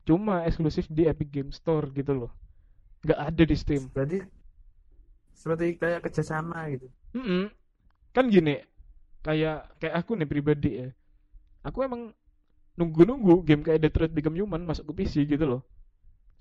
Cuma 0.07 0.47
eksklusif 0.47 0.87
di 0.91 1.07
Epic 1.07 1.31
Game 1.31 1.51
Store 1.51 1.87
gitu 1.91 2.15
loh. 2.15 2.31
Nggak 3.03 3.19
ada 3.19 3.43
di 3.43 3.55
Steam. 3.55 3.83
berarti 3.91 4.19
seperti 5.35 5.65
kayak 5.81 5.99
kerjasama 6.05 6.57
gitu 6.73 6.87
Mm-mm. 7.15 7.51
Kan 8.15 8.25
gini, 8.31 8.55
kayak 9.25 9.77
kayak 9.81 9.95
aku 10.01 10.11
nih 10.19 10.29
pribadi 10.29 10.71
ya. 10.83 10.87
Aku 11.67 11.79
emang 11.87 12.13
nunggu-nunggu 12.79 13.43
game 13.47 13.63
kayak 13.67 13.81
Detroit 13.85 14.13
Become 14.15 14.37
Human 14.41 14.63
masuk 14.69 14.91
ke 14.91 15.03
PC 15.03 15.15
gitu 15.27 15.45
loh. 15.47 15.61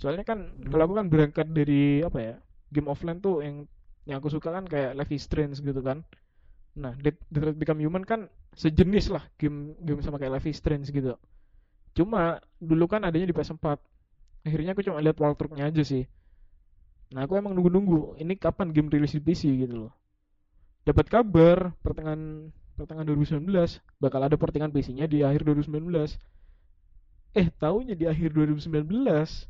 Soalnya 0.01 0.25
kan 0.27 0.39
kalau 0.71 0.85
aku 0.89 0.95
kan 1.01 1.09
berangkat 1.13 1.47
dari 1.53 2.03
apa 2.05 2.19
ya? 2.21 2.35
Game 2.75 2.89
offline 2.93 3.21
tuh 3.23 3.43
yang 3.47 3.57
yang 4.09 4.19
aku 4.23 4.31
suka 4.33 4.51
kan 4.57 4.65
kayak 4.69 4.97
Life 4.99 5.13
is 5.15 5.23
Strange 5.27 5.59
gitu 5.63 5.81
kan. 5.85 6.03
Nah, 6.79 6.95
Det- 6.99 7.23
Detroit 7.33 7.57
Become 7.61 7.83
Human 7.87 8.05
kan 8.07 8.31
sejenis 8.57 9.13
lah 9.15 9.25
game 9.41 9.75
game 9.87 10.01
sama 10.05 10.19
kayak 10.21 10.41
Life 10.41 10.49
is 10.51 10.59
Strange 10.61 10.89
gitu. 10.91 11.15
Cuma 11.97 12.41
dulu 12.63 12.87
kan 12.91 13.03
adanya 13.07 13.27
di 13.31 13.35
PS4. 13.37 13.79
Akhirnya 14.47 14.73
aku 14.75 14.83
cuma 14.87 15.03
lihat 15.05 15.19
walkthrough-nya 15.21 15.71
aja 15.71 15.83
sih. 15.85 16.05
Nah, 17.11 17.27
aku 17.27 17.35
emang 17.35 17.53
nunggu-nunggu 17.59 18.19
ini 18.23 18.39
kapan 18.39 18.71
game 18.71 18.91
rilis 18.91 19.15
di 19.15 19.21
PC 19.23 19.51
gitu 19.67 19.87
loh. 19.87 19.93
Dapat 20.87 21.07
kabar 21.11 21.75
pertengahan 21.83 22.51
pertengahan 22.79 23.07
2019 23.07 23.83
bakal 24.01 24.21
ada 24.25 24.37
portingan 24.41 24.71
PC-nya 24.73 25.11
di 25.11 25.27
akhir 25.27 25.43
2019. 25.45 26.17
Eh, 27.35 27.47
taunya 27.59 27.95
di 27.95 28.07
akhir 28.07 28.35
2019 28.35 29.47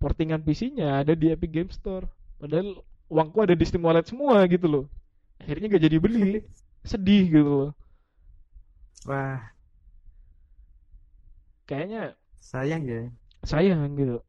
portingan 0.00 0.40
PC-nya 0.44 1.00
ada 1.04 1.12
di 1.16 1.28
Epic 1.32 1.50
Game 1.52 1.70
Store. 1.72 2.08
Padahal 2.40 2.80
uangku 3.08 3.38
ada 3.44 3.54
di 3.56 3.64
Steam 3.68 3.84
Wallet 3.84 4.08
semua 4.08 4.40
gitu 4.48 4.66
loh. 4.68 4.84
Akhirnya 5.40 5.76
gak 5.76 5.84
jadi 5.84 5.98
beli. 6.00 6.44
Sedih 6.90 7.24
gitu 7.28 7.52
loh. 7.60 7.70
wah 9.08 9.40
Kayaknya 11.68 12.16
sayang 12.40 12.84
ya 12.84 13.00
sayang 13.44 13.96
gitu. 13.96 14.20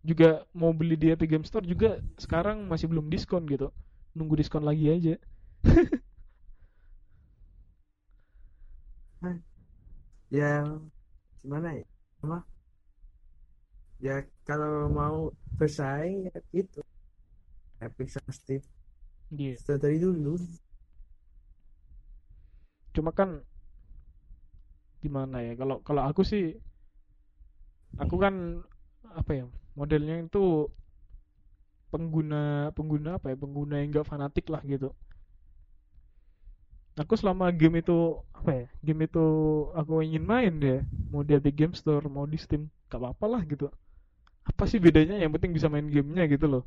Juga 0.00 0.48
mau 0.56 0.72
beli 0.72 0.96
di 0.96 1.12
Epic 1.12 1.28
Game 1.28 1.44
Store 1.44 1.64
juga 1.64 2.00
sekarang 2.16 2.64
masih 2.68 2.88
belum 2.88 3.12
diskon 3.12 3.44
gitu. 3.48 3.68
Nunggu 4.16 4.40
diskon 4.40 4.64
lagi 4.64 4.88
aja. 4.88 5.14
ya 10.30 10.46
gimana 11.42 11.68
ya 11.78 11.84
apa 12.22 12.36
ya 14.06 14.12
kalau 14.48 14.72
mau 14.98 15.16
bersaing 15.58 16.16
ya 16.28 16.36
gitu 16.54 16.78
Epic 17.86 18.08
sama 18.14 18.32
Steam 18.38 18.62
Iya. 19.30 19.54
sudah 19.62 19.78
dari 19.82 19.98
dulu 20.04 20.34
Cuma 22.94 23.10
kan 23.14 23.30
gimana 25.02 25.36
ya? 25.46 25.52
Kalau 25.60 25.76
kalau 25.86 26.02
aku 26.08 26.22
sih 26.30 26.42
aku 28.02 28.16
kan 28.24 28.34
apa 29.16 29.32
ya? 29.38 29.44
Modelnya 29.78 30.16
itu 30.24 30.68
pengguna 31.92 32.70
pengguna 32.76 33.10
apa 33.18 33.26
ya? 33.32 33.36
Pengguna 33.42 33.74
yang 33.80 33.88
enggak 33.94 34.06
fanatik 34.10 34.46
lah 34.52 34.62
gitu. 34.66 34.88
Aku 37.00 37.14
selama 37.16 37.48
game 37.54 37.80
itu 37.80 37.96
apa 38.36 38.50
ya? 38.52 38.64
Game 38.84 39.02
itu 39.08 39.24
aku 39.72 40.04
ingin 40.04 40.24
main 40.26 40.52
ya, 40.60 40.78
mau 41.08 41.22
di 41.24 41.32
Epic 41.38 41.54
Game 41.56 41.74
Store, 41.74 42.04
mau 42.10 42.26
di 42.28 42.36
Steam, 42.36 42.68
gak 42.92 43.00
apa-apa 43.00 43.26
lah 43.38 43.42
gitu. 43.46 43.66
apa 44.42 44.64
sih 44.66 44.80
bedanya 44.82 45.14
yang 45.20 45.30
penting 45.36 45.52
bisa 45.54 45.68
main 45.70 45.86
gamenya 45.86 46.24
gitu 46.26 46.48
loh 46.50 46.64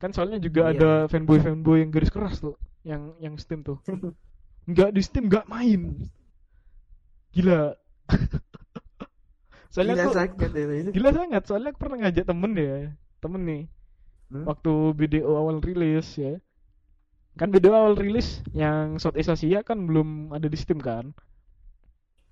kan 0.00 0.10
soalnya 0.14 0.38
juga 0.40 0.70
Iya. 0.72 0.74
ada 0.74 0.90
fanboy 1.12 1.38
fanboy 1.42 1.82
yang 1.84 1.90
garis 1.92 2.08
keras 2.14 2.40
tuh 2.40 2.56
yang 2.86 3.12
yang 3.20 3.34
Steam 3.36 3.60
tuh 3.60 3.78
nggak 4.70 4.90
di 4.96 5.02
Steam 5.04 5.28
nggak 5.28 5.44
main 5.50 6.08
gila 7.32 7.74
soalnya 9.72 9.96
Gila 9.96 10.22
aku 10.28 10.44
itu, 10.44 10.72
itu. 10.84 10.90
gila 10.92 11.10
sangat. 11.16 11.42
Soalnya 11.48 11.72
aku 11.72 11.80
pernah 11.80 11.98
ngajak 12.04 12.24
temen 12.28 12.52
ya 12.54 12.76
temen 13.22 13.42
nih. 13.46 13.62
Hmm? 14.32 14.48
waktu 14.48 14.72
video 14.96 15.36
awal 15.36 15.60
rilis 15.60 16.16
ya. 16.16 16.40
Kan 17.36 17.52
video 17.52 17.76
awal 17.76 17.96
rilis 17.96 18.40
yang 18.56 18.96
Southeast 18.96 19.28
Asia 19.28 19.60
kan 19.60 19.84
belum 19.84 20.32
ada 20.32 20.48
di 20.48 20.56
Steam 20.56 20.80
kan? 20.80 21.12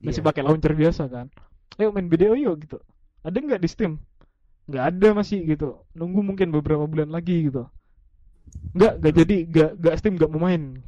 Masih 0.01 0.25
Iya. 0.25 0.29
pakai 0.33 0.43
launcher 0.45 0.73
biasa 0.73 1.09
kan? 1.13 1.29
Ayo 1.77 1.93
main 1.93 2.09
video 2.09 2.33
yuk 2.33 2.65
gitu. 2.65 2.81
Ada 3.21 3.37
nggak 3.37 3.61
di 3.61 3.69
Steam? 3.69 4.01
Nggak 4.69 4.85
ada 4.97 5.09
masih 5.13 5.45
gitu. 5.45 5.85
Nunggu 5.93 6.21
mungkin 6.25 6.49
beberapa 6.53 6.89
bulan 6.89 7.13
lagi 7.13 7.49
gitu. 7.53 7.69
Nggak 8.73 8.93
nggak 9.05 9.15
jadi 9.21 9.37
nggak 9.49 9.71
nggak 9.81 9.95
Steam 10.01 10.15
nggak 10.17 10.31
mau 10.33 10.41
main. 10.49 10.81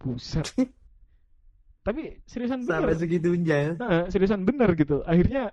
Buset. 0.00 0.48
Tapi 1.86 2.24
seriusan 2.24 2.64
sampai 2.64 2.94
bener 2.94 3.00
segitunya. 3.00 3.56
Ya. 3.58 3.70
Nah, 3.76 4.04
seriusan 4.08 4.48
bener 4.48 4.72
gitu. 4.80 5.04
Akhirnya 5.04 5.52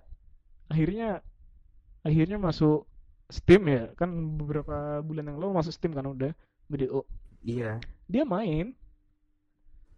akhirnya 0.70 1.20
akhirnya 2.06 2.38
masuk 2.40 2.88
Steam 3.30 3.70
ya. 3.70 3.94
Kan 3.94 4.10
beberapa 4.40 5.04
bulan 5.06 5.30
yang 5.30 5.38
lalu 5.38 5.60
masuk 5.62 5.74
Steam 5.74 5.94
kan 5.94 6.06
udah 6.08 6.32
video 6.70 7.06
iya. 7.44 7.78
Dia 8.10 8.24
main. 8.26 8.74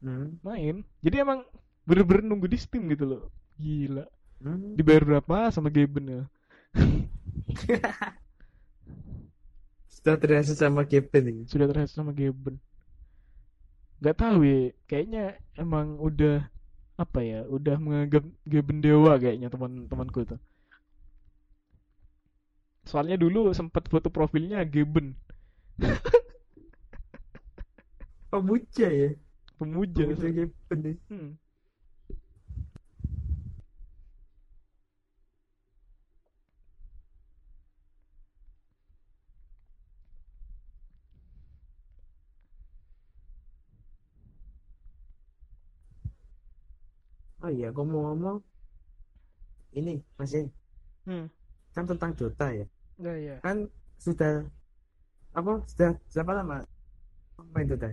Hmm. 0.01 0.41
main. 0.41 0.81
Jadi 1.05 1.21
emang 1.21 1.45
bener-bener 1.85 2.25
nunggu 2.25 2.49
di 2.49 2.57
Steam 2.57 2.89
gitu 2.89 3.05
loh. 3.05 3.23
Gila. 3.61 4.07
Hmm. 4.41 4.73
dibayar 4.73 5.05
berapa 5.05 5.53
sama 5.53 5.69
Gaben 5.69 6.05
ya? 6.09 6.23
Sudah 9.93 10.17
terasa 10.17 10.57
sama 10.57 10.81
Kevin 10.81 11.23
ini. 11.29 11.43
Sudah 11.45 11.69
terhasil 11.69 12.01
sama 12.01 12.09
Gaben. 12.09 12.57
Nggak 14.01 14.17
tahu 14.17 14.41
ya 14.41 14.73
kayaknya 14.89 15.37
emang 15.53 16.01
udah 16.01 16.49
apa 16.97 17.21
ya 17.21 17.45
udah 17.45 17.77
menganggap 17.77 18.25
Gaben 18.49 18.81
dewa 18.81 19.13
kayaknya 19.21 19.53
teman-temanku 19.53 20.25
itu 20.25 20.41
soalnya 22.89 23.17
dulu 23.23 23.41
sempat 23.59 23.83
foto 23.91 24.07
profilnya 24.13 24.59
Gaben 24.73 25.07
pemuja 28.31 28.87
ya? 28.91 29.09
Pemuja. 29.57 30.03
Pemuja 30.07 30.27
Kevin 30.35 30.79
nih 30.85 30.95
Hmm. 31.09 31.29
oh 47.43 47.49
iya 47.55 47.65
aku 47.71 47.81
mau 47.89 48.01
ngomong 48.05 48.37
ini 49.79 49.93
masih 50.19 50.43
Hmm. 51.05 51.27
Kan 51.71 51.87
tentang 51.87 52.11
Dota 52.15 52.47
ya? 52.51 52.65
Nggak, 52.99 53.17
ya. 53.17 53.35
kan 53.41 53.57
sudah 53.97 54.45
apa 55.31 55.63
sudah 55.71 55.95
berapa 56.11 56.31
lama 56.43 56.57
main 57.55 57.67
Dota? 57.67 57.87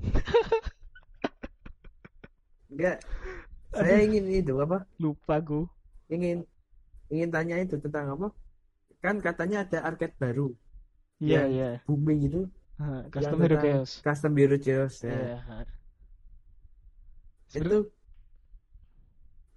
Enggak. 2.70 3.00
Saya 3.70 4.02
ingin 4.02 4.26
itu 4.30 4.54
apa? 4.58 4.86
Lupa 4.98 5.38
gue 5.42 5.66
ingin 6.10 6.42
ingin 7.10 7.30
tanya 7.30 7.56
itu 7.62 7.78
tentang 7.78 8.10
apa? 8.18 8.28
Kan 9.00 9.22
katanya 9.22 9.64
ada 9.64 9.78
arcade 9.86 10.14
baru. 10.18 10.50
Iya 11.20 11.46
Yang 11.46 11.50
iya. 11.54 11.70
booming 11.86 12.20
itu. 12.26 12.40
Ha, 12.80 13.04
custom 13.12 13.38
hero 13.44 13.56
chaos. 13.60 14.00
custom 14.00 14.32
hero 14.40 14.56
chaos 14.56 15.04
ya. 15.04 15.12
Iya, 15.12 15.36
ha. 15.44 15.56
itu 17.50 17.90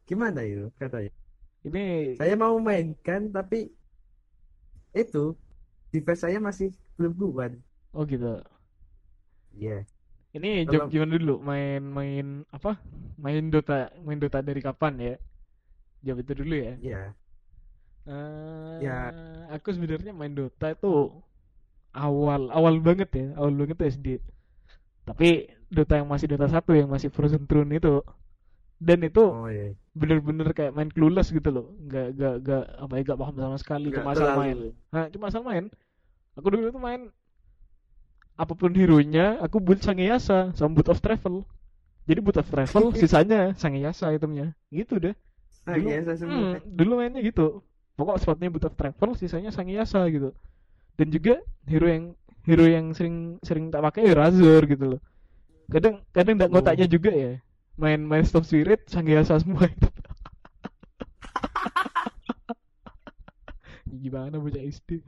gimana 0.10 0.42
itu 0.44 0.68
katanya 0.82 1.14
ini 1.64 2.16
saya 2.20 2.36
mau 2.36 2.56
mainkan 2.60 3.32
tapi 3.32 3.72
itu 4.94 5.34
device 5.90 6.22
saya 6.22 6.38
masih 6.38 6.70
belum 7.00 7.14
kuat 7.18 7.52
oh 7.94 8.04
gitu. 8.06 8.42
Iya. 9.54 9.86
Ini 10.34 10.66
Kalau- 10.66 10.90
gimana 10.90 11.14
dulu 11.14 11.36
main 11.46 11.82
main 11.86 12.26
apa? 12.50 12.82
Main 13.22 13.54
Dota 13.54 13.94
main 14.02 14.18
Dota 14.18 14.42
dari 14.42 14.62
kapan 14.66 14.94
ya? 14.98 15.16
Jawab 16.02 16.26
itu 16.26 16.34
dulu 16.42 16.56
ya. 16.58 16.74
Iya. 16.82 17.02
Eh, 18.04 18.76
Ya. 18.84 19.14
aku 19.54 19.72
sebenarnya 19.72 20.12
main 20.12 20.34
Dota 20.34 20.74
itu 20.74 21.14
awal 21.94 22.50
awal 22.50 22.82
banget 22.82 23.10
ya, 23.14 23.26
awal 23.38 23.54
banget 23.54 23.78
tuh 23.78 23.88
SD. 23.88 24.08
Tapi 25.06 25.48
Dota 25.70 26.02
yang 26.02 26.10
masih 26.10 26.28
Dota 26.28 26.50
1 26.50 26.74
yang 26.74 26.90
masih 26.90 27.14
Frozen 27.14 27.46
Throne 27.46 27.78
itu 27.78 28.02
dan 28.84 29.00
itu 29.02 29.24
oh 29.24 29.48
iya 29.48 29.72
bener-bener 29.94 30.52
kayak 30.52 30.74
main 30.74 30.90
clueless 30.90 31.30
gitu 31.30 31.48
loh, 31.48 31.66
nggak 31.80 32.08
nggak 32.14 32.34
nggak 32.42 32.64
apa 32.82 32.94
ya 32.94 33.02
nggak 33.04 33.20
paham 33.20 33.36
sama 33.38 33.58
sekali, 33.58 33.88
Nggak 33.88 34.02
cuma 34.02 34.12
asal 34.12 34.26
terlalu. 34.26 34.42
main. 34.42 34.58
Nah, 34.90 35.06
cuma 35.08 35.26
asal 35.30 35.42
main. 35.42 35.66
Aku 36.34 36.48
dulu 36.50 36.66
tuh 36.68 36.82
main 36.82 37.02
apa 38.34 38.54
pun 38.54 38.74
hero-nya, 38.74 39.38
aku 39.38 39.62
build 39.62 39.80
Sangeyasa 39.80 40.50
sama 40.58 40.74
Boot 40.74 40.90
of 40.90 40.98
Travel. 40.98 41.46
Jadi 42.04 42.20
Boot 42.20 42.36
of 42.36 42.50
Travel 42.50 42.90
sisanya 43.00 43.54
Sangeyasa 43.54 44.10
itemnya. 44.10 44.58
Gitu 44.68 44.98
deh. 44.98 45.14
Dulu- 45.64 45.88
iya 45.88 46.02
Hmm, 46.26 46.58
dulu 46.66 46.92
mainnya 47.00 47.22
gitu. 47.22 47.62
Pokok 47.94 48.18
spotnya 48.18 48.50
Boot 48.50 48.66
of 48.66 48.74
Travel, 48.74 49.14
sisanya 49.14 49.54
Sangiyasa 49.54 50.02
gitu. 50.10 50.34
Dan 50.98 51.14
juga 51.14 51.38
hero 51.70 51.86
yang 51.86 52.06
hero 52.44 52.66
yang 52.66 52.92
sering 52.92 53.38
sering 53.40 53.70
tak 53.70 53.86
pakai 53.86 54.10
ya 54.10 54.18
Razor 54.18 54.66
gitu 54.66 54.98
loh. 54.98 55.02
Kadang 55.70 56.02
kadang 56.10 56.36
nggak 56.36 56.50
Oh. 56.50 56.54
ngotaknya 56.58 56.90
juga 56.90 57.14
ya. 57.14 57.38
Main 57.74 58.06
main 58.06 58.22
Stop 58.26 58.46
Spirit 58.46 58.86
Sangiyasa 58.86 59.40
semua 59.42 59.66
itu. 59.66 59.90
Gimana 64.04 64.38
bocah 64.38 64.62
SD. 64.62 65.02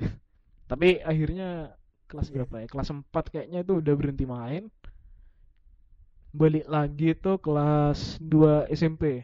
Tapi 0.65 1.01
akhirnya 1.05 1.77
kelas 2.09 2.33
berapa 2.33 2.65
ya? 2.65 2.67
Kelas 2.69 2.89
4 2.89 3.05
kayaknya 3.29 3.61
itu 3.61 3.73
udah 3.81 3.93
berhenti 3.93 4.25
main. 4.25 4.69
Balik 6.35 6.65
lagi 6.67 7.15
tuh 7.15 7.39
kelas 7.39 8.19
2 8.19 8.67
SMP 8.73 9.23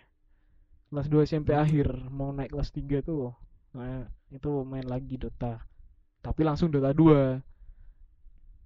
kelas 0.91 1.07
2 1.07 1.23
SMP 1.23 1.55
akhir 1.55 1.87
mau 2.11 2.35
naik 2.35 2.51
kelas 2.51 2.75
3 2.75 2.99
tuh 2.99 3.31
nah, 3.71 4.03
itu 4.27 4.67
main 4.67 4.83
lagi 4.83 5.15
Dota 5.15 5.63
tapi 6.19 6.43
langsung 6.43 6.67
Dota 6.67 6.91
2 6.91 7.39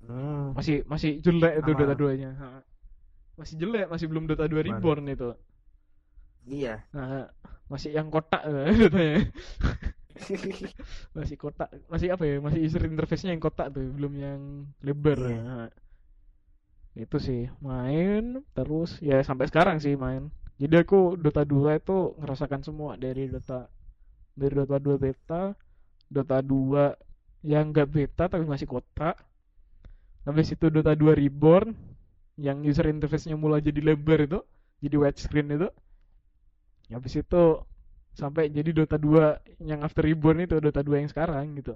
Hmm. 0.06 0.54
masih 0.54 0.86
masih 0.86 1.18
jelek 1.18 1.66
itu. 1.66 1.72
Dota 1.74 1.98
2 1.98 2.14
nya. 2.14 2.32
Masih 3.36 3.56
jelek 3.60 3.88
masih 3.92 4.08
belum 4.08 4.26
Dota 4.28 4.48
2 4.48 4.68
Reborn 4.68 5.06
itu. 5.12 5.30
Iya. 6.46 6.86
Nah, 6.94 7.30
masih 7.68 7.92
yang 7.98 8.08
kotak 8.14 8.46
eh, 8.46 8.74
Dotanya. 8.82 9.20
Masih 11.16 11.36
kotak 11.36 11.68
masih 11.92 12.16
apa 12.16 12.24
ya 12.24 12.40
masih 12.40 12.64
user 12.64 12.88
interface-nya 12.88 13.36
yang 13.36 13.44
kotak 13.44 13.76
tuh 13.76 13.84
belum 13.84 14.14
yang 14.16 14.40
lebar. 14.80 15.20
Iya. 15.20 15.40
Nah, 15.44 15.68
itu 16.96 17.18
sih 17.20 17.52
main 17.60 18.40
terus. 18.56 18.96
Ya 19.04 19.20
sampai 19.28 19.52
sekarang 19.52 19.84
sih 19.84 20.00
main. 20.00 20.32
Jadi 20.56 20.88
aku 20.88 21.20
Dota 21.20 21.44
2 21.44 21.84
itu 21.84 22.16
ngerasakan 22.16 22.64
semua 22.64 22.96
dari 22.96 23.28
Dota 23.28 23.68
dari 24.40 24.56
Dota 24.56 24.80
2 24.80 24.96
beta 24.96 25.52
Dota 26.08 26.40
2 26.40 26.96
yang 27.44 27.76
enggak 27.76 27.92
beta 27.92 28.32
tapi 28.32 28.48
masih 28.48 28.72
kotak. 28.72 29.20
Habis 30.24 30.56
itu 30.56 30.72
Dota 30.72 30.96
2 30.96 31.12
Reborn 31.12 31.76
yang 32.36 32.60
user 32.64 32.88
interface-nya 32.92 33.40
mulai 33.40 33.64
jadi 33.64 33.80
lebar 33.80 34.20
itu 34.28 34.40
jadi 34.84 34.96
widescreen 35.00 35.48
itu. 35.56 35.70
Habis 36.92 37.14
itu 37.18 37.44
sampai 38.16 38.48
jadi 38.52 38.72
Dota 38.72 38.96
2 38.96 39.40
yang 39.64 39.82
after 39.84 40.04
Reborn 40.06 40.46
itu 40.46 40.56
Dota 40.62 40.80
2 40.86 41.02
yang 41.04 41.10
sekarang 41.12 41.56
gitu. 41.58 41.76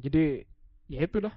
Jadi 0.00 0.44
ya 0.88 1.00
itulah. 1.04 1.34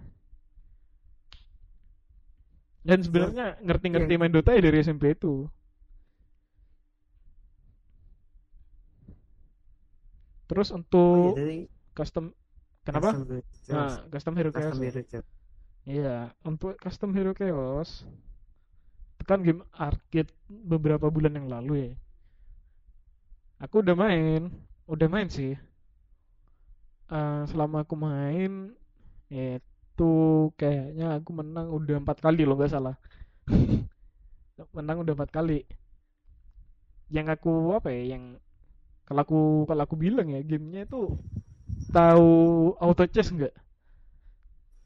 Dan 2.84 3.00
sebenarnya 3.00 3.56
ngerti-ngerti 3.64 4.12
Yang- 4.16 4.22
main 4.22 4.34
Dota 4.36 4.52
ya 4.56 4.62
dari 4.64 4.78
SMP 4.84 5.16
itu. 5.16 5.48
Terus 10.48 10.70
Oh, 10.72 10.78
untuk 10.78 11.34
iya, 11.34 11.40
dari 11.40 11.58
custom 11.96 12.26
kenapa? 12.84 13.16
Custom 13.16 13.42
nah 13.72 13.88
custom 14.12 14.34
hero 14.38 14.50
custom 14.52 14.80
hero. 14.84 15.02
Iya, 15.92 16.32
untuk 16.50 16.76
custom 16.84 17.12
hero 17.16 17.32
chaos 17.40 17.90
kan 19.30 19.40
game 19.46 19.64
arcade 19.88 20.32
beberapa 20.50 21.08
bulan 21.16 21.34
yang 21.40 21.48
lalu 21.54 21.74
ya. 21.88 21.92
Aku 23.64 23.76
udah 23.84 23.96
main, 23.98 24.42
udah 24.94 25.08
main 25.10 25.28
sih. 25.32 25.56
Eh, 27.12 27.42
selama 27.52 27.78
aku 27.84 27.96
main 28.08 28.52
itu 29.32 30.12
kayaknya 30.60 31.06
aku 31.18 31.32
menang 31.40 31.68
udah 31.78 31.96
empat 32.04 32.18
kali 32.26 32.42
loh 32.48 32.56
nggak 32.58 32.74
salah. 32.76 32.96
menang 34.76 34.98
udah 35.04 35.14
empat 35.18 35.30
kali. 35.34 35.60
Yang 37.14 37.28
aku 37.40 37.52
apa 37.78 37.90
ya, 37.96 38.04
yang 38.18 38.24
kalau 39.08 39.22
aku 39.26 39.40
kalau 39.70 39.84
aku 39.88 39.96
bilang 40.00 40.28
ya 40.32 40.42
gamenya 40.44 40.88
itu 40.88 41.02
tahu 41.96 42.32
auto 42.80 43.06
chess 43.10 43.30
nggak 43.36 43.54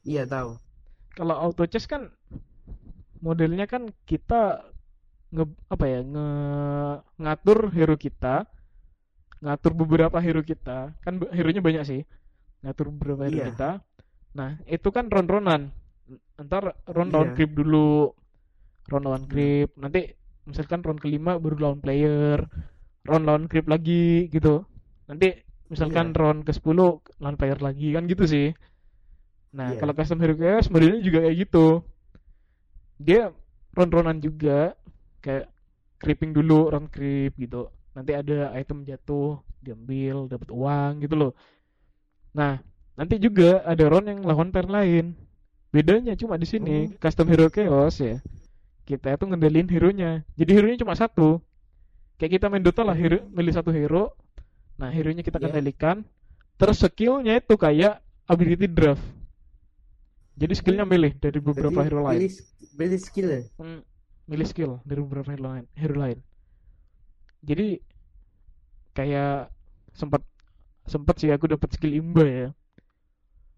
Iya 0.04 0.26
tahu. 0.30 0.58
Kalau 1.18 1.34
auto 1.34 1.66
chess 1.66 1.90
kan 1.90 2.14
modelnya 3.18 3.66
kan 3.66 3.90
kita 4.06 4.62
nge 5.34 5.44
apa 5.68 5.86
ya 5.90 6.00
nge 6.06 6.30
ngatur 7.18 7.60
hero 7.74 7.98
kita 7.98 8.46
ngatur 9.42 9.74
beberapa 9.78 10.18
hero 10.18 10.42
kita. 10.42 10.98
Kan 11.06 11.22
be- 11.22 11.30
hero-nya 11.30 11.62
banyak 11.62 11.84
sih. 11.86 12.02
Ngatur 12.66 12.90
beberapa 12.90 13.30
hero 13.30 13.38
Iya. 13.38 13.46
kita. 13.54 13.70
Nah 14.34 14.58
itu 14.66 14.90
kan 14.90 15.10
round-roundan 15.10 15.74
ntar 16.38 16.74
round 16.90 17.12
lawan 17.14 17.34
Iya. 17.34 17.36
creep 17.38 17.52
dulu. 17.54 18.14
Round 18.90 19.06
lawan 19.06 19.26
creep. 19.30 19.76
Nanti 19.78 20.10
misalkan 20.48 20.82
round 20.82 21.02
kelima 21.04 21.38
baru 21.38 21.58
lawan 21.60 21.80
player. 21.84 22.46
Round 23.06 23.24
lawan 23.30 23.46
creep 23.46 23.70
lagi 23.70 24.26
gitu. 24.34 24.66
Nanti 25.06 25.38
misalkan 25.70 26.14
Iya. 26.14 26.18
round 26.18 26.40
ke 26.42 26.52
10 26.56 27.06
lawan 27.22 27.38
player 27.38 27.60
lagi. 27.62 27.94
Kan 27.94 28.10
gitu 28.10 28.26
sih 28.26 28.58
nah 29.58 29.74
Iya. 29.74 29.82
kalau 29.82 29.94
custom 29.98 30.22
hero 30.22 30.38
chaos 30.38 30.70
modelnya 30.70 31.02
juga 31.02 31.26
kayak 31.26 31.38
gitu. 31.42 31.82
Dia 33.02 33.34
round-roundan 33.74 34.22
juga 34.22 34.78
kayak 35.22 35.50
creeping 35.98 36.30
dulu 36.30 36.70
round 36.70 36.94
creep 36.94 37.34
gitu. 37.42 37.70
Nanti 37.98 38.14
ada 38.14 38.54
item 38.54 38.86
jatuh 38.86 39.42
diambil 39.66 40.30
dapat 40.30 40.54
uang 40.54 41.02
gitu 41.02 41.16
loh. 41.18 41.32
Nah 42.38 42.62
nanti 42.94 43.18
juga 43.18 43.66
ada 43.66 43.82
round 43.90 44.06
yang 44.06 44.20
lawan 44.22 44.54
pair 44.54 44.70
lain. 44.70 45.18
Bedanya 45.74 46.14
cuma 46.14 46.38
di 46.38 46.46
sini 46.46 46.94
Oh. 46.94 47.02
custom 47.02 47.26
hero 47.28 47.50
chaos 47.50 47.98
ya 47.98 48.22
kita 48.88 49.20
itu 49.20 49.28
ngendalin 49.28 49.68
hero 49.68 49.92
nya 49.92 50.24
jadi 50.40 50.52
hero 50.54 50.68
nya 50.70 50.78
cuma 50.78 50.94
satu. 50.94 51.42
Kayak 52.18 52.40
kita 52.40 52.46
main 52.50 52.62
Dota 52.62 52.86
lah 52.86 52.94
hero 52.94 53.26
milih 53.34 53.54
satu 53.58 53.74
hero. 53.74 54.14
Nah 54.78 54.94
hero 54.94 55.10
nya 55.10 55.26
kita 55.26 55.42
Iya. 55.42 55.50
kendalikan. 55.50 56.06
Terus 56.58 56.78
skillnya 56.82 57.42
itu 57.42 57.54
kayak 57.58 58.02
ability 58.30 58.70
draft 58.70 59.02
jadi 60.38 60.54
skillnya 60.54 60.86
milih 60.86 61.18
dari 61.18 61.40
beberapa 61.42 61.82
Jadi, 61.82 61.88
hero 61.90 62.02
lain 62.06 62.20
Pilih, 62.22 62.34
pilih 62.78 63.00
skill 63.02 63.28
ya. 63.28 63.42
Hmm, 63.58 63.82
milih 64.26 64.48
skill 64.48 64.72
dari 64.86 65.02
beberapa 65.02 65.30
hero 65.34 65.44
lain 65.50 65.66
hero 65.74 65.96
lain 65.98 66.20
jadi 67.42 67.82
kayak 68.94 69.50
sempat 69.94 70.22
sempat 70.86 71.18
sih 71.20 71.30
aku 71.30 71.50
dapat 71.50 71.70
skill 71.74 71.94
imba 71.94 72.26
ya 72.26 72.48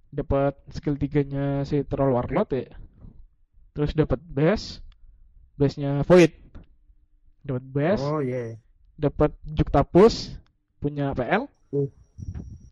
dapat 0.10 0.58
skill 0.74 0.98
tiganya 0.98 1.62
si 1.64 1.86
troll 1.86 2.16
warlord 2.16 2.50
ya 2.50 2.66
terus 3.72 3.94
dapat 3.94 4.18
base 4.26 4.82
base 5.54 5.78
nya 5.78 6.02
void 6.02 6.34
dapat 7.46 7.64
base 7.64 8.04
Oh 8.04 8.20
iya. 8.20 8.58
dapat 8.96 9.32
juktapus 9.46 10.36
punya 10.80 11.14
PL 11.14 11.46
Uh. 11.70 11.86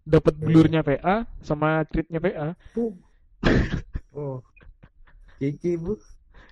dapat 0.04 0.34
Iya. 0.34 0.44
blurnya 0.44 0.82
PA 0.82 1.30
sama 1.40 1.86
critnya 1.86 2.18
PA 2.18 2.58
Oh. 4.18 4.42
Kiki 5.38 5.78
bu. 5.78 5.94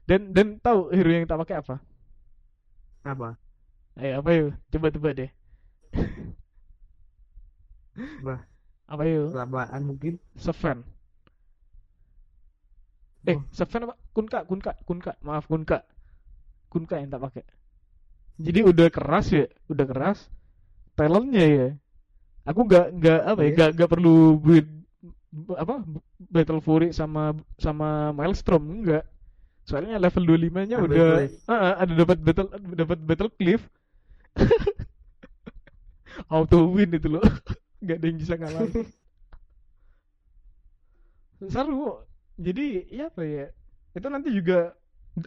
dan 0.05 0.30
dan 0.38 0.61
tahu 0.61 0.93
hero 0.93 1.09
yang 1.09 1.26
tak 1.26 1.41
pakai 1.41 1.57
apa 1.66 1.76
Apa? 3.01 3.34
ayo 3.97 4.22
apa 4.22 4.30
yuk 4.38 4.53
coba 4.70 4.88
coba 4.93 5.09
deh 5.18 5.30
Apa? 8.22 8.36
apa 8.86 9.03
yuk 9.09 9.34
Kelamaan 9.34 9.82
mungkin. 9.82 10.13
Seven. 10.38 10.86
Eh, 13.26 13.34
Oh. 13.34 13.41
Seven 13.49 13.89
apa? 13.89 13.95
Kunka, 14.13 14.45
Kunka, 14.45 14.78
Kunka. 14.86 15.18
Maaf, 15.26 15.49
Kunka. 15.49 15.82
Kunka 16.70 17.01
yang 17.01 17.09
tak 17.09 17.26
pakai. 17.26 17.41
Jadi 18.38 18.61
udah 18.61 18.88
keras 18.93 19.34
ya, 19.34 19.49
udah 19.66 19.86
keras. 19.89 20.30
Talentnya 20.93 21.41
ya. 21.49 21.68
Aku 22.45 22.70
nggak 22.70 22.93
nggak 23.01 23.20
apa 23.26 23.39
ya, 23.41 23.45
Iya. 23.49 23.53
nggak 23.57 23.70
nggak 23.74 23.89
perlu 23.89 24.38
build 24.38 24.68
apa 25.57 25.83
Battle 26.19 26.61
Fury 26.63 26.89
sama 26.95 27.36
sama 27.59 28.11
Maelstrom 28.15 28.63
enggak. 28.81 29.03
Soalnya 29.65 29.97
level 29.97 30.23
25-nya 30.29 30.77
Ambil 30.77 30.89
udah. 30.93 31.09
Ah, 31.49 31.81
ada 31.81 31.93
dapat 31.97 32.17
battle 32.21 32.49
dapat 32.53 32.99
battle 33.01 33.31
cliff. 33.33 33.65
Auto 36.31 36.69
win 36.69 36.93
itu 36.95 37.09
loh. 37.09 37.25
Nggak 37.83 37.97
ada 37.97 38.05
yang 38.05 38.17
bisa 38.21 38.33
ngalahin. 38.38 38.86
seru 41.51 42.01
jadi 42.39 42.88
ya 42.89 43.11
apa 43.11 43.21
ya 43.23 43.45
itu 43.95 44.07
nanti 44.07 44.29
juga 44.31 44.75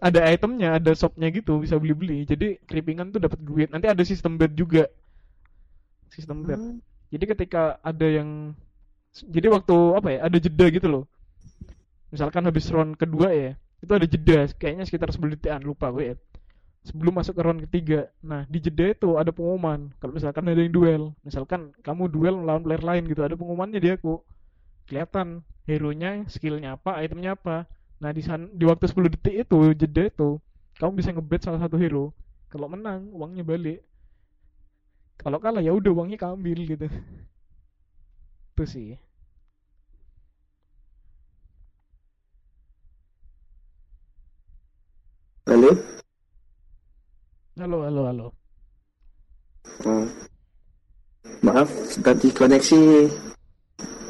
ada 0.04 0.20
itemnya 0.28 0.76
ada 0.76 0.92
shopnya 0.92 1.32
gitu 1.32 1.60
bisa 1.60 1.80
beli 1.80 1.94
beli 1.96 2.18
jadi 2.28 2.60
creepingan 2.68 3.12
tuh 3.12 3.20
dapat 3.24 3.40
duit 3.40 3.68
nanti 3.72 3.88
ada 3.88 4.02
sistem 4.04 4.36
bet 4.36 4.52
juga 4.52 4.88
sistem 6.12 6.44
bet 6.44 6.60
Hmm. 6.60 6.80
jadi 7.12 7.24
ketika 7.36 7.80
ada 7.80 8.06
yang 8.08 8.52
jadi 9.14 9.48
waktu 9.50 9.76
apa 9.96 10.08
ya 10.14 10.18
ada 10.28 10.38
jeda 10.38 10.66
gitu 10.70 10.86
loh. 10.86 11.04
Misalkan 12.08 12.44
habis 12.48 12.68
round 12.72 12.96
kedua 12.96 13.32
ya 13.32 13.52
itu 13.78 13.92
ada 13.94 14.06
jeda 14.08 14.38
kayaknya 14.58 14.84
sekitar 14.88 15.08
10 15.12 15.38
detikan 15.38 15.62
lupa 15.62 15.90
gue 15.94 16.14
ya. 16.14 16.16
Sebelum 16.86 17.20
masuk 17.20 17.36
ke 17.36 17.42
round 17.42 17.60
ketiga. 17.68 18.08
Nah 18.24 18.46
di 18.48 18.58
jeda 18.62 18.94
itu 18.94 19.18
ada 19.18 19.34
pengumuman. 19.34 19.92
Kalau 20.00 20.12
misalkan 20.14 20.46
ada 20.48 20.60
yang 20.60 20.72
duel 20.72 21.02
misalkan 21.22 21.74
kamu 21.84 22.08
duel 22.08 22.34
melawan 22.38 22.62
player 22.64 22.82
lain 22.84 23.02
gitu 23.10 23.20
ada 23.24 23.34
pengumumannya 23.34 23.80
di 23.80 23.90
aku. 23.92 24.20
Kelihatan 24.88 25.44
hero 25.68 25.92
nya 25.92 26.24
skillnya 26.30 26.80
apa 26.80 27.00
itemnya 27.04 27.36
apa. 27.36 27.68
Nah 28.00 28.10
di 28.14 28.22
san 28.22 28.48
di 28.56 28.64
waktu 28.64 28.88
10 28.88 29.14
detik 29.18 29.34
itu 29.46 29.58
jeda 29.74 30.08
itu 30.08 30.40
kamu 30.78 30.92
bisa 30.94 31.10
ngebet 31.10 31.40
salah 31.44 31.60
satu 31.60 31.76
hero. 31.76 32.14
Kalau 32.48 32.70
menang 32.70 33.12
uangnya 33.12 33.44
balik. 33.44 33.84
Kalau 35.18 35.42
kalah 35.42 35.60
ya 35.60 35.74
udah 35.74 35.90
uangnya 35.92 36.16
kamu 36.16 36.34
ambil 36.38 36.60
gitu 36.62 36.86
itu 38.58 38.66
sih 38.66 38.86
Halo? 45.46 45.70
halo 47.54 47.78
halo 47.86 48.02
halo 48.10 48.26
Oh. 49.86 50.02
Maaf, 51.38 51.70
tadi 52.02 52.34
koneksi 52.34 53.06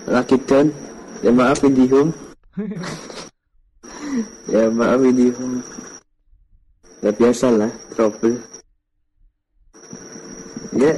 lagi 0.09 0.40
down. 0.49 0.72
Ya 1.20 1.28
maaf 1.28 1.61
Indihome. 1.61 2.09
ya 4.55 4.72
maaf 4.72 4.96
Indihome. 5.05 5.61
Ya 7.05 7.12
biasa 7.12 7.53
lah, 7.53 7.68
trouble. 7.92 8.40
Ya, 10.72 10.96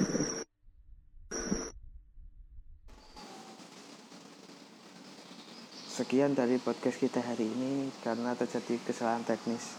Sekian 6.01 6.33
dari 6.33 6.57
podcast 6.57 6.97
kita 6.97 7.21
hari 7.21 7.45
ini 7.45 7.93
karena 8.01 8.33
terjadi 8.33 8.81
kesalahan 8.89 9.21
teknis 9.21 9.77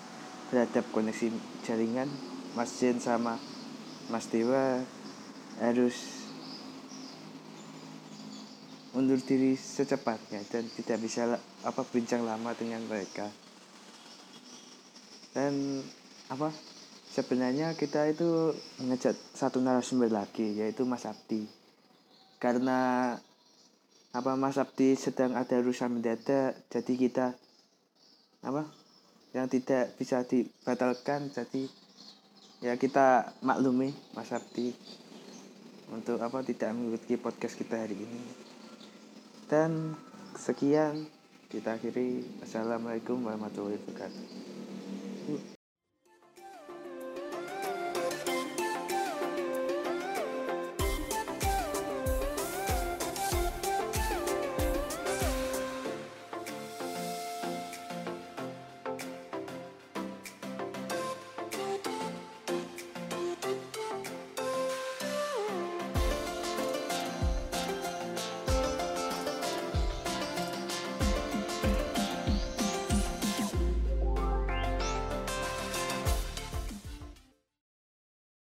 terhadap 0.54 0.86
koneksi 0.94 1.34
jaringan 1.66 2.06
Mas 2.54 2.78
Jen 2.78 3.02
sama 3.02 3.42
Mas 4.06 4.30
Dewa 4.30 4.86
harus 5.58 5.98
undur 8.94 9.18
diri 9.18 9.58
secepatnya 9.58 10.46
dan 10.46 10.70
tidak 10.70 11.02
bisa 11.02 11.42
apa 11.66 11.82
bincang 11.90 12.22
lama 12.22 12.54
dengan 12.54 12.86
mereka. 12.86 13.26
Dan 15.34 15.82
apa 16.30 16.54
sebenarnya 17.18 17.74
kita 17.74 18.14
itu 18.14 18.54
mengejak 18.78 19.18
satu 19.34 19.58
narasumber 19.58 20.14
lagi 20.14 20.54
yaitu 20.54 20.86
Mas 20.86 21.10
Abdi. 21.10 21.50
Karena 22.38 23.18
apa 24.12 24.36
Mas 24.36 24.60
Abdi 24.60 25.00
sedang 25.00 25.36
ada 25.40 25.56
urusan 25.60 26.00
mendadak 26.00 26.60
jadi 26.68 26.94
kita 27.00 27.28
apa 28.44 28.68
yang 29.32 29.48
tidak 29.48 29.96
bisa 29.96 30.28
dibatalkan 30.28 31.32
jadi 31.32 31.64
ya 32.60 32.76
kita 32.76 33.32
maklumi 33.40 33.96
Mas 34.12 34.36
Abdi 34.36 34.76
untuk 35.92 36.24
apa 36.24 36.40
tidak 36.42 36.72
mengikuti 36.72 37.20
podcast 37.20 37.60
kita 37.60 37.84
hari 37.84 38.00
ini. 38.00 38.24
Dan 39.52 40.00
sekian 40.40 41.04
kita 41.52 41.76
akhiri. 41.76 42.24
Assalamualaikum 42.40 43.20
warahmatullahi 43.28 43.76
wabarakatuh 43.84 44.51